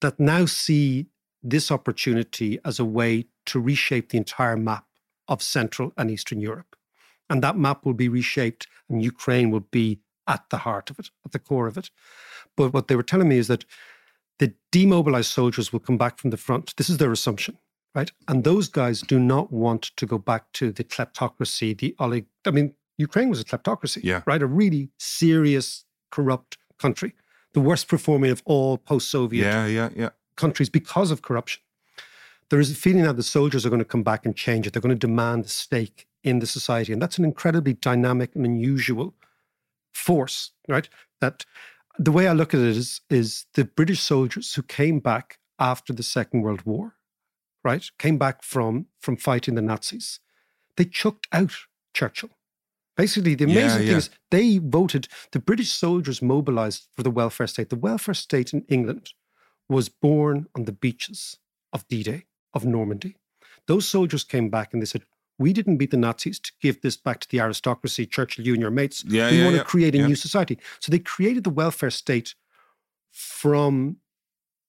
that 0.01 0.19
now 0.19 0.45
see 0.45 1.07
this 1.41 1.71
opportunity 1.71 2.59
as 2.63 2.79
a 2.79 2.85
way 2.85 3.25
to 3.47 3.59
reshape 3.59 4.09
the 4.09 4.17
entire 4.17 4.57
map 4.57 4.85
of 5.27 5.41
Central 5.41 5.91
and 5.97 6.11
Eastern 6.11 6.39
Europe. 6.39 6.75
And 7.29 7.41
that 7.43 7.57
map 7.57 7.83
will 7.85 7.93
be 7.95 8.09
reshaped, 8.09 8.67
and 8.89 9.03
Ukraine 9.03 9.49
will 9.49 9.61
be 9.71 10.01
at 10.27 10.43
the 10.51 10.57
heart 10.57 10.89
of 10.91 10.99
it, 10.99 11.09
at 11.25 11.31
the 11.31 11.39
core 11.39 11.67
of 11.67 11.77
it. 11.77 11.89
But 12.55 12.73
what 12.73 12.87
they 12.87 12.95
were 12.95 13.03
telling 13.03 13.29
me 13.29 13.37
is 13.37 13.47
that 13.47 13.65
the 14.41 14.51
demobilized 14.71 15.29
soldiers 15.31 15.71
will 15.71 15.79
come 15.79 15.97
back 15.97 16.17
from 16.17 16.31
the 16.31 16.37
front. 16.37 16.75
This 16.75 16.89
is 16.89 16.97
their 16.97 17.11
assumption, 17.11 17.59
right? 17.93 18.11
And 18.27 18.43
those 18.43 18.67
guys 18.67 19.01
do 19.01 19.19
not 19.19 19.51
want 19.51 19.83
to 19.97 20.07
go 20.07 20.17
back 20.17 20.51
to 20.53 20.71
the 20.71 20.83
kleptocracy, 20.83 21.77
the 21.77 21.95
olig. 21.99 22.25
I 22.47 22.49
mean, 22.49 22.73
Ukraine 22.97 23.29
was 23.29 23.39
a 23.39 23.45
kleptocracy, 23.45 23.99
Yeah. 24.03 24.23
right? 24.25 24.41
A 24.41 24.47
really 24.47 24.89
serious, 24.97 25.85
corrupt 26.09 26.57
country, 26.79 27.13
the 27.53 27.61
worst 27.61 27.87
performing 27.87 28.31
of 28.31 28.41
all 28.45 28.79
post-Soviet 28.79 29.45
yeah, 29.45 29.67
yeah, 29.67 29.89
yeah. 29.95 30.09
countries 30.35 30.69
because 30.69 31.11
of 31.11 31.21
corruption. 31.21 31.61
There 32.49 32.59
is 32.59 32.71
a 32.71 32.75
feeling 32.75 33.03
that 33.03 33.17
the 33.17 33.23
soldiers 33.37 33.63
are 33.63 33.69
going 33.69 33.85
to 33.87 33.93
come 33.93 34.03
back 34.03 34.25
and 34.25 34.35
change 34.35 34.65
it. 34.65 34.73
They're 34.73 34.81
going 34.81 34.99
to 34.99 35.07
demand 35.07 35.45
a 35.45 35.49
stake 35.49 36.07
in 36.23 36.39
the 36.39 36.47
society. 36.47 36.91
And 36.93 37.01
that's 37.01 37.19
an 37.19 37.25
incredibly 37.25 37.73
dynamic 37.73 38.35
and 38.35 38.43
unusual 38.43 39.13
force, 39.93 40.51
right? 40.67 40.89
That 41.19 41.45
the 41.97 42.11
way 42.11 42.27
I 42.27 42.33
look 42.33 42.53
at 42.53 42.59
it 42.59 42.77
is, 42.77 43.01
is 43.09 43.45
the 43.53 43.65
British 43.65 44.01
soldiers 44.01 44.53
who 44.53 44.63
came 44.63 44.99
back 44.99 45.37
after 45.59 45.93
the 45.93 46.03
Second 46.03 46.41
World 46.41 46.63
War, 46.63 46.95
right? 47.63 47.85
Came 47.99 48.17
back 48.17 48.43
from, 48.43 48.87
from 48.99 49.17
fighting 49.17 49.55
the 49.55 49.61
Nazis. 49.61 50.19
They 50.77 50.85
chucked 50.85 51.27
out 51.31 51.53
Churchill. 51.93 52.29
Basically, 52.97 53.35
the 53.35 53.45
Yeah, 53.45 53.59
amazing 53.59 53.81
yeah. 53.83 53.87
thing 53.87 53.97
is 53.97 54.09
they 54.31 54.57
voted, 54.57 55.07
the 55.31 55.39
British 55.39 55.71
soldiers 55.71 56.21
mobilized 56.21 56.87
for 56.95 57.03
the 57.03 57.11
welfare 57.11 57.47
state. 57.47 57.69
The 57.69 57.75
welfare 57.75 58.13
state 58.13 58.53
in 58.53 58.65
England 58.67 59.13
was 59.69 59.89
born 59.89 60.47
on 60.55 60.65
the 60.65 60.71
beaches 60.73 61.37
of 61.71 61.87
D 61.87 62.03
Day, 62.03 62.25
of 62.53 62.65
Normandy. 62.65 63.15
Those 63.67 63.87
soldiers 63.87 64.23
came 64.23 64.49
back 64.49 64.73
and 64.73 64.81
they 64.81 64.85
said, 64.85 65.05
We 65.41 65.53
didn't 65.53 65.77
beat 65.77 65.91
the 65.91 65.97
Nazis 65.97 66.39
to 66.39 66.51
give 66.61 66.81
this 66.81 66.95
back 66.95 67.19
to 67.21 67.29
the 67.29 67.39
aristocracy, 67.39 68.05
Churchill, 68.05 68.45
you 68.45 68.53
and 68.53 68.61
your 68.61 68.71
mates. 68.71 69.03
Yeah, 69.07 69.31
we 69.31 69.37
yeah, 69.37 69.43
want 69.43 69.55
yeah, 69.55 69.63
to 69.63 69.67
create 69.67 69.95
a 69.95 69.97
yeah. 69.97 70.07
new 70.07 70.15
society. 70.15 70.59
So 70.79 70.91
they 70.91 70.99
created 70.99 71.43
the 71.43 71.49
welfare 71.49 71.89
state 71.89 72.35
from 73.11 73.97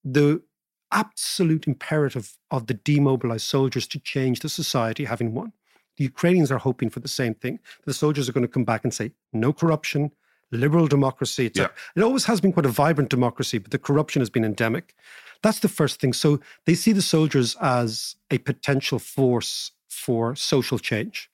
the 0.03 0.43
absolute 0.91 1.67
imperative 1.67 2.39
of 2.51 2.67
the 2.69 2.75
demobilized 2.75 3.47
soldiers 3.47 3.87
to 3.89 3.99
change 3.99 4.41
the 4.41 4.49
society 4.49 5.05
having 5.05 5.35
won. 5.35 5.53
The 5.99 6.05
Ukrainians 6.05 6.51
are 6.51 6.59
hoping 6.59 6.91
for 6.91 7.01
the 7.01 7.09
same 7.21 7.35
thing. 7.35 7.59
The 7.85 7.95
soldiers 7.95 8.29
are 8.29 8.33
going 8.33 8.49
to 8.49 8.57
come 8.57 8.65
back 8.65 8.83
and 8.85 8.95
say, 8.95 9.13
no 9.33 9.53
corruption, 9.53 10.11
liberal 10.51 10.87
democracy. 10.87 11.47
It's 11.47 11.59
a- 11.59 11.73
it 11.97 12.03
always 12.03 12.25
has 12.25 12.41
been 12.41 12.53
quite 12.53 12.67
a 12.67 12.71
vibrant 12.71 13.11
democracy, 13.11 13.59
but 13.59 13.71
the 13.71 13.79
corruption 13.79 14.21
has 14.21 14.31
been 14.31 14.45
endemic. 14.45 14.95
That's 15.43 15.61
the 15.61 15.69
first 15.69 16.01
thing. 16.01 16.13
So 16.13 16.41
they 16.67 16.75
see 16.75 16.93
the 16.93 17.03
soldiers 17.03 17.57
as 17.61 18.17
a 18.31 18.39
potential 18.39 18.99
force 18.99 19.73
for 19.93 20.35
social 20.35 20.79
change. 20.79 21.31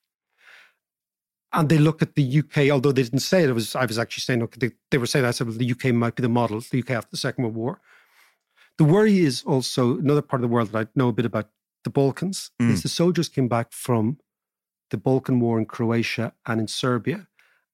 And 1.52 1.68
they 1.68 1.78
look 1.78 2.02
at 2.02 2.14
the 2.14 2.38
UK, 2.40 2.70
although 2.70 2.92
they 2.92 3.02
didn't 3.02 3.20
say 3.20 3.42
it, 3.42 3.48
it 3.48 3.54
was 3.54 3.74
I 3.74 3.86
was 3.86 3.98
actually 3.98 4.20
saying, 4.22 4.40
look, 4.40 4.56
they, 4.56 4.72
they 4.90 4.98
were 4.98 5.06
saying 5.06 5.24
I 5.24 5.30
said 5.30 5.46
well, 5.46 5.56
the 5.56 5.70
UK 5.70 5.94
might 5.94 6.14
be 6.14 6.22
the 6.22 6.28
model, 6.28 6.60
the 6.60 6.80
UK 6.80 6.90
after 6.90 7.10
the 7.12 7.16
Second 7.16 7.44
World 7.44 7.56
War. 7.56 7.80
The 8.76 8.84
worry 8.84 9.20
is 9.20 9.42
also 9.44 9.98
another 9.98 10.22
part 10.22 10.42
of 10.42 10.48
the 10.48 10.54
world 10.54 10.72
that 10.72 10.86
I 10.86 10.90
know 10.94 11.08
a 11.08 11.12
bit 11.12 11.24
about 11.24 11.48
the 11.84 11.90
Balkans 11.90 12.50
Mm. 12.60 12.70
is 12.72 12.82
the 12.82 12.88
soldiers 12.88 13.28
came 13.28 13.48
back 13.48 13.72
from 13.72 14.18
the 14.90 14.98
Balkan 14.98 15.40
War 15.40 15.58
in 15.58 15.66
Croatia 15.66 16.32
and 16.46 16.60
in 16.60 16.68
Serbia, 16.68 17.28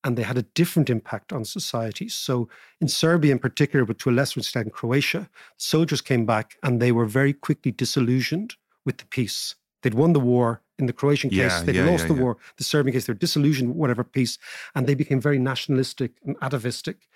and 0.05 0.17
they 0.17 0.23
had 0.23 0.39
a 0.39 0.43
different 0.43 0.89
impact 0.91 1.33
on 1.33 1.45
society. 1.45 2.09
So 2.09 2.49
in 2.81 2.89
Serbia 2.89 3.33
in 3.33 3.39
particular, 3.39 3.85
but 3.85 3.99
to 4.01 4.11
a 4.11 4.13
lesser 4.13 4.41
extent 4.41 4.67
in 4.67 4.73
Croatia, 4.73 5.29
soldiers 5.57 6.01
came 6.01 6.27
back 6.27 6.57
and 6.63 6.81
they 6.81 6.93
were 6.93 7.07
very 7.07 7.33
quickly 7.33 7.73
disillusioned 7.73 8.55
with 8.85 8.99
the 8.99 9.07
peace. 9.07 9.57
They'd 9.83 9.95
won 9.95 10.13
the 10.13 10.21
war 10.21 10.63
in 10.79 10.87
the 10.87 10.93
Croatian 10.93 11.31
case, 11.31 11.39
Yeah, 11.39 11.63
they'd 11.63 11.75
yeah, 11.77 11.87
lost 11.87 12.05
yeah, 12.05 12.15
the 12.15 12.23
war, 12.23 12.37
the 12.57 12.65
Serbian 12.65 12.93
case, 12.93 13.07
they're 13.07 13.15
disillusioned 13.15 13.75
whatever 13.75 14.05
peace, 14.05 14.39
and 14.75 14.87
they 14.87 14.95
became 14.95 15.21
very 15.21 15.39
nationalistic 15.39 16.13
and 16.25 16.37
atavistic. 16.43 17.09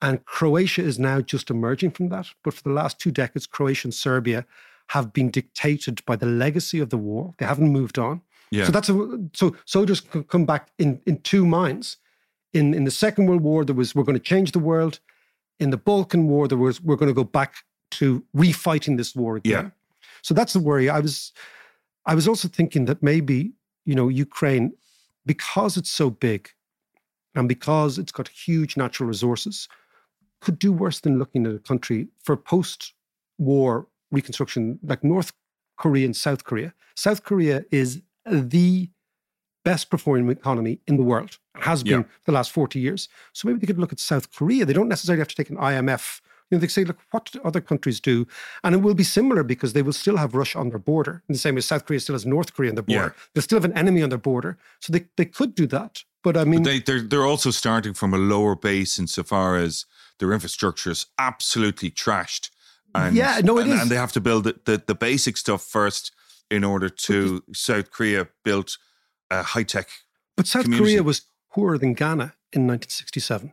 And 0.00 0.24
Croatia 0.24 0.82
is 0.82 0.98
now 0.98 1.20
just 1.20 1.50
emerging 1.50 1.92
from 1.92 2.08
that. 2.10 2.28
But 2.44 2.54
for 2.54 2.62
the 2.62 2.72
last 2.72 3.00
two 3.00 3.10
decades, 3.10 3.46
Croatia 3.46 3.88
and 3.88 3.94
Serbia 3.94 4.46
have 4.88 5.12
been 5.12 5.30
dictated 5.30 6.04
by 6.06 6.16
the 6.16 6.26
legacy 6.26 6.80
of 6.80 6.90
the 6.90 6.98
war. 6.98 7.34
They 7.38 7.46
haven't 7.46 7.70
moved 7.70 7.98
on. 7.98 8.22
Yeah. 8.50 8.64
So 8.64 8.72
that's 8.72 8.88
a, 8.88 9.18
so 9.34 9.56
soldiers 9.64 10.00
come 10.28 10.46
back 10.46 10.70
in 10.78 11.00
in 11.06 11.20
two 11.20 11.44
minds. 11.44 11.98
In 12.52 12.74
in 12.74 12.84
the 12.84 12.90
Second 12.90 13.26
World 13.26 13.42
War, 13.42 13.64
there 13.64 13.74
was 13.74 13.94
we're 13.94 14.04
going 14.04 14.18
to 14.18 14.24
change 14.24 14.52
the 14.52 14.58
world. 14.58 15.00
In 15.58 15.70
the 15.70 15.76
Balkan 15.76 16.28
War, 16.28 16.48
there 16.48 16.56
was 16.56 16.80
we're 16.80 16.96
going 16.96 17.10
to 17.10 17.14
go 17.14 17.24
back 17.24 17.56
to 17.90 18.24
refighting 18.34 18.96
this 18.96 19.14
war 19.14 19.36
again. 19.36 19.64
Yeah. 19.64 19.70
So 20.22 20.34
that's 20.34 20.52
the 20.52 20.60
worry. 20.60 20.88
I 20.88 21.00
was 21.00 21.32
I 22.08 22.14
was 22.14 22.26
also 22.26 22.48
thinking 22.48 22.86
that 22.86 23.02
maybe 23.02 23.52
you 23.84 23.94
know 23.94 24.08
Ukraine, 24.08 24.72
because 25.26 25.76
it's 25.76 25.90
so 25.90 26.10
big, 26.10 26.48
and 27.36 27.46
because 27.48 27.98
it's 27.98 28.12
got 28.18 28.28
huge 28.28 28.76
natural 28.76 29.06
resources, 29.14 29.68
could 30.40 30.58
do 30.58 30.72
worse 30.72 31.00
than 31.00 31.18
looking 31.18 31.46
at 31.46 31.54
a 31.54 31.58
country 31.70 32.08
for 32.24 32.36
post-war 32.36 33.86
reconstruction 34.10 34.78
like 34.82 35.04
North 35.04 35.32
Korea 35.76 36.06
and 36.06 36.16
South 36.16 36.42
Korea. 36.44 36.72
South 36.94 37.22
Korea 37.24 37.64
is 37.70 38.00
the 38.24 38.90
best 39.64 39.90
performing 39.90 40.28
economy 40.30 40.80
in 40.86 40.96
the 40.96 41.02
world. 41.02 41.38
Has 41.56 41.82
been 41.82 42.00
Yeah. 42.00 42.02
for 42.22 42.30
the 42.30 42.32
last 42.32 42.50
40 42.52 42.78
years. 42.80 43.08
So 43.34 43.46
maybe 43.46 43.58
they 43.60 43.66
could 43.66 43.78
look 43.78 43.92
at 43.92 44.00
South 44.00 44.32
Korea. 44.32 44.64
They 44.64 44.72
don't 44.72 44.88
necessarily 44.88 45.20
have 45.20 45.28
to 45.28 45.34
take 45.34 45.50
an 45.50 45.58
IMF. 45.58 46.20
You 46.50 46.56
know, 46.56 46.60
they 46.60 46.68
say, 46.68 46.84
look, 46.84 46.98
what 47.10 47.30
do 47.32 47.40
other 47.44 47.60
countries 47.60 48.00
do? 48.00 48.26
And 48.64 48.74
it 48.74 48.78
will 48.78 48.94
be 48.94 49.04
similar 49.04 49.42
because 49.42 49.72
they 49.74 49.82
will 49.82 49.92
still 49.92 50.16
have 50.16 50.34
Russia 50.34 50.58
on 50.58 50.70
their 50.70 50.78
border 50.78 51.22
in 51.28 51.32
the 51.34 51.38
same 51.38 51.54
way 51.56 51.60
South 51.60 51.84
Korea 51.84 52.00
still 52.00 52.14
has 52.14 52.24
North 52.24 52.54
Korea 52.54 52.70
on 52.70 52.74
their 52.76 52.82
border. 52.82 53.14
Yeah. 53.16 53.22
They'll 53.34 53.42
still 53.42 53.56
have 53.60 53.64
an 53.66 53.76
enemy 53.76 54.02
on 54.02 54.08
their 54.08 54.18
border. 54.18 54.56
So 54.80 54.92
they, 54.92 55.06
they 55.16 55.26
could 55.26 55.54
do 55.54 55.66
that. 55.66 56.04
But 56.24 56.36
I 56.36 56.44
mean, 56.44 56.62
They, 56.62 56.80
they're, 56.80 57.02
they're 57.02 57.26
also 57.26 57.50
starting 57.50 57.94
from 57.94 58.14
a 58.14 58.18
lower 58.18 58.56
base 58.56 58.98
insofar 58.98 59.56
as 59.56 59.84
their 60.18 60.32
infrastructure 60.32 60.90
is 60.90 61.06
absolutely 61.18 61.90
trashed. 61.90 62.50
And, 62.94 63.14
Yeah, 63.14 63.40
no, 63.44 63.58
it 63.58 63.62
and, 63.64 63.72
is. 63.74 63.80
And 63.82 63.90
they 63.90 63.96
have 63.96 64.12
to 64.12 64.20
build 64.20 64.44
the, 64.44 64.58
the, 64.64 64.82
the 64.86 64.94
basic 64.94 65.36
stuff 65.36 65.62
first 65.62 66.12
in 66.50 66.64
order 66.64 66.88
to. 66.88 67.42
South 67.52 67.90
Korea 67.90 68.28
built 68.42 68.78
a 69.30 69.42
high 69.42 69.62
tech. 69.64 69.88
but 70.36 70.46
South 70.46 70.64
community. 70.64 70.92
Korea 70.94 71.02
was 71.02 71.22
poorer 71.52 71.76
than 71.78 71.92
Ghana 71.92 72.34
in 72.52 72.66
1967. 72.66 73.52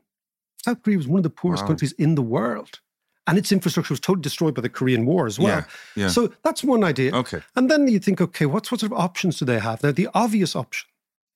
South 0.64 0.82
Korea 0.82 0.98
was 0.98 1.08
one 1.08 1.20
of 1.20 1.24
the 1.24 1.30
poorest 1.30 1.64
Wow. 1.64 1.68
countries 1.68 1.92
in 1.94 2.16
the 2.16 2.22
world. 2.24 2.80
And 3.28 3.38
its 3.38 3.52
infrastructure 3.52 3.92
was 3.92 4.00
totally 4.00 4.22
destroyed 4.22 4.54
by 4.54 4.62
the 4.62 4.70
Korean 4.70 5.06
War 5.06 5.26
as 5.26 5.40
well. 5.40 5.48
Yeah, 5.48 6.04
yeah. 6.04 6.08
So 6.10 6.32
that's 6.44 6.64
one 6.64 6.84
idea. 6.84 7.14
Okay. 7.16 7.42
And 7.56 7.72
then 7.72 7.88
you 7.88 8.00
think, 8.00 8.22
okay, 8.22 8.46
what 8.46 8.66
sort 8.66 8.84
of 8.84 8.94
options 8.94 9.40
do 9.40 9.46
they 9.46 9.60
have? 9.60 9.82
Now, 9.82 9.92
the 9.92 10.10
obvious 10.14 10.56
option 10.56 10.88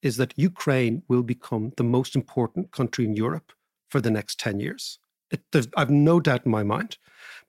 is 0.01 0.17
that 0.17 0.33
Ukraine 0.37 1.01
will 1.07 1.23
become 1.23 1.73
the 1.77 1.83
most 1.83 2.15
important 2.15 2.71
country 2.71 3.05
in 3.05 3.15
Europe 3.15 3.53
for 3.89 3.99
the 3.99 4.11
next 4.11 4.39
10 4.39 4.59
years. 4.59 4.99
It, 5.31 5.41
there's, 5.51 5.67
I've 5.75 5.89
no 5.89 6.19
doubt 6.19 6.45
in 6.45 6.51
my 6.51 6.63
mind, 6.63 6.97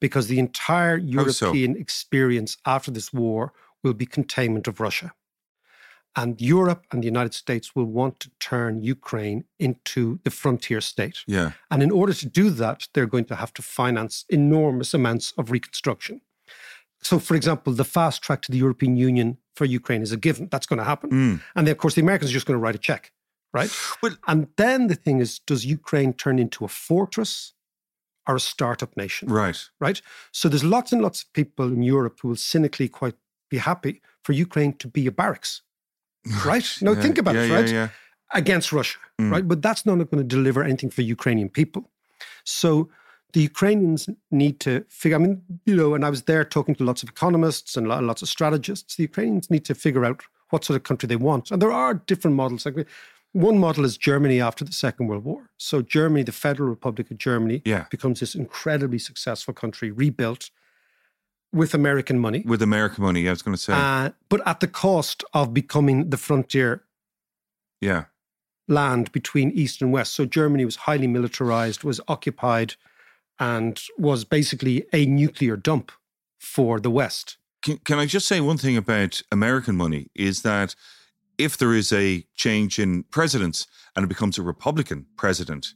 because 0.00 0.26
the 0.26 0.38
entire 0.38 0.98
How 0.98 1.28
so? 1.28 1.46
European 1.46 1.76
experience 1.76 2.56
after 2.66 2.90
this 2.90 3.12
war 3.12 3.52
will 3.82 3.94
be 3.94 4.06
containment 4.06 4.66
of 4.66 4.80
Russia. 4.80 5.12
And 6.16 6.40
Europe 6.40 6.86
and 6.90 7.02
the 7.02 7.06
United 7.06 7.34
States 7.34 7.76
will 7.76 7.84
want 7.84 8.18
to 8.20 8.30
turn 8.40 8.82
Ukraine 8.82 9.44
into 9.58 10.18
the 10.24 10.30
frontier 10.30 10.80
state. 10.80 11.18
Yeah. 11.26 11.52
And 11.70 11.82
in 11.82 11.90
order 11.90 12.12
to 12.12 12.26
do 12.26 12.50
that, 12.50 12.88
they're 12.92 13.06
going 13.06 13.26
to 13.26 13.36
have 13.36 13.52
to 13.54 13.62
finance 13.62 14.24
enormous 14.28 14.92
amounts 14.92 15.32
of 15.38 15.50
reconstruction. 15.52 16.20
So, 17.02 17.18
for 17.18 17.34
example, 17.34 17.72
the 17.72 17.84
fast 17.84 18.22
track 18.22 18.42
to 18.42 18.52
the 18.52 18.58
European 18.58 18.96
Union 18.96 19.38
for 19.54 19.64
Ukraine 19.64 20.02
is 20.02 20.12
a 20.12 20.16
given. 20.16 20.48
That's 20.50 20.66
going 20.66 20.78
to 20.78 20.84
happen. 20.84 21.10
Mm. 21.10 21.40
And 21.54 21.66
then, 21.66 21.72
of 21.72 21.78
course, 21.78 21.94
the 21.94 22.02
Americans 22.02 22.30
are 22.30 22.34
just 22.34 22.46
going 22.46 22.58
to 22.58 22.62
write 22.62 22.74
a 22.74 22.78
check, 22.78 23.12
right? 23.54 23.70
Well- 24.02 24.16
and 24.26 24.48
then 24.56 24.88
the 24.88 24.96
thing 24.96 25.20
is, 25.20 25.38
does 25.38 25.64
Ukraine 25.64 26.12
turn 26.12 26.38
into 26.38 26.64
a 26.64 26.68
fortress 26.68 27.54
or 28.26 28.36
a 28.36 28.40
startup 28.40 28.96
nation? 28.96 29.28
Right. 29.28 29.60
right? 29.80 30.02
So 30.32 30.48
there's 30.48 30.64
lots 30.64 30.92
and 30.92 31.00
lots 31.00 31.22
of 31.22 31.32
people 31.32 31.66
in 31.66 31.82
Europe 31.82 32.18
who 32.20 32.28
will 32.28 32.36
cynically 32.36 32.88
quite 32.88 33.16
be 33.48 33.58
happy 33.58 34.00
for 34.24 34.32
Ukraine 34.32 34.74
to 34.74 34.86
be 34.88 35.06
a 35.06 35.12
barracks, 35.12 35.62
right? 36.44 36.66
No, 36.82 36.92
Yeah, 36.92 37.00
think 37.02 37.18
about 37.18 37.34
yeah, 37.34 37.42
it, 37.44 37.50
right? 37.52 37.70
yeah. 37.72 37.88
Against 38.32 38.72
Russia, 38.72 38.98
Mm. 39.20 39.30
right? 39.32 39.46
But 39.48 39.60
that's 39.62 39.84
not 39.84 39.96
going 39.96 40.22
to 40.28 40.36
deliver 40.36 40.62
anything 40.62 40.90
for 40.90 41.02
Ukrainian 41.02 41.48
people. 41.48 41.82
So 42.44 42.88
the 43.32 43.40
Ukrainians 43.42 44.08
need 44.30 44.60
to 44.60 44.84
figure. 44.88 45.16
I 45.16 45.20
mean, 45.20 45.42
you 45.66 45.74
know, 45.76 45.94
and 45.94 46.04
I 46.04 46.10
was 46.10 46.22
there 46.22 46.44
talking 46.44 46.74
to 46.76 46.84
lots 46.84 47.02
of 47.02 47.08
economists 47.08 47.76
and 47.76 47.86
lots 47.88 48.22
of 48.22 48.28
strategists. 48.28 48.96
The 48.96 49.04
Ukrainians 49.04 49.50
need 49.50 49.64
to 49.66 49.74
figure 49.74 50.04
out 50.04 50.22
what 50.50 50.64
sort 50.64 50.76
of 50.76 50.82
country 50.82 51.06
they 51.06 51.16
want, 51.16 51.50
and 51.50 51.60
there 51.62 51.72
are 51.72 51.94
different 51.94 52.36
models. 52.36 52.66
Like 52.66 52.86
one 53.32 53.58
model 53.58 53.84
is 53.84 53.96
Germany 53.96 54.40
after 54.40 54.64
the 54.64 54.72
Second 54.72 55.06
World 55.08 55.24
War. 55.24 55.48
So 55.58 55.80
Germany, 55.82 56.24
the 56.24 56.32
Federal 56.46 56.68
Republic 56.68 57.06
of 57.12 57.18
Germany, 57.18 57.62
Yeah. 57.64 57.84
becomes 57.90 58.18
this 58.20 58.34
incredibly 58.34 58.98
successful 58.98 59.54
country, 59.54 59.88
rebuilt 59.92 60.50
with 61.52 61.74
American 61.74 62.18
money, 62.18 62.42
With 62.46 62.62
American 62.62 63.02
money, 63.02 63.26
I 63.26 63.30
was 63.30 63.42
going 63.42 63.56
to 63.56 63.62
say. 63.62 63.72
uh, 63.72 64.10
but 64.28 64.46
at 64.46 64.60
the 64.60 64.68
cost 64.68 65.24
of 65.34 65.52
becoming 65.52 66.10
the 66.10 66.16
frontier 66.16 66.84
yeah. 67.80 68.04
land 68.68 69.10
between 69.12 69.50
East 69.50 69.82
and 69.82 69.92
West. 69.92 70.14
So 70.14 70.26
Germany 70.26 70.64
was 70.64 70.76
highly 70.76 71.06
militarized, 71.06 71.82
was 71.82 72.00
occupied, 72.08 72.74
and 73.38 73.80
was 73.98 74.24
basically 74.24 74.84
a 74.92 75.06
nuclear 75.06 75.56
dump 75.56 75.92
for 76.38 76.78
the 76.78 76.90
West. 76.90 77.36
Can, 77.62 77.78
can 77.78 77.98
I 77.98 78.06
just 78.06 78.26
say 78.28 78.40
one 78.40 78.58
thing 78.58 78.76
about 78.76 79.22
American 79.32 79.76
money 79.76 80.10
is 80.14 80.42
that 80.42 80.74
if 81.36 81.56
there 81.56 81.74
is 81.74 81.92
a 81.92 82.24
change 82.34 82.78
in 82.78 83.04
presidents 83.04 83.66
and 83.96 84.04
it 84.04 84.08
becomes 84.08 84.38
a 84.38 84.42
Republican 84.42 85.06
president, 85.16 85.74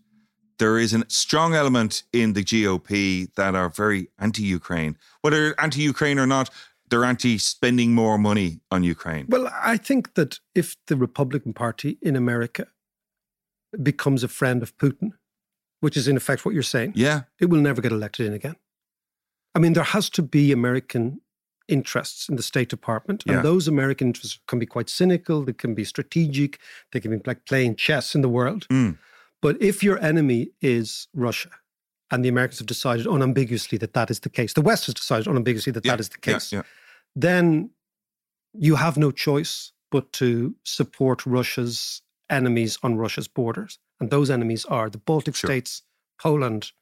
there 0.58 0.78
is 0.78 0.94
a 0.94 1.04
strong 1.08 1.54
element 1.54 2.02
in 2.12 2.32
the 2.34 2.42
GOP 2.44 3.32
that 3.34 3.54
are 3.54 3.68
very 3.68 4.08
anti 4.18 4.42
Ukraine. 4.42 4.96
Whether 5.22 5.54
anti 5.60 5.80
Ukraine 5.82 6.18
or 6.18 6.26
not, 6.26 6.50
they're 6.88 7.04
anti 7.04 7.38
spending 7.38 7.94
more 7.94 8.18
money 8.18 8.60
on 8.70 8.84
Ukraine. 8.84 9.26
Well, 9.28 9.50
I 9.62 9.76
think 9.76 10.14
that 10.14 10.38
if 10.54 10.76
the 10.86 10.96
Republican 10.96 11.52
Party 11.52 11.98
in 12.02 12.14
America 12.16 12.66
becomes 13.82 14.22
a 14.22 14.28
friend 14.28 14.62
of 14.62 14.76
Putin, 14.78 15.10
which 15.80 15.96
is 15.96 16.06
in 16.08 16.16
effect 16.16 16.44
what 16.44 16.54
you're 16.54 16.62
saying, 16.62 16.92
Yeah. 16.94 17.22
it 17.40 17.46
will 17.46 17.60
never 17.60 17.82
get 17.82 17.92
elected 17.92 18.26
in 18.26 18.32
again. 18.32 18.56
I 19.54 19.58
mean, 19.58 19.72
there 19.72 19.84
has 19.84 20.10
to 20.10 20.22
be 20.22 20.52
American 20.52 21.20
interests 21.66 22.28
in 22.28 22.36
the 22.36 22.42
State 22.42 22.68
Department, 22.68 23.24
and 23.26 23.36
Yeah. 23.36 23.42
those 23.42 23.66
American 23.66 24.08
interests 24.08 24.38
can 24.46 24.58
be 24.58 24.66
quite 24.66 24.88
cynical, 24.90 25.44
they 25.44 25.52
can 25.54 25.74
be 25.74 25.84
strategic, 25.84 26.58
they 26.92 27.00
can 27.00 27.10
be 27.10 27.20
like 27.26 27.44
playing 27.46 27.76
chess 27.76 28.14
in 28.14 28.20
the 28.20 28.28
world. 28.28 28.66
Mm. 28.68 28.98
But 29.44 29.60
if 29.60 29.82
your 29.84 29.98
enemy 30.02 30.52
is 30.62 31.06
Russia, 31.12 31.50
and 32.10 32.24
the 32.24 32.30
Americans 32.30 32.60
have 32.60 32.66
decided 32.66 33.06
unambiguously 33.06 33.76
that 33.78 33.92
that 33.92 34.10
is 34.10 34.20
the 34.20 34.30
case, 34.30 34.54
the 34.54 34.62
West 34.62 34.86
has 34.86 34.94
decided 34.94 35.26
unambiguously 35.26 35.70
that 35.72 35.84
Yeah, 35.84 35.92
that 35.92 36.00
is 36.00 36.08
the 36.08 36.18
yeah, 36.26 36.32
case, 36.32 36.50
yeah. 36.50 36.62
then 37.14 37.68
you 38.54 38.76
have 38.76 38.96
no 38.96 39.10
choice 39.10 39.72
but 39.90 40.10
to 40.14 40.54
support 40.62 41.26
Russia's 41.26 42.00
enemies 42.30 42.78
on 42.82 42.96
Russia's 42.96 43.28
borders. 43.28 43.78
And 44.00 44.08
those 44.08 44.30
enemies 44.30 44.64
are 44.64 44.88
the 44.88 45.02
Baltic 45.10 45.34
Sure. 45.34 45.48
states, 45.48 45.82
Poland, 46.18 46.72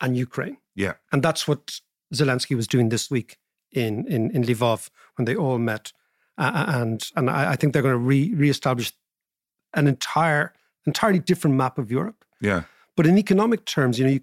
and 0.00 0.16
Ukraine. 0.16 0.56
Yeah. 0.74 0.94
And 1.12 1.22
that's 1.22 1.46
what 1.46 1.80
Zelensky 2.12 2.56
was 2.56 2.66
doing 2.66 2.88
this 2.88 3.08
week 3.08 3.38
in, 3.70 4.04
in, 4.08 4.32
in 4.32 4.42
Lvov 4.42 4.90
when 5.16 5.26
they 5.26 5.36
all 5.36 5.58
met. 5.58 5.92
Uh, 6.36 6.64
and 6.80 7.08
and 7.14 7.30
I, 7.30 7.52
I 7.52 7.56
think 7.56 7.72
they're 7.72 7.82
going 7.88 8.00
to 8.00 8.08
re, 8.14 8.34
reestablish 8.34 8.92
an 9.74 9.86
entire, 9.86 10.54
entirely 10.88 11.18
different 11.18 11.56
map 11.56 11.78
of 11.78 11.90
Europe. 11.90 12.24
Yeah. 12.40 12.62
But 12.96 13.06
in 13.06 13.16
economic 13.18 13.64
terms, 13.64 13.98
you 13.98 14.04
know, 14.06 14.12
you, 14.12 14.20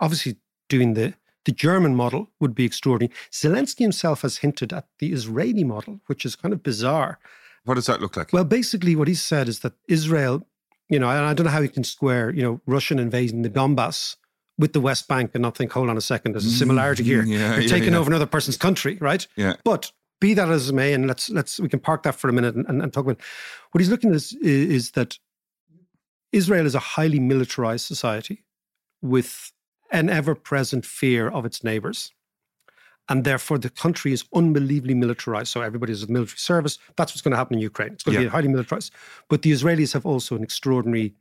obviously 0.00 0.36
doing 0.68 0.94
the 0.94 1.14
the 1.46 1.52
German 1.52 1.94
model 1.94 2.28
would 2.40 2.56
be 2.56 2.64
extraordinary. 2.64 3.14
Zelensky 3.30 3.78
himself 3.78 4.22
has 4.22 4.38
hinted 4.38 4.72
at 4.72 4.86
the 4.98 5.12
Israeli 5.12 5.62
model, 5.62 6.00
which 6.06 6.24
is 6.24 6.34
kind 6.34 6.52
of 6.52 6.60
bizarre. 6.62 7.20
What 7.64 7.74
does 7.74 7.86
that 7.86 8.00
look 8.00 8.16
like? 8.16 8.32
Well, 8.32 8.44
basically, 8.44 8.96
what 8.96 9.06
he 9.06 9.14
said 9.14 9.48
is 9.48 9.60
that 9.60 9.74
Israel, 9.88 10.44
you 10.88 10.98
know, 10.98 11.08
and 11.08 11.24
I 11.24 11.34
don't 11.34 11.46
know 11.46 11.52
how 11.52 11.60
you 11.60 11.68
can 11.68 11.84
square, 11.84 12.30
you 12.30 12.42
know, 12.42 12.60
Russian 12.66 12.98
invasion 12.98 13.42
the 13.42 13.50
Donbass 13.50 14.16
with 14.58 14.72
the 14.72 14.80
West 14.80 15.06
Bank 15.06 15.30
and 15.34 15.42
not 15.42 15.56
think, 15.56 15.70
hold 15.72 15.88
on 15.88 15.96
a 15.96 16.00
second, 16.00 16.32
there's 16.32 16.46
a 16.46 16.48
mm-hmm. 16.48 16.58
similarity 16.58 17.04
here. 17.04 17.22
Yeah, 17.26 17.52
You're 17.52 17.62
yeah, 17.62 17.68
taking 17.68 17.92
yeah. 17.92 18.00
over 18.00 18.10
another 18.10 18.26
person's 18.26 18.56
country, 18.56 18.98
right? 19.00 19.26
Yeah. 19.36 19.54
But 19.64 19.92
be 20.20 20.34
that 20.34 20.48
as 20.48 20.70
it 20.70 20.74
may, 20.74 20.94
and 20.94 21.06
let's 21.06 21.30
let's 21.30 21.60
we 21.60 21.68
can 21.68 21.80
park 21.80 22.02
that 22.04 22.14
for 22.14 22.28
a 22.28 22.32
minute 22.32 22.54
and, 22.54 22.66
and, 22.68 22.82
and 22.82 22.92
talk 22.92 23.04
about 23.04 23.20
what 23.72 23.80
he's 23.80 23.90
looking 23.90 24.10
at 24.10 24.16
is, 24.16 24.32
is 24.40 24.92
that 24.92 25.18
Israel 26.32 26.66
is 26.66 26.74
a 26.74 26.80
highly 26.80 27.18
militarized 27.20 27.86
society 27.86 28.44
with 29.02 29.52
an 29.90 30.10
ever-present 30.10 30.84
fear 30.84 31.28
of 31.28 31.44
its 31.44 31.62
neighbors. 31.62 32.12
And 33.08 33.22
therefore, 33.22 33.58
the 33.58 33.70
country 33.70 34.12
is 34.12 34.24
unbelievably 34.34 34.94
militarized. 34.94 35.48
So 35.52 35.60
everybody's 35.62 36.02
in 36.02 36.12
military 36.12 36.38
service. 36.38 36.78
That's 36.96 37.12
what's 37.12 37.22
going 37.22 37.30
to 37.32 37.36
happen 37.36 37.54
in 37.54 37.60
Ukraine. 37.60 37.92
It's 37.92 38.02
going 38.02 38.16
to 38.16 38.24
be 38.24 38.28
highly 38.28 38.48
militarized. 38.48 38.92
But 39.28 39.42
the 39.42 39.52
Israelis 39.52 39.92
have 39.92 40.04
also 40.04 40.34
an 40.34 40.42
extraordinary 40.42 41.14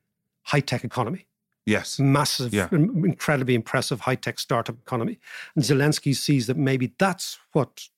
high-tech 0.43 0.83
economy 0.83 1.27
yes. 1.65 1.99
massive, 1.99 2.53
Yeah. 2.53 2.69
incredibly 2.71 3.55
impressive 3.55 4.01
high 4.01 4.15
tech 4.15 4.39
startup 4.39 4.77
economy. 4.79 5.19
And 5.55 5.63
Zelensky 5.63 6.15
sees 6.15 6.47
that 6.47 6.57
maybe 6.57 6.93
that's 6.97 7.37
what 7.51 7.89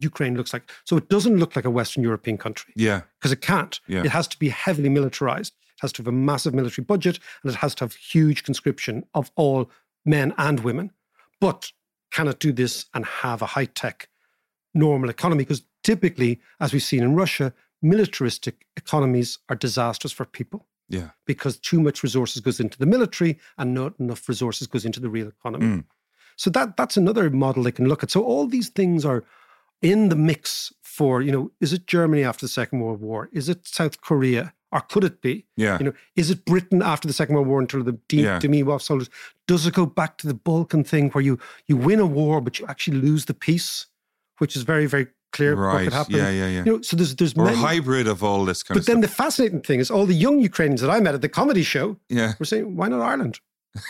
Ukraine 0.00 0.36
looks 0.36 0.52
like. 0.52 0.70
So 0.84 0.96
it 0.96 1.08
doesn't 1.08 1.36
look 1.36 1.56
like 1.56 1.64
a 1.64 1.70
Western 1.70 2.02
European 2.02 2.38
country 2.38 2.72
Yeah. 2.76 3.02
because 3.18 3.32
it 3.32 3.40
can't. 3.40 3.80
Yeah. 3.86 4.04
It 4.04 4.10
has 4.10 4.28
to 4.28 4.38
be 4.38 4.48
heavily 4.48 4.88
militarized. 4.88 5.54
Has 5.80 5.92
to 5.92 6.02
have 6.02 6.08
a 6.08 6.12
massive 6.12 6.54
military 6.54 6.84
budget 6.84 7.18
and 7.42 7.52
it 7.52 7.56
has 7.56 7.74
to 7.76 7.84
have 7.84 7.94
huge 7.94 8.42
conscription 8.44 9.04
of 9.14 9.30
all 9.36 9.70
men 10.04 10.34
and 10.38 10.60
women. 10.60 10.90
But 11.40 11.72
can 12.10 12.28
it 12.28 12.40
do 12.40 12.52
this 12.52 12.86
and 12.94 13.04
have 13.04 13.42
a 13.42 13.46
high 13.46 13.66
tech 13.66 14.08
normal 14.74 15.10
economy? 15.10 15.44
Because 15.44 15.62
typically, 15.84 16.40
as 16.60 16.72
we've 16.72 16.82
seen 16.82 17.02
in 17.02 17.14
Russia, 17.14 17.52
militaristic 17.82 18.66
economies 18.76 19.38
are 19.48 19.56
disastrous 19.56 20.12
for 20.12 20.24
people 20.24 20.66
Yeah. 20.88 21.10
because 21.26 21.58
too 21.58 21.80
much 21.80 22.02
resources 22.02 22.40
goes 22.42 22.58
into 22.60 22.78
the 22.78 22.86
military 22.86 23.38
and 23.56 23.74
not 23.74 23.94
enough 24.00 24.28
resources 24.28 24.66
goes 24.66 24.84
into 24.84 25.00
the 25.00 25.08
real 25.08 25.28
economy. 25.28 25.66
Mm. 25.66 25.84
So 26.36 26.50
that 26.50 26.76
that's 26.76 26.96
another 26.96 27.30
model 27.30 27.62
they 27.62 27.72
can 27.72 27.88
look 27.88 28.02
at. 28.02 28.10
So 28.10 28.22
all 28.22 28.46
these 28.46 28.68
things 28.68 29.04
are 29.04 29.24
in 29.82 30.08
the 30.08 30.16
mix 30.16 30.72
for, 30.82 31.22
you 31.22 31.30
know, 31.30 31.50
is 31.60 31.72
it 31.72 31.86
Germany 31.86 32.24
after 32.24 32.44
the 32.46 32.48
Second 32.50 32.80
World 32.80 33.00
War? 33.00 33.28
Is 33.32 33.48
it 33.48 33.66
South 33.66 34.00
Korea? 34.00 34.54
Or 34.70 34.80
could 34.82 35.02
it 35.04 35.22
be? 35.22 35.46
Yeah. 35.56 35.78
You 35.78 35.86
know, 35.86 35.92
is 36.14 36.30
it 36.30 36.44
Britain 36.44 36.82
after 36.82 37.08
the 37.08 37.14
Second 37.14 37.34
World 37.36 37.46
War 37.48 37.60
until 37.60 37.82
the 37.82 37.92
De- 38.08 38.22
Yeah. 38.22 38.38
Demi-Wolf 38.38 38.82
soldiers? 38.82 39.08
Does 39.46 39.66
it 39.66 39.72
go 39.74 39.86
back 39.86 40.18
to 40.18 40.26
the 40.26 40.34
Balkan 40.34 40.84
thing 40.84 41.10
where 41.10 41.22
you 41.24 41.38
you 41.66 41.76
win 41.76 42.00
a 42.00 42.06
war 42.06 42.40
but 42.42 42.58
you 42.58 42.66
actually 42.66 42.98
lose 42.98 43.24
the 43.24 43.34
peace, 43.34 43.86
which 44.38 44.54
is 44.56 44.62
very 44.62 44.86
very 44.86 45.06
clear 45.32 45.54
what 45.56 45.62
Right. 45.62 45.84
could 45.84 45.92
happen. 45.94 46.14
Yeah, 46.16 46.30
yeah, 46.30 46.48
yeah. 46.48 46.64
You 46.64 46.72
know, 46.72 46.80
so 46.82 46.96
there's 46.96 47.14
there's 47.16 47.34
Or 47.34 47.42
a 47.42 47.44
many, 47.46 47.56
hybrid 47.58 48.06
of 48.08 48.22
all 48.22 48.44
this 48.44 48.62
kind 48.62 48.76
but 48.78 48.86
then 48.86 48.98
stuff. 49.02 49.10
the 49.10 49.14
fascinating 49.22 49.60
thing 49.62 49.80
is 49.80 49.90
all 49.90 50.06
the 50.06 50.14
young 50.14 50.38
Ukrainians 50.40 50.80
that 50.82 50.90
I 50.90 51.00
met 51.00 51.14
at 51.14 51.22
the 51.22 51.28
comedy 51.40 51.62
show 51.62 51.96
yeah. 52.08 52.32
were 52.38 52.44
saying, 52.46 52.76
why 52.76 52.88
not 52.88 53.00
Ireland? 53.00 53.40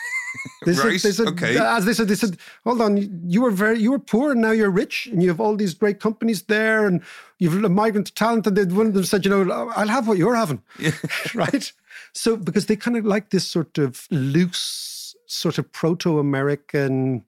They 0.66 0.74
said, 0.74 0.84
Right, 0.84 1.02
they 1.02 1.12
said, 1.12 1.28
okay. 1.28 1.56
Uh, 1.56 1.76
as 1.76 1.84
they 1.84 1.94
said, 1.94 2.08
they 2.08 2.14
said, 2.14 2.36
hold 2.64 2.82
on, 2.82 2.96
you 3.30 3.40
were 3.40 3.50
very, 3.50 3.78
you 3.78 3.90
were 3.90 3.98
poor 3.98 4.32
and 4.32 4.40
now 4.40 4.50
you're 4.50 4.70
rich 4.70 5.06
and 5.06 5.22
you 5.22 5.28
have 5.28 5.40
all 5.40 5.56
these 5.56 5.72
great 5.72 6.00
companies 6.00 6.42
there 6.42 6.86
and 6.86 7.00
you've 7.38 7.64
a 7.64 7.68
migrant 7.68 8.14
talent. 8.14 8.46
And 8.46 8.56
they, 8.56 8.64
one 8.64 8.88
of 8.88 8.94
them 8.94 9.04
said, 9.04 9.24
you 9.24 9.30
know, 9.30 9.50
I'll 9.50 9.88
have 9.88 10.06
what 10.06 10.18
you're 10.18 10.34
having, 10.34 10.62
right? 11.34 11.72
So 12.12 12.36
because 12.36 12.66
they 12.66 12.76
kind 12.76 12.96
of 12.96 13.06
like 13.06 13.30
this 13.30 13.46
sort 13.46 13.78
of 13.78 14.06
loose, 14.10 15.14
sort 15.26 15.58
of 15.58 15.70
proto-American, 15.72 17.24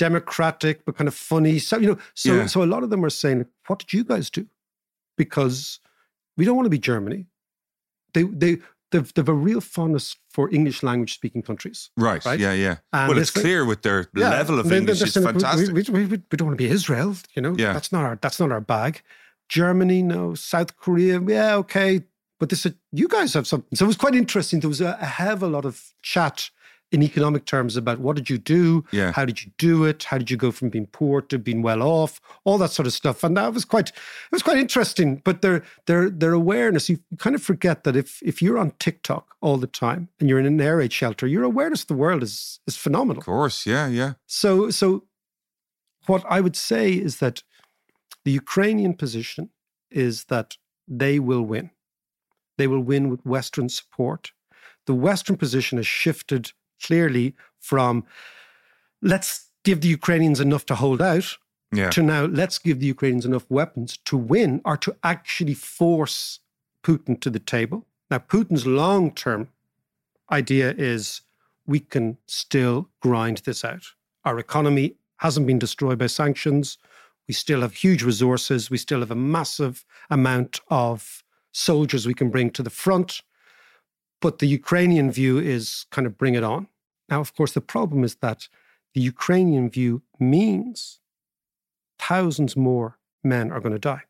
democratic 0.00 0.84
but 0.84 0.96
kind 0.96 1.08
of 1.08 1.14
funny. 1.14 1.58
So 1.58 1.76
you 1.78 1.88
know, 1.88 1.98
so 2.14 2.34
Yeah. 2.34 2.46
so 2.46 2.62
a 2.62 2.70
lot 2.74 2.82
of 2.82 2.90
them 2.90 3.04
are 3.04 3.10
saying, 3.10 3.46
what 3.66 3.78
did 3.80 3.92
you 3.92 4.04
guys 4.04 4.30
do? 4.30 4.46
Because 5.16 5.78
we 6.36 6.44
don't 6.44 6.56
want 6.56 6.66
to 6.66 6.70
be 6.70 6.78
Germany. 6.78 7.26
They 8.14 8.24
they. 8.24 8.58
They've, 8.92 9.12
they've 9.14 9.28
a 9.28 9.32
real 9.34 9.60
fondness 9.60 10.16
for 10.30 10.52
English 10.52 10.82
language 10.82 11.14
speaking 11.14 11.42
countries. 11.42 11.90
Right. 11.96 12.24
Right? 12.24 12.40
Yeah. 12.40 12.52
Yeah. 12.52 12.76
And 12.92 13.08
well, 13.08 13.18
it's 13.18 13.30
it's- 13.30 13.42
clear 13.42 13.64
with 13.64 13.82
their 13.82 14.08
Yeah, 14.14 14.30
level 14.30 14.58
of 14.58 14.72
English 14.72 15.00
is 15.02 15.14
fantastic. 15.14 15.68
We, 15.72 15.82
we, 15.82 16.06
we, 16.06 16.22
we 16.30 16.36
don't 16.36 16.48
want 16.48 16.58
to 16.58 16.64
be 16.64 16.70
Israel, 16.70 17.14
you 17.34 17.42
know. 17.42 17.54
Yeah. 17.56 17.72
that's 17.72 17.92
not 17.92 18.04
our 18.04 18.18
that's 18.20 18.40
not 18.40 18.50
our 18.50 18.60
bag. 18.60 19.02
Germany, 19.48 20.02
no. 20.02 20.34
South 20.34 20.76
Korea, 20.76 21.20
yeah, 21.20 21.54
okay. 21.56 22.02
But 22.38 22.48
they 22.48 22.56
said 22.56 22.74
you 22.92 23.06
guys 23.08 23.34
have 23.34 23.46
something. 23.46 23.76
So 23.76 23.84
it 23.84 23.88
was 23.88 23.96
quite 23.96 24.14
interesting. 24.14 24.60
There 24.60 24.68
was 24.68 24.80
a, 24.80 24.96
a 25.00 25.06
hell 25.06 25.34
of 25.34 25.42
a 25.42 25.46
lot 25.46 25.64
of 25.64 25.92
chat 26.02 26.50
in 26.92 27.02
economic 27.02 27.44
terms 27.44 27.76
about 27.76 28.00
what 28.00 28.16
did 28.16 28.28
you 28.28 28.36
do, 28.36 28.84
Yeah. 28.92 29.12
how 29.12 29.24
did 29.24 29.44
you 29.44 29.52
do 29.58 29.84
it, 29.84 30.02
how 30.04 30.18
did 30.18 30.28
you 30.30 30.36
go 30.36 30.50
from 30.50 30.70
being 30.70 30.86
poor 30.86 31.20
to 31.22 31.38
being 31.38 31.62
well 31.62 31.82
off, 31.82 32.20
all 32.44 32.58
that 32.58 32.72
sort 32.72 32.86
of 32.86 32.92
stuff. 32.92 33.22
And 33.22 33.36
that 33.36 33.54
was 33.54 33.64
quite 33.64 33.90
it 33.90 34.32
was 34.32 34.42
quite 34.42 34.58
interesting. 34.58 35.22
But 35.24 35.40
their 35.42 35.62
their 35.86 36.10
their 36.10 36.32
awareness, 36.32 36.88
you 36.88 36.98
kind 37.18 37.36
of 37.36 37.42
forget 37.42 37.84
that 37.84 37.94
if 37.96 38.20
if 38.22 38.42
you're 38.42 38.58
on 38.58 38.72
TikTok 38.78 39.36
all 39.40 39.56
the 39.56 39.68
time 39.68 40.08
and 40.18 40.28
you're 40.28 40.40
in 40.40 40.46
an 40.46 40.60
air 40.60 40.78
raid 40.78 40.92
shelter, 40.92 41.26
your 41.28 41.44
awareness 41.44 41.82
of 41.82 41.88
the 41.88 41.94
world 41.94 42.22
is 42.22 42.60
is 42.66 42.76
phenomenal. 42.76 43.20
of 43.20 43.24
course. 43.26 43.66
Yeah. 43.66 43.86
Yeah. 43.86 44.12
So, 44.26 44.70
so 44.70 45.04
what 46.06 46.24
I 46.28 46.40
would 46.40 46.56
say 46.56 46.92
is 46.92 47.18
that 47.18 47.42
the 48.24 48.32
Ukrainian 48.32 48.94
position 48.94 49.50
is 49.90 50.24
that 50.24 50.56
they 50.88 51.18
will 51.20 51.42
win. 51.42 51.70
They 52.58 52.66
will 52.66 52.82
win 52.82 53.08
with 53.10 53.24
Western 53.24 53.68
support. 53.68 54.32
The 54.86 54.94
Western 54.94 55.36
position 55.36 55.78
has 55.78 55.86
shifted 55.86 56.52
clearly 56.86 57.34
from 57.58 58.04
let's 59.02 59.50
give 59.64 59.80
the 59.80 59.88
Ukrainians 59.88 60.40
enough 60.40 60.64
to 60.66 60.74
hold 60.74 61.00
out 61.02 61.36
Yeah. 61.72 61.90
to 61.90 62.02
now 62.02 62.24
let's 62.24 62.58
give 62.58 62.80
the 62.80 62.86
Ukrainians 62.86 63.24
enough 63.24 63.46
weapons 63.48 63.98
to 64.06 64.16
win 64.16 64.60
or 64.64 64.76
to 64.78 64.96
actually 65.02 65.54
force 65.54 66.40
Putin 66.82 67.20
to 67.20 67.30
the 67.30 67.38
table. 67.38 67.86
Now, 68.10 68.18
Putin's 68.18 68.66
long 68.66 69.12
term 69.12 69.48
idea 70.32 70.74
is 70.76 71.20
we 71.66 71.80
can 71.80 72.16
still 72.26 72.88
grind 73.00 73.38
this 73.38 73.64
out. 73.64 73.84
Our 74.24 74.38
economy 74.38 74.96
hasn't 75.18 75.46
been 75.46 75.58
destroyed 75.58 75.98
by 75.98 76.06
sanctions. 76.08 76.78
We 77.28 77.34
still 77.34 77.60
have 77.60 77.74
huge 77.74 78.02
resources. 78.02 78.70
We 78.70 78.78
still 78.78 79.00
have 79.00 79.10
a 79.10 79.14
massive 79.36 79.84
amount 80.08 80.60
of 80.68 81.22
soldiers 81.52 82.06
we 82.06 82.14
can 82.14 82.30
bring 82.30 82.50
to 82.52 82.62
the 82.62 82.70
front. 82.70 83.22
But 84.20 84.38
the 84.38 84.46
Ukrainian 84.46 85.10
view 85.10 85.38
is 85.38 85.86
kind 85.90 86.06
of 86.06 86.18
bring 86.18 86.34
it 86.34 86.44
on. 86.44 86.68
Now, 87.08 87.20
of 87.20 87.34
course, 87.34 87.52
the 87.52 87.60
problem 87.60 88.04
is 88.04 88.16
that 88.16 88.48
the 88.94 89.00
Ukrainian 89.00 89.70
view 89.70 90.02
means 90.18 91.00
thousands 91.98 92.56
more 92.56 92.98
men 93.22 93.50
are 93.50 93.60
going 93.60 93.72
to 93.72 93.78
die. 93.78 94.04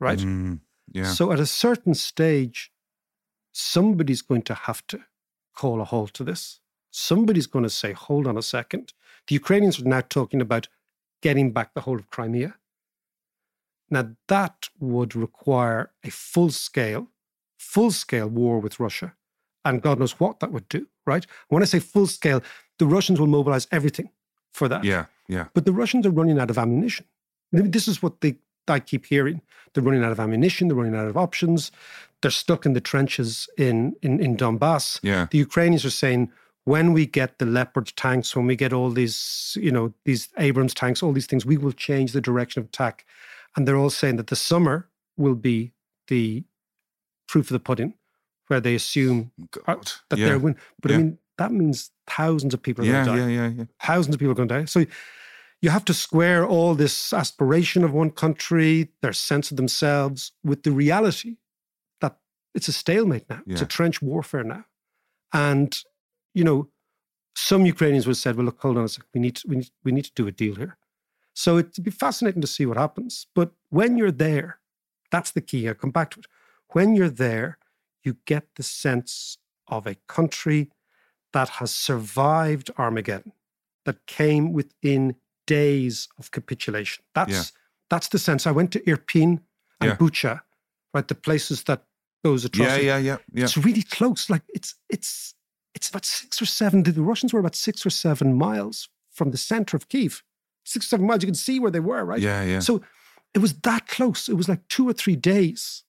Right? 0.00 0.18
Mm, 0.18 0.60
yeah. 0.92 1.12
So 1.12 1.32
at 1.32 1.40
a 1.40 1.46
certain 1.46 1.94
stage, 1.94 2.72
somebody's 3.52 4.22
going 4.22 4.42
to 4.42 4.54
have 4.54 4.86
to 4.88 5.00
call 5.54 5.80
a 5.80 5.84
halt 5.84 6.12
to 6.14 6.24
this. 6.24 6.60
Somebody's 6.90 7.46
going 7.46 7.62
to 7.64 7.70
say, 7.70 7.92
hold 7.92 8.26
on 8.26 8.36
a 8.36 8.42
second. 8.42 8.92
The 9.26 9.34
Ukrainians 9.34 9.80
are 9.80 9.84
now 9.84 10.02
talking 10.02 10.40
about 10.40 10.68
getting 11.22 11.52
back 11.52 11.74
the 11.74 11.80
whole 11.82 11.98
of 11.98 12.10
Crimea. 12.10 12.56
Now, 13.90 14.10
that 14.28 14.68
would 14.78 15.14
require 15.14 15.92
a 16.02 16.10
full 16.10 16.50
scale, 16.50 17.08
full 17.64 17.90
scale 17.90 18.28
war 18.28 18.58
with 18.58 18.78
Russia. 18.78 19.14
And 19.64 19.80
God 19.80 19.98
knows 19.98 20.20
what 20.20 20.40
that 20.40 20.52
would 20.52 20.68
do, 20.68 20.86
right? 21.06 21.26
When 21.48 21.62
I 21.62 21.66
say 21.66 21.80
full 21.80 22.06
scale, 22.06 22.42
the 22.78 22.86
Russians 22.86 23.18
will 23.18 23.26
mobilize 23.26 23.66
everything 23.72 24.10
for 24.52 24.68
that. 24.68 24.84
yeah. 24.84 25.06
Yeah. 25.26 25.46
But 25.54 25.64
the 25.64 25.72
Russians 25.72 26.04
are 26.06 26.10
running 26.10 26.38
out 26.38 26.50
of 26.50 26.58
ammunition. 26.58 27.06
This 27.50 27.88
is 27.88 28.02
what 28.02 28.20
they 28.20 28.36
I 28.68 28.80
keep 28.80 29.06
hearing. 29.06 29.40
They're 29.72 29.82
running 29.82 30.04
out 30.04 30.12
of 30.12 30.20
ammunition, 30.20 30.68
they're 30.68 30.76
running 30.76 30.94
out 30.94 31.08
of 31.08 31.16
options. 31.16 31.70
They're 32.20 32.30
stuck 32.30 32.64
in 32.66 32.72
the 32.72 32.80
trenches 32.80 33.48
in 33.58 33.94
in, 34.02 34.20
in 34.20 34.36
Donbass. 34.36 35.00
Yeah. 35.02 35.26
The 35.30 35.38
Ukrainians 35.38 35.84
are 35.84 35.90
saying, 35.90 36.30
when 36.64 36.92
we 36.92 37.06
get 37.06 37.38
the 37.38 37.46
Leopard 37.46 37.92
tanks, 37.96 38.34
when 38.34 38.46
we 38.46 38.56
get 38.56 38.72
all 38.72 38.90
these, 38.90 39.56
you 39.60 39.70
know, 39.70 39.92
these 40.04 40.28
Abrams 40.38 40.74
tanks, 40.74 41.02
all 41.02 41.12
these 41.12 41.26
things, 41.26 41.44
we 41.44 41.58
will 41.58 41.72
change 41.72 42.12
the 42.12 42.20
direction 42.20 42.60
of 42.60 42.66
attack. 42.66 43.04
And 43.54 43.68
they're 43.68 43.76
all 43.76 43.90
saying 43.90 44.16
that 44.16 44.28
the 44.28 44.36
summer 44.36 44.88
will 45.16 45.34
be 45.34 45.72
the 46.08 46.44
proof 47.34 47.50
of 47.50 47.54
the 47.54 47.66
pudding, 47.68 47.94
where 48.46 48.60
they 48.60 48.76
assume 48.76 49.32
God. 49.66 49.90
that 50.08 50.20
yeah. 50.20 50.26
they're 50.26 50.38
win. 50.38 50.54
But 50.80 50.92
Yeah. 50.92 50.96
I 50.96 51.00
mean, 51.00 51.18
that 51.36 51.50
means 51.50 51.90
thousands 52.06 52.54
of 52.54 52.62
people 52.62 52.84
are 52.84 52.86
yeah, 52.86 53.04
going 53.04 53.16
to 53.16 53.22
die 53.22 53.30
yeah. 53.30 53.48
Yeah. 53.48 53.54
Yeah. 53.58 53.64
thousands 53.82 54.14
of 54.14 54.20
people 54.20 54.30
are 54.30 54.40
going 54.40 54.50
to 54.50 54.58
die. 54.60 54.66
So 54.66 54.86
you 55.60 55.70
have 55.70 55.84
to 55.86 55.94
square 55.94 56.46
all 56.46 56.76
this 56.76 57.12
aspiration 57.12 57.82
of 57.82 57.92
one 57.92 58.12
country, 58.12 58.92
their 59.02 59.12
sense 59.12 59.50
of 59.50 59.56
themselves, 59.56 60.30
with 60.44 60.62
the 60.62 60.70
reality 60.70 61.38
that 62.02 62.14
it's 62.54 62.68
a 62.68 62.72
stalemate 62.72 63.28
now. 63.28 63.42
It's 63.48 63.62
a 63.62 63.66
trench 63.66 64.00
warfare 64.00 64.44
now. 64.44 64.64
And, 65.32 65.76
you 66.34 66.44
know, 66.44 66.68
some 67.34 67.66
Ukrainians 67.66 68.06
would 68.06 68.16
have 68.16 68.24
said, 68.24 68.36
well, 68.36 68.46
look, 68.46 68.60
hold 68.60 68.78
on 68.78 68.84
a 68.84 68.88
second. 68.88 69.08
We 69.12 69.20
need 69.20 69.36
to, 69.38 69.48
we 69.48 69.56
need, 69.56 69.70
we 69.82 69.90
need 69.90 70.04
to 70.04 70.14
do 70.14 70.28
a 70.28 70.30
deal 70.42 70.54
here. 70.54 70.76
So 71.34 71.58
it'd 71.58 71.82
be 71.82 71.90
fascinating 71.90 72.42
to 72.42 72.46
see 72.56 72.64
what 72.64 72.76
happens. 72.76 73.26
But 73.34 73.50
when 73.70 73.98
you're 73.98 74.18
there, 74.28 74.60
that's 75.10 75.32
the 75.32 75.40
key. 75.40 75.66
I'll 75.66 75.74
come 75.74 75.90
back 75.90 76.10
to 76.12 76.20
it. 76.20 76.26
When 76.74 76.94
you're 76.96 77.16
there, 77.26 77.58
you 78.02 78.16
get 78.26 78.44
the 78.56 78.62
sense 78.62 79.38
of 79.68 79.86
a 79.86 79.94
country 80.08 80.70
that 81.32 81.48
has 81.58 81.72
survived 81.74 82.70
Armageddon, 82.76 83.32
that 83.84 84.06
came 84.06 84.52
within 84.52 85.16
days 85.46 86.08
of 86.18 86.30
capitulation. 86.30 87.04
That's 87.14 87.32
Yeah. 87.32 87.44
that's 87.90 88.08
the 88.08 88.18
sense. 88.18 88.46
I 88.46 88.50
went 88.50 88.70
to 88.72 88.80
Irpin 88.92 89.30
and 89.80 89.90
Yeah. 89.90 89.96
Bucha, 89.96 90.40
right? 90.94 91.06
The 91.06 91.14
places 91.14 91.62
that 91.64 91.86
those 92.22 92.42
Yeah. 92.44 92.48
atrocities. 92.48 92.86
Yeah. 92.86 92.98
Yeah. 92.98 93.18
Yeah. 93.32 93.44
It's 93.44 93.56
really 93.56 93.82
close. 93.82 94.28
Like 94.30 94.42
it's 94.48 94.74
it's 94.88 95.34
it's 95.76 95.88
about 95.90 96.04
six 96.04 96.40
or 96.42 96.46
seven. 96.46 96.82
The 96.82 97.02
Russians 97.02 97.32
were 97.32 97.40
about 97.40 97.54
six 97.56 97.84
or 97.86 97.90
seven 97.90 98.34
miles 98.34 98.88
from 99.12 99.30
the 99.30 99.36
center 99.38 99.76
of 99.76 99.88
Kiev. 99.88 100.22
Six 100.64 100.86
or 100.86 100.88
seven 100.88 101.06
miles. 101.06 101.22
You 101.22 101.28
can 101.28 101.34
see 101.34 101.60
where 101.60 101.70
they 101.70 101.80
were, 101.80 102.04
right? 102.04 102.20
Yeah. 102.22 102.42
Yeah. 102.42 102.60
So 102.60 102.82
it 103.34 103.38
was 103.40 103.52
that 103.60 103.86
close. 103.86 104.28
It 104.28 104.34
was 104.34 104.48
like 104.48 104.66
two 104.68 104.88
or 104.88 104.92
three 104.94 105.16
days. 105.16 105.83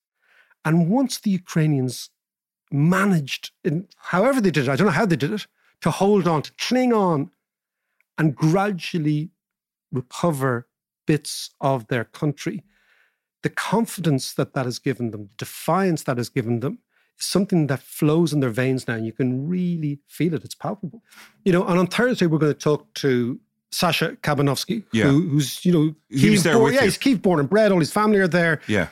And 0.66 0.90
once 0.90 1.20
the 1.20 1.30
Ukrainians 1.30 2.10
managed, 2.72 3.52
in 3.64 3.88
however 3.98 4.42
they 4.42 4.52
did 4.52 4.68
it, 4.68 4.72
I 4.72 4.76
don't 4.76 4.88
know 4.88 4.94
how 4.94 5.06
they 5.06 5.16
did 5.16 5.32
it, 5.32 5.46
to 5.82 5.92
hold 5.92 6.28
on, 6.28 6.42
to 6.42 6.52
cling 6.58 6.94
on, 6.94 7.32
and 8.18 8.36
gradually 8.36 9.30
recover 9.92 10.68
bits 11.06 11.52
of 11.62 11.88
their 11.88 12.04
country, 12.04 12.64
the 13.44 13.50
confidence 13.50 14.34
that 14.34 14.54
that 14.54 14.66
has 14.66 14.80
given 14.80 15.12
them, 15.12 15.24
the 15.24 15.30
defiance 15.38 16.04
that 16.04 16.18
has 16.18 16.30
given 16.30 16.60
them, 16.62 16.80
is 17.20 17.26
something 17.28 17.68
that 17.68 17.82
flows 17.82 18.34
in 18.34 18.40
their 18.40 18.50
veins 18.50 18.88
now, 18.88 18.96
and 18.96 19.06
you 19.06 19.14
can 19.14 19.48
really 19.48 20.00
feel 20.08 20.34
it. 20.34 20.44
It's 20.44 20.56
palpable. 20.56 21.04
You 21.44 21.54
know, 21.54 21.66
and 21.66 21.78
on 21.78 21.88
Thursday 21.88 22.26
we're 22.26 22.40
going 22.40 22.54
to 22.54 22.60
talk 22.60 22.92
to 22.96 23.40
Sasha 23.72 24.18
Kabanovsky, 24.24 24.84
Yeah. 24.94 25.06
who, 25.06 25.22
who's 25.30 25.64
you 25.66 25.72
know 25.72 25.96
He 26.10 26.36
there 26.38 26.58
born, 26.58 26.74
yeah, 26.74 26.80
you. 26.80 26.86
he's 26.86 26.98
Kiev 26.98 27.22
born 27.22 27.40
and 27.40 27.50
bred. 27.50 27.72
All 27.72 27.80
his 27.80 27.92
family 27.92 28.20
are 28.20 28.28
there 28.28 28.62
yeah. 28.68 28.88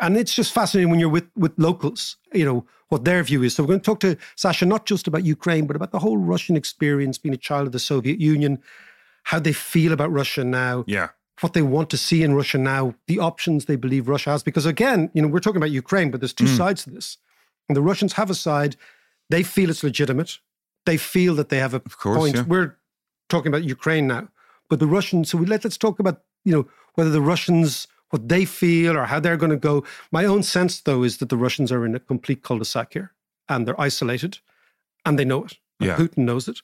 And 0.00 0.16
it's 0.16 0.34
just 0.34 0.52
fascinating 0.52 0.90
when 0.90 1.00
you're 1.00 1.08
with 1.08 1.28
with 1.36 1.52
locals 1.58 2.16
you 2.32 2.44
know 2.44 2.64
what 2.90 3.04
their 3.04 3.22
view 3.22 3.42
is. 3.42 3.54
So 3.54 3.62
we're 3.62 3.68
going 3.68 3.80
to 3.80 3.84
talk 3.84 4.00
to 4.00 4.16
sasha 4.36 4.64
not 4.66 4.86
just 4.86 5.06
about 5.06 5.24
ukraine 5.24 5.66
but 5.66 5.76
about 5.76 5.90
the 5.92 5.98
whole 5.98 6.16
russian 6.18 6.56
experience 6.56 7.18
being 7.18 7.34
a 7.34 7.38
child 7.38 7.66
of 7.66 7.72
the 7.72 7.78
soviet 7.78 8.18
union 8.20 8.62
how 9.24 9.38
they 9.38 9.52
feel 9.52 9.92
about 9.92 10.10
russia 10.12 10.42
now 10.44 10.84
Yeah. 10.86 11.08
what 11.40 11.52
they 11.52 11.62
want 11.62 11.90
to 11.90 11.96
see 11.98 12.22
in 12.22 12.34
russia 12.34 12.58
now 12.58 12.94
the 13.06 13.18
options 13.18 13.64
they 13.64 13.76
believe 13.76 14.08
russia 14.08 14.30
has. 14.30 14.42
Because 14.42 14.66
again 14.66 15.10
you 15.14 15.20
know 15.22 15.28
we're 15.28 15.40
talking 15.46 15.58
about 15.62 15.70
ukraine 15.70 16.10
but 16.10 16.20
there's 16.20 16.32
two 16.42 16.44
Mm. 16.52 16.56
sides 16.56 16.84
to 16.84 16.90
this. 16.90 17.18
And 17.68 17.76
the 17.76 17.82
russians 17.82 18.14
have 18.14 18.30
a 18.30 18.34
side. 18.34 18.76
They 19.28 19.42
feel 19.42 19.68
it's 19.68 19.82
legitimate. 19.84 20.38
They 20.86 20.96
feel 20.96 21.34
that 21.34 21.50
they 21.50 21.58
have 21.58 21.74
a 21.74 21.80
course, 21.80 22.18
point. 22.18 22.36
yeah. 22.36 22.44
we're 22.52 22.70
talking 23.28 23.50
about 23.52 23.64
ukraine 23.76 24.06
now. 24.06 24.28
But 24.70 24.78
the 24.78 24.86
russians 24.86 25.24
so 25.30 25.36
we 25.36 25.44
let, 25.46 25.64
let's 25.64 25.76
talk 25.76 25.98
about 25.98 26.16
you 26.46 26.52
know 26.54 26.64
whether 26.94 27.10
the 27.10 27.20
russians 27.32 27.86
what 28.10 28.28
they 28.28 28.44
feel 28.44 28.96
or 28.96 29.04
how 29.04 29.20
they're 29.20 29.36
going 29.36 29.50
to 29.50 29.56
go 29.56 29.84
my 30.12 30.24
own 30.24 30.42
sense 30.42 30.80
though 30.82 31.02
is 31.02 31.18
that 31.18 31.28
the 31.28 31.36
russians 31.36 31.70
are 31.72 31.84
in 31.84 31.94
a 31.94 32.00
complete 32.00 32.42
cul-de-sac 32.42 32.92
here 32.92 33.12
and 33.48 33.66
they're 33.66 33.80
isolated 33.80 34.38
and 35.04 35.18
they 35.18 35.24
know 35.24 35.44
it 35.44 35.54
Yeah. 35.80 35.96
putin 35.96 36.24
knows 36.24 36.48
it 36.48 36.60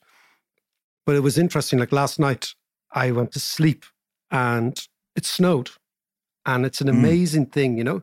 but 1.06 1.14
it 1.16 1.20
was 1.22 1.38
interesting 1.38 1.78
like 1.78 1.92
last 1.92 2.18
night 2.18 2.54
i 2.92 3.10
went 3.10 3.32
to 3.32 3.40
sleep 3.40 3.84
and 4.30 4.88
it 5.16 5.24
snowed 5.26 5.70
and 6.46 6.64
it's 6.66 6.80
an 6.80 6.88
Mm. 6.88 6.98
amazing 6.98 7.46
thing 7.46 7.78
you 7.78 7.84
know 7.84 8.02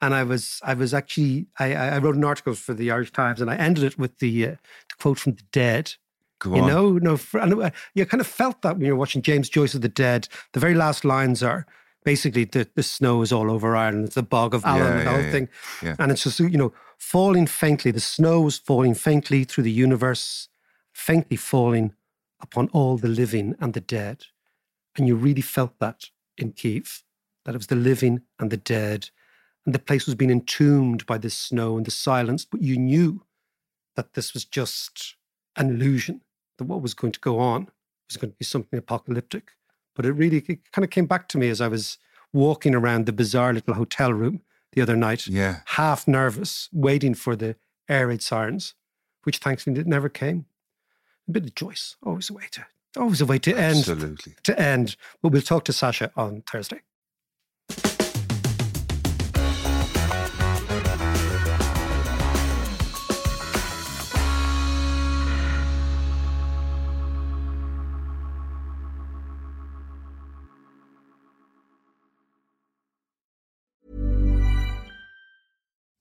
and 0.00 0.14
i 0.14 0.22
was 0.22 0.60
i 0.64 0.74
was 0.74 0.92
actually 0.94 1.46
i 1.58 1.74
i 1.74 1.86
I 1.94 1.98
wrote 1.98 2.16
an 2.16 2.24
article 2.24 2.54
for 2.54 2.74
the 2.74 2.90
irish 2.90 3.12
times 3.12 3.40
and 3.40 3.50
i 3.50 3.56
ended 3.56 3.84
it 3.84 3.98
with 3.98 4.18
the, 4.18 4.46
uh, 4.46 4.50
the 4.90 4.94
quote 5.00 5.18
from 5.18 5.32
the 5.34 5.44
dead 5.52 5.94
Go 6.40 6.54
you 6.54 6.62
on. 6.62 6.68
know, 6.68 6.98
no, 6.98 7.14
uh, 7.60 7.70
you 7.94 8.06
kind 8.06 8.20
of 8.20 8.26
felt 8.28 8.62
that 8.62 8.76
when 8.76 8.86
you're 8.86 8.94
watching 8.94 9.22
James 9.22 9.48
Joyce 9.48 9.74
of 9.74 9.80
the 9.80 9.88
Dead. 9.88 10.28
The 10.52 10.60
very 10.60 10.74
last 10.74 11.04
lines 11.04 11.42
are 11.42 11.66
basically 12.04 12.44
the, 12.44 12.68
the 12.74 12.82
snow 12.82 13.22
is 13.22 13.32
all 13.32 13.50
over 13.50 13.76
Ireland. 13.76 14.06
It's 14.06 14.14
the 14.14 14.22
bog 14.22 14.54
of 14.54 14.64
Allen, 14.64 14.98
Yeah, 14.98 15.04
the 15.04 15.10
whole 15.10 15.20
yeah. 15.22 15.30
thing. 15.30 15.48
Yeah. 15.82 15.96
And 15.98 16.12
it's 16.12 16.24
just, 16.24 16.40
you 16.40 16.56
know, 16.56 16.72
falling 16.98 17.46
faintly. 17.46 17.90
The 17.90 18.00
snow 18.00 18.46
is 18.46 18.58
falling 18.58 18.94
faintly 18.94 19.44
through 19.44 19.64
the 19.64 19.70
universe, 19.72 20.48
faintly 20.92 21.36
falling 21.36 21.94
upon 22.40 22.68
all 22.68 22.96
the 22.96 23.08
living 23.08 23.54
and 23.60 23.74
the 23.74 23.80
dead. 23.80 24.26
And 24.96 25.06
you 25.06 25.16
really 25.16 25.42
felt 25.42 25.78
that 25.78 26.06
in 26.36 26.52
Kiev, 26.52 27.02
that 27.44 27.54
it 27.54 27.58
was 27.58 27.66
the 27.68 27.76
living 27.76 28.22
and 28.38 28.50
the 28.50 28.56
dead. 28.56 29.10
And 29.66 29.74
the 29.74 29.78
place 29.78 30.06
was 30.06 30.14
being 30.14 30.30
entombed 30.30 31.04
by 31.06 31.18
the 31.18 31.30
snow 31.30 31.76
and 31.76 31.84
the 31.84 31.90
silence, 31.90 32.44
but 32.44 32.62
you 32.62 32.78
knew 32.78 33.24
that 33.96 34.14
this 34.14 34.32
was 34.32 34.44
just 34.44 35.16
an 35.56 35.68
illusion, 35.70 36.20
that 36.56 36.64
what 36.64 36.80
was 36.80 36.94
going 36.94 37.12
to 37.12 37.20
go 37.20 37.38
on 37.38 37.68
was 38.08 38.16
going 38.16 38.30
to 38.30 38.36
be 38.36 38.44
something 38.44 38.78
apocalyptic. 38.78 39.52
But 39.98 40.06
it 40.06 40.12
really 40.12 40.38
it 40.46 40.70
kind 40.70 40.84
of 40.84 40.90
came 40.90 41.06
back 41.06 41.26
to 41.30 41.38
me 41.38 41.48
as 41.48 41.60
I 41.60 41.66
was 41.66 41.98
walking 42.32 42.72
around 42.72 43.06
the 43.06 43.12
bizarre 43.12 43.52
little 43.52 43.74
hotel 43.74 44.12
room 44.12 44.42
the 44.72 44.80
other 44.80 44.94
night, 44.94 45.26
Yeah. 45.26 45.62
half 45.66 46.06
nervous, 46.06 46.68
waiting 46.72 47.14
for 47.14 47.34
the 47.34 47.56
air 47.88 48.06
raid 48.06 48.22
sirens, 48.22 48.74
which 49.24 49.38
thankfully 49.38 49.82
never 49.84 50.08
came. 50.08 50.46
A 51.26 51.32
bit 51.32 51.42
of 51.46 51.54
Joyce, 51.56 51.96
always 52.00 52.30
a 52.30 52.32
way 52.32 52.44
to, 52.52 52.64
always 52.96 53.20
a 53.20 53.26
way 53.26 53.40
to 53.40 53.50
end. 53.52 53.78
Absolutely. 53.78 54.36
To 54.44 54.56
end. 54.60 54.94
But 55.20 55.32
we'll 55.32 55.42
talk 55.42 55.64
to 55.64 55.72
Sasha 55.72 56.12
on 56.16 56.42
Thursday. 56.42 56.82